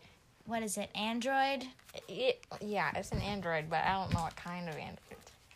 what 0.47 0.63
is 0.63 0.77
it, 0.77 0.91
Android? 0.95 1.65
It, 2.09 2.45
yeah, 2.61 2.91
it's 2.97 3.13
an 3.13 3.21
Android, 3.21 3.71
but 3.71 3.85
I 3.85 3.93
don't 3.95 4.13
know 4.15 4.23
what 4.23 4.37
kind 4.37 4.69
of 4.69 4.75
Android. 4.77 4.99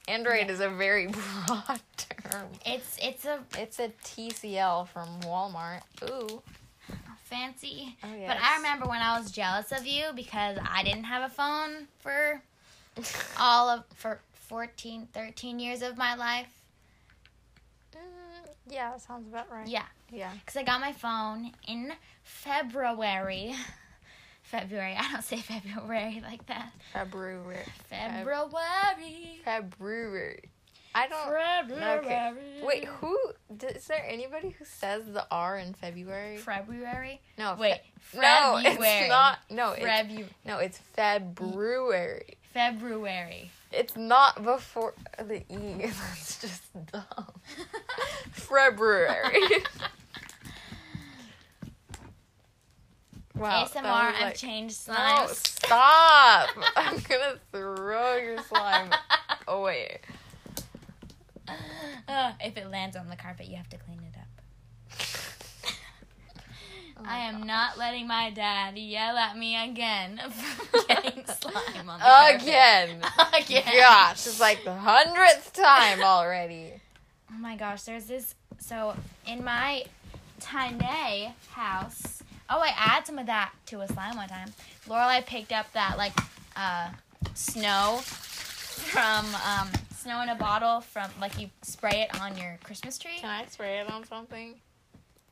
Android 0.09 0.47
Yeah. 0.47 0.53
is 0.53 0.61
a 0.61 0.69
very 0.71 1.07
broad 1.47 1.81
term. 1.97 2.47
It's 2.65 2.97
it's 3.03 3.25
a 3.25 3.41
It's 3.59 3.81
a 3.81 3.89
TCL 4.05 4.87
from 4.89 5.09
Walmart. 5.23 5.81
Ooh. 6.09 6.43
fancy. 7.25 7.97
Oh 8.05 8.09
But 8.29 8.37
I 8.41 8.57
remember 8.59 8.87
when 8.87 9.03
I 9.03 9.19
was 9.19 9.33
jealous 9.33 9.73
of 9.73 9.85
you 9.87 10.05
because 10.15 10.59
I 10.65 10.85
didn't 10.85 11.05
have 11.05 11.29
a 11.29 11.35
phone 11.35 11.89
for 11.99 12.41
all 13.39 13.69
of 13.69 13.85
for 13.95 14.21
14, 14.49 15.09
13 15.13 15.59
years 15.59 15.83
of 15.83 15.97
my 15.97 16.15
life. 16.15 16.49
Mm, 17.95 18.49
yeah, 18.69 18.97
sounds 18.99 19.29
about 19.29 19.51
right. 19.51 19.67
Yeah, 19.67 19.85
Yeah. 20.11 20.33
because 20.35 20.57
I 20.57 20.63
got 20.63 20.81
my 20.81 20.93
phone 20.93 21.53
in 21.67 21.93
February. 22.23 23.55
February. 24.43 24.95
I 24.97 25.11
don't 25.13 25.25
say 25.25 25.39
February 25.39 26.23
like 26.29 26.47
that. 26.47 26.73
February. 26.93 27.65
February. 27.91 29.41
February. 29.45 30.43
I 30.95 31.09
don't. 31.09 31.69
February. 31.79 32.63
Wait, 32.63 32.85
who? 32.87 33.19
Is 33.61 33.87
there 33.87 34.03
anybody 34.09 34.51
who 34.51 34.65
says 34.65 35.03
the 35.13 35.27
R 35.31 35.59
in 35.59 35.75
February? 35.75 36.39
February. 36.39 37.21
No. 37.37 37.55
fe- 37.57 37.61
Wait. 37.61 37.81
no, 38.15 38.61
February. 38.63 38.65
it's 39.01 39.09
not. 39.11 39.39
No, 39.51 39.73
it's, 39.73 40.31
no, 40.47 40.59
it's 40.59 40.79
February. 40.79 42.36
February. 42.57 43.51
It's 43.71 43.95
not 43.99 44.43
before 44.43 44.95
the 45.19 45.43
E. 45.53 45.75
That's 45.83 46.41
just 46.41 46.63
dumb. 46.91 47.05
February. 48.33 49.43
wow. 53.35 53.65
ASMR. 53.67 53.85
I've 53.85 54.21
like- 54.23 54.37
changed 54.37 54.89
No, 54.89 54.95
slimes. 54.95 55.29
stop! 55.35 56.49
I'm 56.77 56.99
gonna 57.01 57.35
throw 57.53 58.17
your 58.17 58.43
slime 58.45 58.91
away. 59.47 60.01
Uh, 62.09 62.33
if 62.41 62.57
it 62.57 62.71
lands 62.71 62.97
on 62.97 63.11
the 63.11 63.17
carpet, 63.17 63.49
you 63.49 63.57
have 63.57 63.69
to 63.69 63.77
clean 63.77 64.01
it 64.01 64.19
up. 64.19 64.97
Oh 66.99 67.03
I 67.05 67.19
am 67.19 67.41
my 67.41 67.47
not 67.47 67.79
letting 67.79 68.07
my 68.07 68.31
dad 68.31 68.79
yell 68.79 69.17
at 69.17 69.37
me 69.37 69.63
again 69.63 70.21
for 70.31 70.83
getting 70.89 71.25
slime 71.27 71.89
on 71.89 71.99
the 71.99 72.05
carpet. 72.05 72.43
Again. 72.43 73.03
Again. 73.39 73.63
Gosh, 73.77 74.27
it's 74.27 74.41
like 74.41 74.65
the 74.65 74.75
hundredth 74.75 75.53
time 75.53 76.03
already. 76.03 76.73
Oh 77.31 77.39
my 77.39 77.57
gosh, 77.57 77.83
there's 77.83 78.07
this. 78.07 78.35
So 78.59 78.97
in 79.27 79.45
my 79.45 79.85
tiny 80.41 81.35
house. 81.51 82.23
Oh, 82.49 82.61
I 82.61 82.73
add 82.77 83.07
some 83.07 83.19
of 83.19 83.27
that 83.27 83.53
to 83.67 83.81
a 83.81 83.89
slime 83.89 84.17
one 84.17 84.29
time. 84.29 84.53
Lorelai 84.87 85.27
picked 85.27 85.53
up 85.53 85.71
that 85.73 85.99
like 85.99 86.13
uh, 86.55 86.91
snow 87.35 87.99
from 88.03 89.27
um, 89.35 89.69
snow 89.95 90.23
in 90.23 90.29
a 90.29 90.35
bottle 90.37 90.81
from 90.81 91.11
like 91.21 91.41
you 91.41 91.51
spray 91.63 92.07
it 92.09 92.21
on 92.21 92.39
your 92.39 92.59
Christmas 92.63 92.99
tree. 92.99 93.19
Can 93.19 93.31
I 93.31 93.47
spray 93.47 93.79
it 93.81 93.91
on 93.91 94.05
something? 94.05 94.55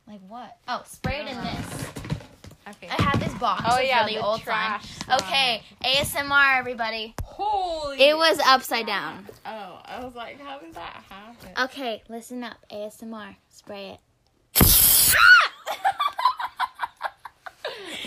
Like 0.06 0.20
what? 0.28 0.56
Oh, 0.68 0.82
spray 0.86 1.20
it 1.20 1.28
in 1.28 1.36
uh-huh. 1.36 1.62
this. 1.62 2.04
Okay. 2.76 2.88
I 2.88 3.02
have 3.02 3.20
this 3.20 3.34
box. 3.34 3.62
Oh, 3.66 3.76
it's 3.76 3.88
yeah, 3.88 4.00
really 4.00 4.14
the 4.14 4.24
old 4.24 4.40
trash 4.40 4.98
time. 5.00 5.18
Okay, 5.18 5.62
ASMR, 5.84 6.58
everybody. 6.58 7.14
Holy. 7.22 8.02
It 8.02 8.16
was 8.16 8.38
upside 8.40 8.86
down. 8.86 9.26
Oh, 9.44 9.80
I 9.84 10.02
was 10.02 10.14
like, 10.14 10.40
how 10.40 10.58
did 10.58 10.74
that 10.74 11.04
happen? 11.08 11.50
Okay, 11.64 12.02
listen 12.08 12.42
up. 12.42 12.56
ASMR. 12.70 13.36
Spray 13.50 13.90
it. 13.90 14.00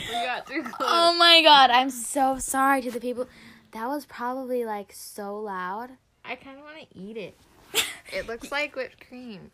we 0.07 0.13
got 0.13 0.47
too 0.47 0.63
close. 0.63 0.89
Oh 0.91 1.15
my 1.17 1.41
god, 1.43 1.69
I'm 1.69 1.91
so 1.91 2.39
sorry 2.39 2.81
to 2.81 2.91
the 2.91 2.99
people. 2.99 3.27
That 3.71 3.87
was 3.87 4.05
probably 4.05 4.65
like 4.65 4.91
so 4.91 5.37
loud. 5.37 5.91
I 6.25 6.35
kind 6.35 6.57
of 6.57 6.63
want 6.63 6.77
to 6.79 6.97
eat 6.97 7.17
it. 7.17 7.37
It 8.11 8.27
looks 8.27 8.51
like 8.51 8.75
whipped 8.75 9.05
cream. 9.07 9.51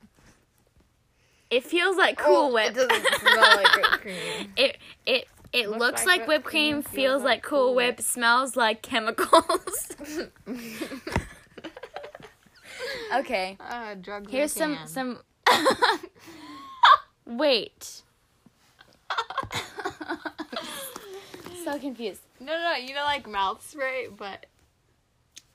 It 1.53 1.63
feels 1.63 1.97
like 1.97 2.17
Cool 2.17 2.35
Oh, 2.35 2.51
Whip. 2.53 2.71
It 2.71 2.75
doesn't 2.75 3.19
smell 3.19 3.55
like 3.57 3.75
whipped 3.75 3.91
cream. 4.01 4.53
It 4.57 4.77
it 5.05 5.27
it 5.53 5.69
Looks 5.69 5.79
looks, 5.79 6.05
like 6.07 6.21
like, 6.21 6.27
whipped 6.27 6.45
whipped 6.45 6.45
cream, 6.45 6.81
cream, 6.81 6.95
feels 6.95 7.21
like 7.21 7.43
Cool 7.43 7.75
Whip, 7.75 8.01
smells 8.01 8.55
like 8.55 8.81
chemicals. 8.81 9.89
okay, 13.15 13.55
uh, 13.69 13.93
drugs. 13.93 14.31
here's 14.31 14.51
some 14.51 14.79
some. 14.85 15.19
Wait. 17.27 18.01
so 21.63 21.77
confused. 21.79 22.21
No, 22.39 22.47
no, 22.47 22.71
no, 22.71 22.75
you 22.77 22.95
know, 22.95 23.03
like 23.03 23.27
mouth 23.27 23.63
spray, 23.69 24.07
but 24.07 24.47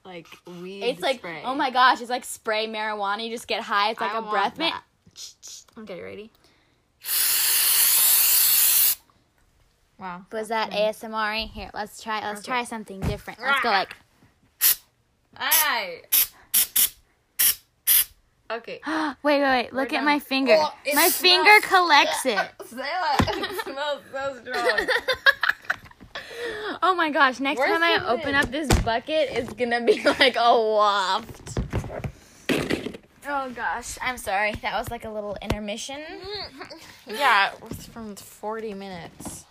like 0.05 0.29
weed. 0.63 0.85
It's 0.85 1.01
like 1.01 1.17
spray. 1.19 1.43
oh 1.45 1.57
my 1.57 1.71
gosh, 1.73 2.01
it's 2.01 2.09
like 2.09 2.25
spray 2.25 2.69
marijuana. 2.69 3.25
You 3.25 3.31
just 3.31 3.49
get 3.49 3.63
high. 3.63 3.91
It's 3.91 4.01
like 4.01 4.13
I 4.13 4.19
a 4.19 4.21
want 4.21 4.31
breath 4.31 4.59
mint. 4.59 4.75
That. 5.23 5.83
Okay, 5.83 6.01
ready? 6.03 6.31
Wow. 9.99 10.23
Was 10.31 10.49
that 10.49 10.71
ASMR? 10.71 11.49
Here, 11.51 11.71
let's 11.75 12.01
try. 12.01 12.21
Let's 12.21 12.41
Okay. 12.41 12.47
try 12.53 12.65
something 12.65 13.01
different. 13.01 13.41
Let's 13.41 13.61
go 13.63 13.71
like. 13.71 13.97
Aye. 15.37 16.03
Okay. 18.51 18.81
wait, 18.87 19.15
wait, 19.23 19.43
wait! 19.43 19.65
Look 19.73 19.91
We're 19.91 19.99
at 19.99 20.01
done. 20.01 20.05
my 20.05 20.19
finger. 20.21 20.57
Oh, 20.57 20.73
my 20.95 21.09
smells- 21.09 21.17
finger 21.17 21.61
collects 21.67 22.25
it. 22.27 22.39
Sayla, 22.63 23.43
it 23.43 23.65
smells 23.65 24.03
so 24.13 24.41
strong. 24.43 24.89
oh 26.83 26.95
my 26.95 27.11
gosh! 27.11 27.41
Next 27.41 27.59
Where's 27.59 27.71
time 27.79 27.83
I 27.83 28.09
open 28.09 28.27
lid? 28.27 28.35
up 28.37 28.51
this 28.51 28.69
bucket, 28.83 29.29
it's 29.33 29.53
gonna 29.53 29.81
be 29.85 30.03
like 30.19 30.37
a 30.37 30.59
waft. 30.61 31.48
Oh 33.31 33.51
gosh, 33.51 33.99
I'm 34.01 34.17
sorry. 34.17 34.55
That 34.63 34.79
was 34.79 34.91
like 34.91 35.05
a 35.05 35.11
little 35.11 35.37
intermission. 35.43 36.01
yeah, 37.07 37.53
it 37.53 37.63
was 37.63 37.85
from 37.85 38.17
40 38.17 38.73
minutes. 38.73 39.45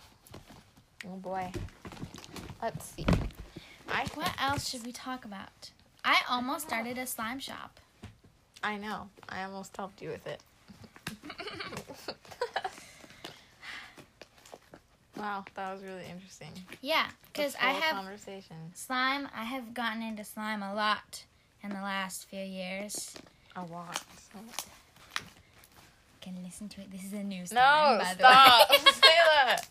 Oh 1.06 1.14
boy. 1.16 1.52
Let's 2.60 2.86
see. 2.86 3.06
I 3.88 4.04
What 4.14 4.32
else 4.40 4.68
should 4.68 4.84
we 4.84 4.90
talk 4.90 5.24
about? 5.24 5.70
I 6.04 6.22
almost 6.28 6.66
started 6.66 6.98
a 6.98 7.06
slime 7.06 7.38
shop. 7.38 7.78
I 8.64 8.78
know. 8.78 9.10
I 9.28 9.44
almost 9.44 9.76
helped 9.76 10.02
you 10.02 10.08
with 10.08 10.26
it. 10.26 10.42
wow, 15.16 15.44
that 15.54 15.72
was 15.72 15.84
really 15.84 16.04
interesting. 16.10 16.50
Yeah, 16.80 17.06
because 17.32 17.54
I 17.62 17.70
have 17.70 17.94
conversation. 17.94 18.56
slime. 18.74 19.28
I 19.36 19.44
have 19.44 19.72
gotten 19.72 20.02
into 20.02 20.24
slime 20.24 20.64
a 20.64 20.74
lot 20.74 21.24
in 21.62 21.70
the 21.70 21.76
last 21.76 22.28
few 22.28 22.42
years. 22.42 23.14
A 23.58 23.64
lot. 23.72 24.00
Can 26.20 26.36
listen 26.44 26.68
to 26.68 26.80
it. 26.80 26.92
This 26.92 27.02
is 27.04 27.12
a 27.12 27.24
new 27.24 27.44
song. 27.44 27.56
No, 27.56 27.60
slime, 27.60 27.98
by 27.98 28.14
stop. 28.14 28.68
the 28.68 28.74
way. 28.74 28.80
Sayla. 28.92 29.66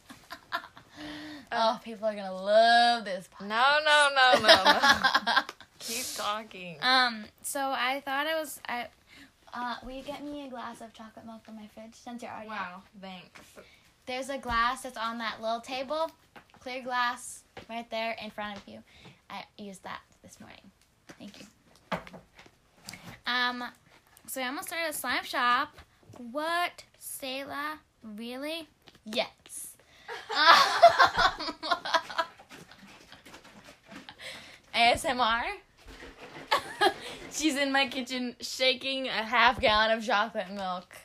oh, 1.54 1.80
people 1.86 2.06
are 2.06 2.16
gonna 2.16 2.34
love 2.34 3.06
this. 3.06 3.30
podcast. 3.34 3.48
No, 3.48 3.64
no, 3.86 4.10
no, 4.14 4.48
no, 4.48 4.64
no. 5.26 5.42
Keep 5.80 6.06
talking. 6.18 6.78
Um, 6.82 7.24
so 7.44 7.62
I 7.62 8.02
thought 8.04 8.28
it 8.28 8.36
was 8.38 8.60
I. 8.68 8.88
Uh, 9.54 9.76
will 9.86 9.94
you 9.94 10.04
get 10.04 10.22
me 10.22 10.46
a 10.46 10.50
glass 10.50 10.82
of 10.82 10.94
chocolate 10.94 11.26
milk 11.26 11.46
from 11.46 11.56
my 11.56 11.68
fridge 11.74 11.94
since 11.96 12.22
you're 12.22 12.32
already? 12.32 12.50
Wow, 12.50 12.84
thanks. 13.02 13.40
There's 14.06 14.30
a 14.30 14.38
glass 14.38 14.82
that's 14.82 14.98
on 14.98 15.18
that 15.20 15.42
little 15.42 15.62
table, 15.62 16.12
clear 16.60 16.84
glass 16.84 17.44
right 17.70 17.90
there 17.90 18.18
in 18.22 18.32
front 18.32 18.58
of 18.58 18.64
you. 18.68 18.84
I 19.30 19.44
used 19.58 19.84
that 19.84 20.02
this 20.24 20.42
morning. 20.42 20.72
Thank 21.18 21.40
you. 21.40 21.46
Um, 23.28 23.64
so 24.26 24.42
I 24.42 24.48
almost 24.48 24.70
started 24.70 24.90
a 24.90 24.94
slime 24.94 25.26
shop. 25.26 25.78
What, 26.32 26.86
Sayla? 27.00 27.80
Really? 28.02 28.70
Yes. 29.06 29.76
ASMR. 34.74 35.44
She's 37.32 37.58
in 37.58 37.72
my 37.72 37.88
kitchen 37.88 38.38
shaking 38.40 39.08
a 39.08 39.12
half 39.24 39.60
gallon 39.60 39.92
of 39.92 40.06
chocolate 40.06 40.50
milk. 40.52 40.96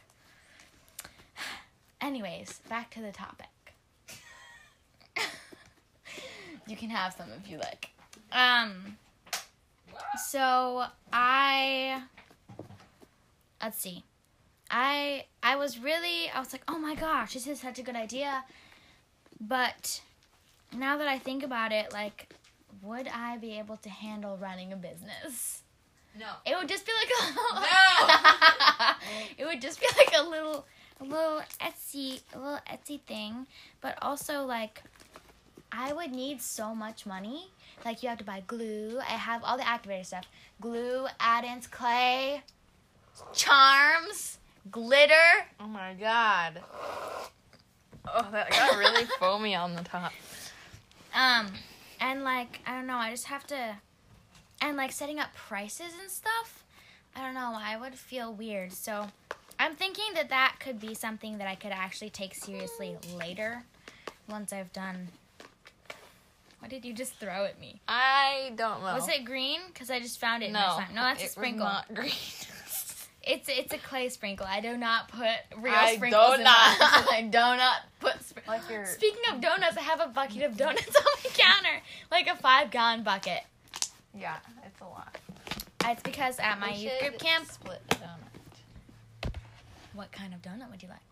Anyways, 2.01 2.61
back 2.69 2.91
to 2.91 3.01
the 3.01 3.11
topic. 3.11 3.49
you 6.67 6.77
can 6.77 6.91
have 6.91 7.15
some 7.15 7.29
if 7.43 7.51
you 7.51 7.59
like. 7.59 7.91
Um 8.31 8.97
so 10.29 10.85
I 11.13 12.03
let's 13.63 13.79
see. 13.79 14.05
I 14.71 15.27
I 15.43 15.57
was 15.57 15.79
really 15.79 16.31
I 16.35 16.39
was 16.39 16.53
like, 16.53 16.63
"Oh 16.69 16.79
my 16.79 16.95
gosh, 16.95 17.35
this 17.35 17.47
is 17.47 17.61
such 17.61 17.79
a 17.79 17.83
good 17.83 17.97
idea." 17.97 18.45
But 19.41 20.01
now 20.77 20.97
that 20.99 21.09
I 21.09 21.19
think 21.19 21.43
about 21.43 21.73
it, 21.73 21.93
like 21.93 22.33
would 22.83 23.09
I 23.09 23.37
be 23.39 23.59
able 23.59 23.77
to 23.79 23.89
handle 23.89 24.37
running 24.37 24.73
a 24.73 24.77
business? 24.77 25.63
No. 26.19 26.27
It 26.45 26.57
would 26.57 26.69
just 26.69 26.85
be 26.85 26.93
like 26.93 27.11
a 27.21 27.27
little 27.27 27.55
No. 27.63 28.93
it 29.39 29.47
would 29.47 29.61
just 29.61 29.81
be 29.81 29.87
like 29.97 30.13
a 30.19 30.23
little 30.23 30.67
a 31.01 31.05
little 31.05 31.43
Etsy 31.61 32.21
a 32.35 32.39
little 32.39 32.61
Etsy 32.71 33.01
thing, 33.01 33.47
but 33.81 33.99
also 34.03 34.45
like 34.45 34.83
I 35.71 35.93
would 35.93 36.13
need 36.13 36.41
so 36.43 36.75
much 36.75 37.07
money. 37.07 37.49
Like 37.85 38.03
you 38.03 38.09
have 38.09 38.19
to 38.19 38.25
buy 38.25 38.43
glue. 38.47 38.99
I 39.01 39.13
have 39.13 39.43
all 39.45 39.57
the 39.57 39.65
activator 39.65 40.07
stuff. 40.07 40.27
Glue, 40.61 41.07
add-ins, 41.19 41.67
clay, 41.67 42.43
charms, 43.33 44.39
glitter. 44.71 45.47
Oh 45.61 45.67
my 45.67 45.95
god. 45.95 46.61
Oh, 48.07 48.29
that 48.33 48.51
got 48.51 48.77
really 48.77 49.05
foamy 49.19 49.55
on 49.55 49.75
the 49.75 49.83
top. 49.83 50.13
Um 51.15 51.49
and 52.01 52.25
like 52.25 52.61
I 52.67 52.75
don't 52.75 52.87
know, 52.87 52.97
I 52.97 53.11
just 53.11 53.27
have 53.27 53.47
to 53.49 53.77
and 54.61 54.77
like 54.77 54.93
setting 54.93 55.19
up 55.19 55.35
prices 55.35 55.93
and 56.01 56.11
stuff. 56.11 56.65
I 57.15 57.23
don't 57.23 57.35
know, 57.35 57.53
I 57.55 57.77
would 57.77 57.95
feel 57.95 58.33
weird. 58.33 58.73
So 58.73 59.09
I'm 59.59 59.75
thinking 59.75 60.15
that 60.15 60.29
that 60.31 60.57
could 60.61 60.81
be 60.81 60.95
something 60.95 61.39
that 61.39 61.47
I 61.47 61.55
could 61.55 61.73
actually 61.73 62.11
take 62.11 62.35
seriously 62.35 62.97
later 63.17 63.65
once 64.29 64.53
I've 64.53 64.73
done 64.73 65.09
What 66.63 66.71
did 66.71 66.85
you 66.85 66.95
just 66.95 67.15
throw 67.17 67.45
at 67.45 67.59
me? 67.61 67.81
I 67.89 68.53
don't 68.55 68.81
know. 68.83 68.95
Was 68.95 69.09
it 69.09 69.25
green? 69.25 69.59
Because 69.67 69.91
I 69.91 69.99
just 69.99 70.21
found 70.21 70.45
it 70.45 70.47
in 70.47 70.53
my 70.53 70.61
No. 70.65 70.75
slime. 70.77 70.95
No, 70.95 71.03
that's 71.03 71.21
it 71.21 71.25
a 71.25 71.27
was 71.27 71.33
sprinkle. 71.33 71.65
not 71.67 71.93
green. 71.93 72.13
It's 73.25 73.49
it's 73.49 73.73
a 73.73 73.79
clay 73.79 74.09
sprinkle. 74.09 74.47
I 74.49 74.61
do 74.61 74.77
not 74.77 75.07
put 75.07 75.29
real 75.57 75.73
I 75.73 75.95
sprinkles 75.95 76.27
do 76.27 76.35
in 76.39 76.43
not. 76.43 76.79
mine. 76.81 77.05
I 77.13 77.23
do 77.23 77.39
not 77.39 77.77
put. 78.01 78.15
Spr- 78.19 78.45
Like 78.49 78.69
your- 78.69 78.85
Speaking 78.85 79.23
of 79.33 79.41
donuts, 79.41 79.77
I 79.77 79.81
have 79.83 80.01
a 80.01 80.09
bucket 80.09 80.43
of 80.43 80.57
donuts 80.57 80.89
on 80.97 81.03
my 81.23 81.31
counter, 81.33 81.83
like 82.11 82.27
a 82.27 82.35
five 82.35 82.73
gallon 82.73 83.05
bucket. 83.05 83.43
yeah, 84.13 84.39
it's 84.67 84.81
a 84.81 84.85
lot. 84.85 85.17
It's 85.85 86.03
because 86.03 86.41
at 86.41 86.59
my 86.59 86.73
youth 86.75 86.99
group 87.01 87.19
camp. 87.21 87.47
Split 87.49 87.81
a 87.93 87.95
donut. 87.95 89.33
What 89.95 90.11
kind 90.11 90.35
of 90.35 90.43
donut 90.43 90.69
would 90.73 90.83
you 90.83 90.89
like? 90.89 91.12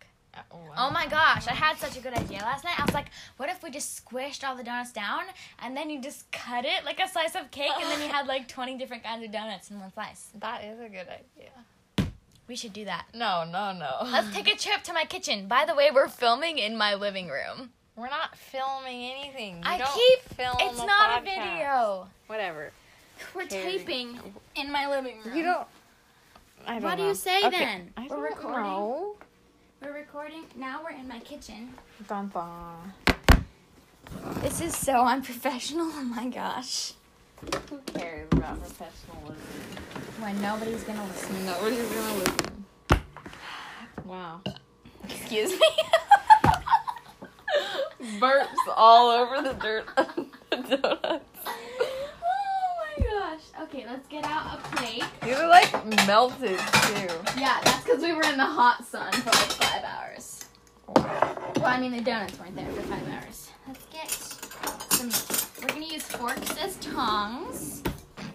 Oh, 0.53 0.59
Oh 0.77 0.91
my 0.91 1.07
gosh, 1.07 1.47
I 1.49 1.53
had 1.53 1.77
such 1.79 1.97
a 1.97 2.01
good 2.01 2.15
idea 2.15 2.39
last 2.39 2.65
night. 2.65 2.79
I 2.79 2.85
was 2.85 2.95
like, 2.95 3.07
what 3.37 3.49
if 3.49 3.63
we 3.63 3.71
just 3.71 4.05
squished 4.05 4.43
all 4.47 4.57
the 4.57 4.65
donuts 4.65 4.93
down 4.93 5.23
and 5.61 5.77
then 5.77 5.91
you 5.91 6.01
just 6.01 6.31
cut 6.33 6.65
it 6.65 6.85
like 6.85 7.01
a 7.01 7.09
slice 7.09 7.35
of 7.35 7.51
cake 7.51 7.73
and 7.81 7.91
then 7.91 8.01
you 8.01 8.09
had 8.09 8.27
like 8.27 8.49
20 8.57 8.77
different 8.79 9.03
kinds 9.05 9.25
of 9.25 9.33
donuts 9.33 9.71
in 9.71 9.79
one 9.81 9.93
slice? 9.93 10.31
That 10.39 10.65
is 10.65 10.79
a 10.81 10.89
good 10.89 11.07
idea. 11.09 12.11
We 12.49 12.57
should 12.57 12.73
do 12.73 12.85
that. 12.87 13.07
No, 13.15 13.45
no, 13.45 13.73
no. 13.73 14.09
Let's 14.11 14.35
take 14.35 14.49
a 14.53 14.57
trip 14.57 14.83
to 14.85 14.93
my 14.93 15.05
kitchen. 15.05 15.47
By 15.47 15.65
the 15.67 15.75
way, 15.75 15.91
we're 15.95 16.09
filming 16.09 16.59
in 16.59 16.77
my 16.77 16.95
living 16.95 17.29
room. 17.29 17.71
We're 17.97 18.09
not 18.09 18.37
filming 18.37 19.05
anything. 19.05 19.57
You 19.59 19.63
I 19.65 19.79
don't 19.79 19.93
keep- 19.95 20.35
film. 20.37 20.57
It's 20.59 20.81
a 20.81 20.87
not 20.87 21.21
a 21.21 21.25
video. 21.25 22.09
Whatever. 22.27 22.73
We're 23.35 23.43
Okay. 23.43 23.79
taping 23.79 24.19
in 24.57 24.73
my 24.73 24.89
living 24.89 25.21
room. 25.25 25.37
You 25.37 25.43
don't. 25.45 25.69
I 26.67 26.75
don't 26.75 26.83
What 26.83 26.97
do 26.97 27.05
you 27.05 27.15
say 27.15 27.39
Okay. 27.47 27.51
then? 27.59 27.93
I 27.97 28.03
We're 28.03 28.09
don't 28.09 28.23
recording? 28.23 28.63
know. 28.63 29.17
We're 29.83 29.95
recording. 29.95 30.45
Now 30.57 30.83
we're 30.85 30.91
in 30.91 31.09
my 31.09 31.21
kitchen. 31.21 31.73
Dun 32.07 32.29
dun. 32.29 32.93
This 34.43 34.61
is 34.61 34.77
so 34.77 35.05
unprofessional. 35.07 35.91
Oh 35.95 36.05
my 36.05 36.29
gosh. 36.29 36.93
Who 37.71 37.79
cares 37.87 38.29
about 38.33 38.59
professionalism? 38.61 39.37
When 40.19 40.41
nobody's 40.43 40.83
gonna 40.85 41.05
listen. 41.07 41.47
Nobody's 41.47 41.91
gonna 41.91 42.15
listen. 42.19 42.65
Wow. 44.05 44.43
Excuse 45.05 45.53
me. 45.53 45.69
Burps 48.21 48.49
all 48.77 49.11
over 49.11 49.41
the 49.43 49.55
dirt 49.55 49.87
the 50.51 50.77
donuts. 50.77 51.30
My 53.73 53.81
gosh. 53.81 53.83
Okay, 53.83 53.87
let's 53.91 54.07
get 54.09 54.25
out 54.25 54.59
a 54.59 54.77
plate. 54.77 55.05
These 55.23 55.37
are 55.39 55.49
like 55.49 55.73
melted 56.07 56.59
too. 56.59 57.09
Yeah, 57.39 57.61
that's 57.65 57.85
because 57.85 58.03
we 58.03 58.13
were 58.13 58.23
in 58.23 58.37
the 58.37 58.45
hot 58.45 58.85
sun 58.85 59.13
for 59.13 59.31
like 59.31 59.51
five 59.53 59.85
hours. 59.85 60.45
Well, 60.97 61.67
I 61.67 61.81
mean, 61.81 61.93
the 61.93 62.01
donuts 62.01 62.39
weren't 62.39 62.57
there 62.57 62.67
for 62.73 62.83
five 62.83 63.07
hours. 63.09 63.51
Let's 63.69 63.85
get 63.93 64.11
some. 64.91 65.11
We're 65.61 65.69
gonna 65.75 65.87
use 65.87 66.03
forks 66.05 66.57
as 66.59 66.77
tongs. 66.77 67.83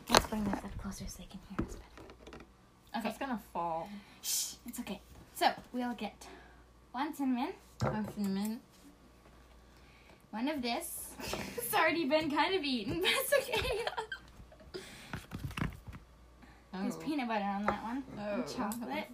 Let's 0.09 0.25
bring 0.27 0.43
this 0.45 0.53
up 0.53 0.77
closer 0.81 1.05
so 1.07 1.17
they 1.19 1.25
can 1.29 1.39
hear 1.49 1.67
us 1.67 1.75
better. 1.75 2.99
Okay, 2.99 3.09
It's 3.09 3.17
gonna 3.17 3.41
fall. 3.53 3.89
shh, 4.21 4.53
it's 4.67 4.79
okay. 4.79 5.01
So 5.33 5.47
we'll 5.73 5.93
get 5.95 6.27
one 6.91 7.13
cinnamon, 7.13 7.49
A 7.81 8.03
cinnamon. 8.15 8.61
one 10.31 10.47
of 10.47 10.61
this. 10.61 11.09
it's 11.57 11.73
already 11.73 12.05
been 12.05 12.29
kind 12.31 12.55
of 12.55 12.63
eaten, 12.63 13.01
but 13.01 13.09
it's 13.11 13.33
okay. 13.33 13.61
There's 16.81 16.95
Oh. 16.95 16.99
peanut 16.99 17.27
butter 17.27 17.45
on 17.45 17.65
that 17.65 17.83
one. 17.83 18.03
Oh. 18.19 18.33
and 18.35 18.47
chocolate. 18.47 19.07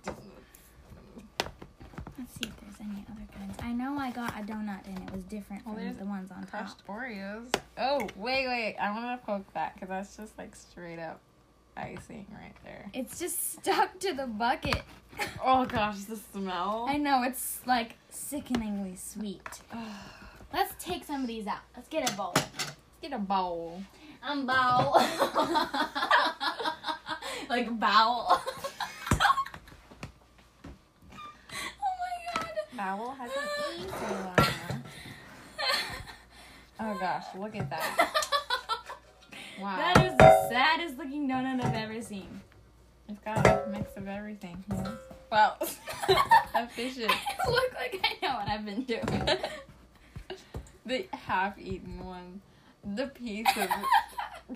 Let's 2.18 2.34
see 2.34 2.48
if 2.48 2.60
there's 2.62 2.80
any 2.82 3.06
other 3.10 3.28
kinds. 3.38 3.58
I 3.64 3.72
know 3.74 3.98
I 3.98 4.12
got 4.12 4.32
a 4.40 4.44
donut 4.44 4.86
and 4.86 4.98
it 5.08 5.12
was 5.14 5.24
different 5.24 5.66
Well, 5.66 5.76
from 5.76 5.84
there's 5.84 5.98
the 5.98 6.06
ones 6.06 6.32
on 6.32 6.42
top. 6.42 6.50
Crushed 6.52 6.86
Oreos. 6.88 7.48
Oh, 7.78 8.08
wait, 8.16 8.48
wait. 8.48 8.76
I 8.80 8.92
want 8.92 9.20
to 9.20 9.26
poke 9.26 9.52
that 9.54 9.74
because 9.76 9.90
that's 9.90 10.16
just 10.18 10.38
like 10.38 10.56
straight 10.56 11.00
up 11.00 11.20
icing 11.78 12.26
right 12.32 12.54
there. 12.64 12.90
It's 12.94 13.18
just 13.20 13.54
stuck 13.54 14.00
to 14.00 14.14
the 14.14 14.28
bucket. 14.28 14.82
Oh 15.44 15.66
gosh, 15.66 16.04
the 16.06 16.16
smell. 16.16 16.86
I 16.88 16.96
know 16.98 17.24
it's 17.24 17.60
like 17.66 17.96
sickeningly 18.10 18.96
sweet. 18.96 19.42
Let's 20.54 20.74
take 20.84 21.04
some 21.04 21.22
of 21.22 21.28
these 21.28 21.48
out. 21.48 21.60
Let's 21.76 21.90
get 21.90 22.10
a 22.10 22.14
bowl. 22.16 22.32
Let's 22.36 22.72
Get 23.02 23.12
a 23.14 23.18
bowl. 23.20 23.82
Um, 24.24 24.46
bowl. 24.46 24.54
like 27.50 27.68
a 27.68 27.72
bowl. 27.72 27.80
oh 27.90 28.42
my 32.00 32.14
god. 32.36 32.50
Bowel 32.74 33.12
has 33.12 33.32
an 33.32 33.44
E 33.80 34.46
Oh 36.80 36.98
gosh, 37.00 37.26
look 37.38 37.56
at 37.56 37.70
that. 37.70 38.10
Wow. 39.60 39.78
That 39.78 40.06
is 40.06 40.18
the 40.18 40.50
saddest 40.50 40.98
looking 40.98 41.30
donut 41.30 41.64
I've 41.64 41.76
ever 41.76 42.02
seen. 42.02 42.42
It's 43.08 43.20
got 43.20 43.46
a 43.46 43.70
mix 43.70 43.96
of 43.96 44.08
everything. 44.08 44.64
Yeah. 44.68 44.94
Wow. 45.32 45.58
Efficient. 46.56 47.12
I 47.12 47.50
look 47.50 47.74
like 47.76 48.00
I 48.04 48.26
know 48.26 48.38
what 48.38 48.50
I've 48.50 48.66
been 48.66 48.82
doing. 48.84 49.40
the 50.84 51.08
half 51.12 51.60
eaten 51.60 52.04
one. 52.04 52.42
The 52.96 53.08
piece 53.08 53.46
of 53.56 53.70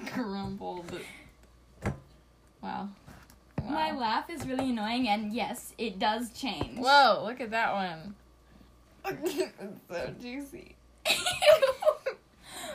crumbled. 0.08 1.00
Wow. 2.66 2.90
wow. 3.62 3.70
My 3.70 3.92
laugh 3.92 4.30
is 4.30 4.46
really 4.48 4.72
annoying, 4.72 5.08
and 5.08 5.32
yes, 5.32 5.74
it 5.78 6.00
does 6.00 6.32
change. 6.34 6.80
Whoa, 6.80 7.22
look 7.24 7.40
at 7.40 7.52
that 7.52 7.74
one. 7.74 8.16
it's 9.06 9.82
so 9.88 10.14
juicy. 10.20 10.76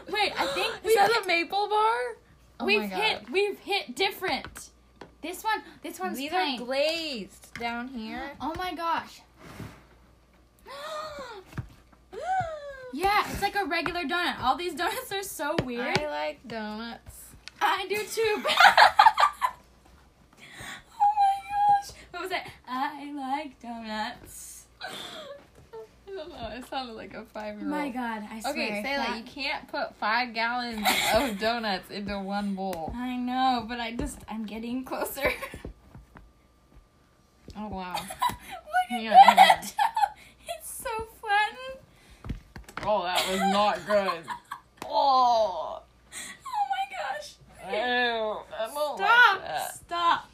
Wait, 0.09 0.33
I 0.41 0.47
think 0.55 0.75
Is 0.75 0.81
we've 0.85 0.97
that 0.97 1.11
hit, 1.13 1.25
a 1.25 1.27
maple 1.27 1.69
bar? 1.69 1.97
Oh 2.61 2.65
we've 2.65 2.83
my 2.83 2.87
God. 2.87 3.01
hit 3.01 3.31
we've 3.31 3.59
hit 3.59 3.97
different. 3.97 4.71
This 5.23 5.43
one, 5.43 5.63
this 5.83 5.99
one's 5.99 6.19
These 6.19 6.31
plain. 6.31 6.61
are 6.61 6.65
glazed 6.65 7.53
down 7.59 7.89
here. 7.89 8.31
oh 8.41 8.55
my 8.57 8.73
gosh. 8.75 9.23
yeah, 12.93 13.25
it's 13.31 13.43
like 13.43 13.57
a 13.57 13.65
regular 13.65 14.03
donut. 14.03 14.41
All 14.41 14.57
these 14.57 14.75
donuts 14.75 15.13
are 15.13 15.23
so 15.25 15.57
weird. 15.65 15.99
I 15.99 16.07
like 16.09 16.47
donuts. 16.47 17.25
I 17.61 17.87
do 17.89 17.97
too. 17.97 18.45
oh 18.47 18.47
my 20.99 21.37
gosh. 21.49 21.91
What 22.21 22.29
was 22.29 22.37
it? 22.39 22.43
I 22.69 23.13
like 23.15 23.59
donuts. 23.63 24.67
I 24.83 24.89
don't 26.07 26.29
know. 26.29 26.51
It 26.55 26.69
sounded 26.69 26.93
like 26.93 27.15
a 27.15 27.25
five 27.25 27.55
year 27.55 27.63
old. 27.63 27.71
My 27.71 27.89
god, 27.89 28.25
I 28.31 28.41
swear. 28.41 28.53
Okay, 28.53 28.83
Sayla, 28.85 29.07
that- 29.07 29.17
you 29.17 29.25
can't 29.25 29.67
put 29.69 29.95
five 29.97 30.35
gallons 30.35 30.87
of 31.15 31.39
donuts 31.41 31.91
into 31.91 32.19
one 32.19 32.55
bowl. 32.55 32.93
I 32.95 33.17
know, 33.17 33.65
but 33.67 33.81
I 33.81 33.93
just 33.97 34.19
I'm 34.29 34.45
getting 34.45 34.85
closer. 34.85 35.33
Oh 37.57 37.69
wow. 37.69 37.95
Look 37.99 38.09
Hang 38.91 39.07
at 39.09 39.13
on, 39.31 39.37
that. 39.37 39.75
It's 40.57 40.71
so 40.71 40.89
flattened. 41.21 41.81
Oh, 42.87 43.03
that 43.03 43.29
was 43.29 43.41
not 43.41 43.87
good. 43.87 44.23
Oh. 44.87 45.83
Oh 45.83 46.65
my 46.71 46.85
gosh. 47.17 47.35
Ew. 47.73 48.37
Stop. 48.97 49.41
like 49.41 49.73
Stop. 49.73 50.31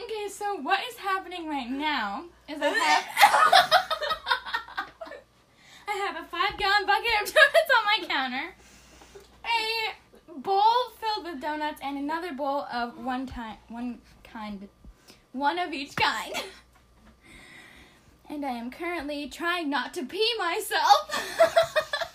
Okay, 0.00 0.28
so 0.30 0.56
what 0.56 0.80
is 0.88 0.96
happening 0.96 1.48
right 1.48 1.68
now 1.68 2.24
is 2.48 2.60
I 2.62 2.68
have 2.68 3.04
I 5.88 5.92
have 6.06 6.16
a 6.16 6.26
five 6.28 6.56
gallon 6.58 6.86
bucket 6.86 7.06
of 7.22 7.34
donuts 7.34 7.70
on 7.76 7.84
my 7.84 7.98
counter, 8.06 8.54
a 9.44 10.38
bowl 10.40 10.90
filled 11.00 11.24
with 11.24 11.40
donuts, 11.40 11.80
and 11.82 11.98
another 11.98 12.32
bowl 12.32 12.66
of 12.72 12.96
one 13.04 13.26
time 13.26 13.56
one 13.68 13.98
kind 14.22 14.68
one 15.32 15.58
of 15.58 15.72
each 15.72 15.96
kind. 15.96 16.34
And 18.30 18.44
I 18.44 18.50
am 18.50 18.70
currently 18.70 19.28
trying 19.28 19.70
not 19.70 19.94
to 19.94 20.04
pee 20.04 20.34
myself. 20.38 22.04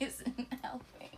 isn't 0.00 0.46
helping. 0.62 1.08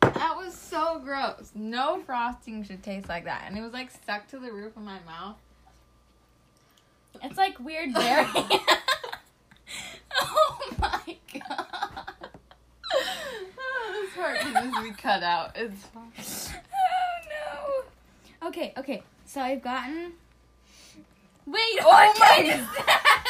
That 0.00 0.36
was 0.36 0.54
so 0.54 1.00
gross. 1.04 1.50
No 1.54 2.00
frosting 2.04 2.64
should 2.64 2.82
taste 2.82 3.08
like 3.08 3.24
that. 3.24 3.44
And 3.46 3.56
it 3.56 3.60
was 3.60 3.72
like 3.72 3.90
stuck 3.90 4.28
to 4.28 4.38
the 4.38 4.52
roof 4.52 4.76
of 4.76 4.82
my 4.82 4.98
mouth. 5.06 5.36
It's 7.22 7.36
like 7.36 7.58
weird 7.60 7.92
berry. 7.92 8.26
oh 10.20 10.74
my 10.80 11.16
god. 11.32 12.04
this 13.92 14.14
part 14.16 14.38
can 14.40 14.70
just 14.72 14.82
be 14.82 14.90
cut 14.92 15.22
out. 15.22 15.52
It's 15.56 15.84
fine. 15.86 16.12
Oh 16.72 17.84
no. 18.42 18.48
Okay, 18.48 18.72
okay. 18.78 19.02
So 19.26 19.40
I've 19.40 19.62
gotten. 19.62 20.12
Wait, 21.46 21.78
Oh 21.80 21.86
what 21.86 22.18
my 22.18 22.26
kind 22.26 22.46
is 22.48 22.66
that? 22.86 23.24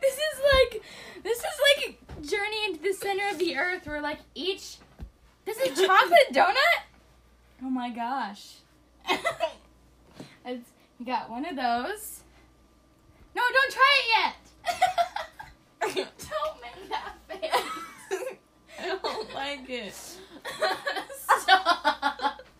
this 0.00 0.14
is 0.14 0.40
like 0.54 0.82
this 1.22 1.38
is 1.38 1.44
like 1.44 1.96
a 2.20 2.21
journey 2.32 2.64
into 2.66 2.82
the 2.82 2.92
center 2.92 3.28
of 3.30 3.38
the 3.38 3.56
earth 3.56 3.86
where 3.86 4.00
like 4.00 4.18
each 4.34 4.76
this 5.44 5.58
is 5.58 5.78
chocolate 5.78 6.18
donut? 6.32 6.82
Oh 7.62 7.70
my 7.70 7.90
gosh. 7.90 8.54
You 11.02 11.06
got 11.06 11.30
one 11.30 11.44
of 11.44 11.56
those. 11.56 12.20
No, 13.34 13.42
don't 13.52 13.72
try 13.72 13.98
it 13.98 14.08
yet. 14.16 15.96
don't 16.30 16.60
make 16.62 16.88
that 16.90 17.14
face. 17.28 18.28
I 18.78 18.98
don't 19.02 19.34
like 19.34 19.68
it. 19.68 19.94
Stop. 21.16 22.40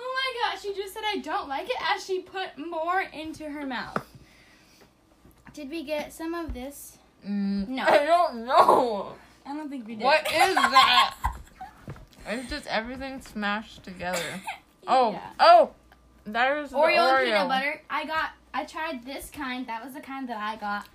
Oh 0.00 0.14
my 0.14 0.50
gosh, 0.50 0.62
she 0.62 0.74
just 0.74 0.94
said 0.94 1.02
I 1.06 1.18
don't 1.18 1.48
like 1.48 1.68
it 1.68 1.76
as 1.94 2.04
she 2.04 2.20
put 2.20 2.56
more 2.56 3.00
into 3.00 3.48
her 3.50 3.66
mouth. 3.66 4.04
Did 5.52 5.70
we 5.70 5.84
get 5.84 6.12
some 6.12 6.34
of 6.34 6.54
this? 6.54 6.97
Mm, 7.26 7.68
No. 7.68 7.82
I 7.84 8.04
don't 8.04 8.44
know. 8.46 9.14
I 9.46 9.54
don't 9.54 9.68
think 9.70 9.86
we 9.86 9.94
did. 9.96 10.04
What 10.04 10.20
is 10.26 10.54
that? 10.54 11.14
It's 12.26 12.50
just 12.50 12.66
everything 12.66 13.20
smashed 13.20 13.82
together. 13.84 14.20
Oh, 14.90 15.12
Yeah. 15.12 15.20
oh, 15.38 15.70
there's 16.24 16.70
the 16.70 16.76
Oreo, 16.76 16.96
Oreo. 16.96 17.18
and 17.18 17.26
peanut 17.26 17.48
butter. 17.48 17.82
I 17.90 18.06
got. 18.06 18.30
I 18.54 18.64
tried 18.64 19.04
this 19.04 19.28
kind. 19.30 19.66
That 19.66 19.84
was 19.84 19.92
the 19.92 20.00
kind 20.00 20.26
that 20.30 20.38
I 20.38 20.56
got. 20.56 20.86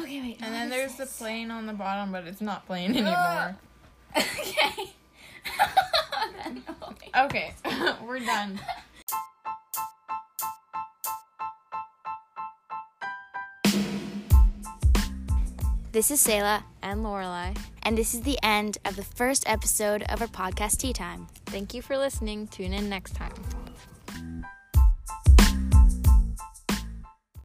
Okay, 0.00 0.20
wait. 0.22 0.38
And 0.40 0.54
then 0.54 0.64
is 0.68 0.70
there's 0.70 0.92
the 0.92 1.04
this? 1.04 1.18
plain 1.18 1.50
on 1.50 1.66
the 1.66 1.74
bottom, 1.74 2.10
but 2.10 2.26
it's 2.26 2.40
not 2.40 2.64
plain 2.66 2.92
anymore. 2.96 3.56
okay. 4.16 4.92
Okay, 7.16 7.54
we're 8.04 8.20
done. 8.20 8.58
This 15.94 16.10
is 16.10 16.20
Selah, 16.20 16.64
And 16.82 17.04
Lorelai, 17.04 17.56
and 17.84 17.96
this 17.96 18.14
is 18.14 18.22
the 18.22 18.36
end 18.42 18.78
of 18.84 18.96
the 18.96 19.04
first 19.04 19.48
episode 19.48 20.02
of 20.08 20.20
our 20.20 20.26
podcast 20.26 20.78
Tea 20.78 20.92
Time. 20.92 21.28
thank 21.46 21.72
you 21.72 21.82
for 21.82 21.96
listening. 21.96 22.48
Tune 22.48 22.72
in 22.72 22.88
next 22.88 23.14
time. 23.14 23.32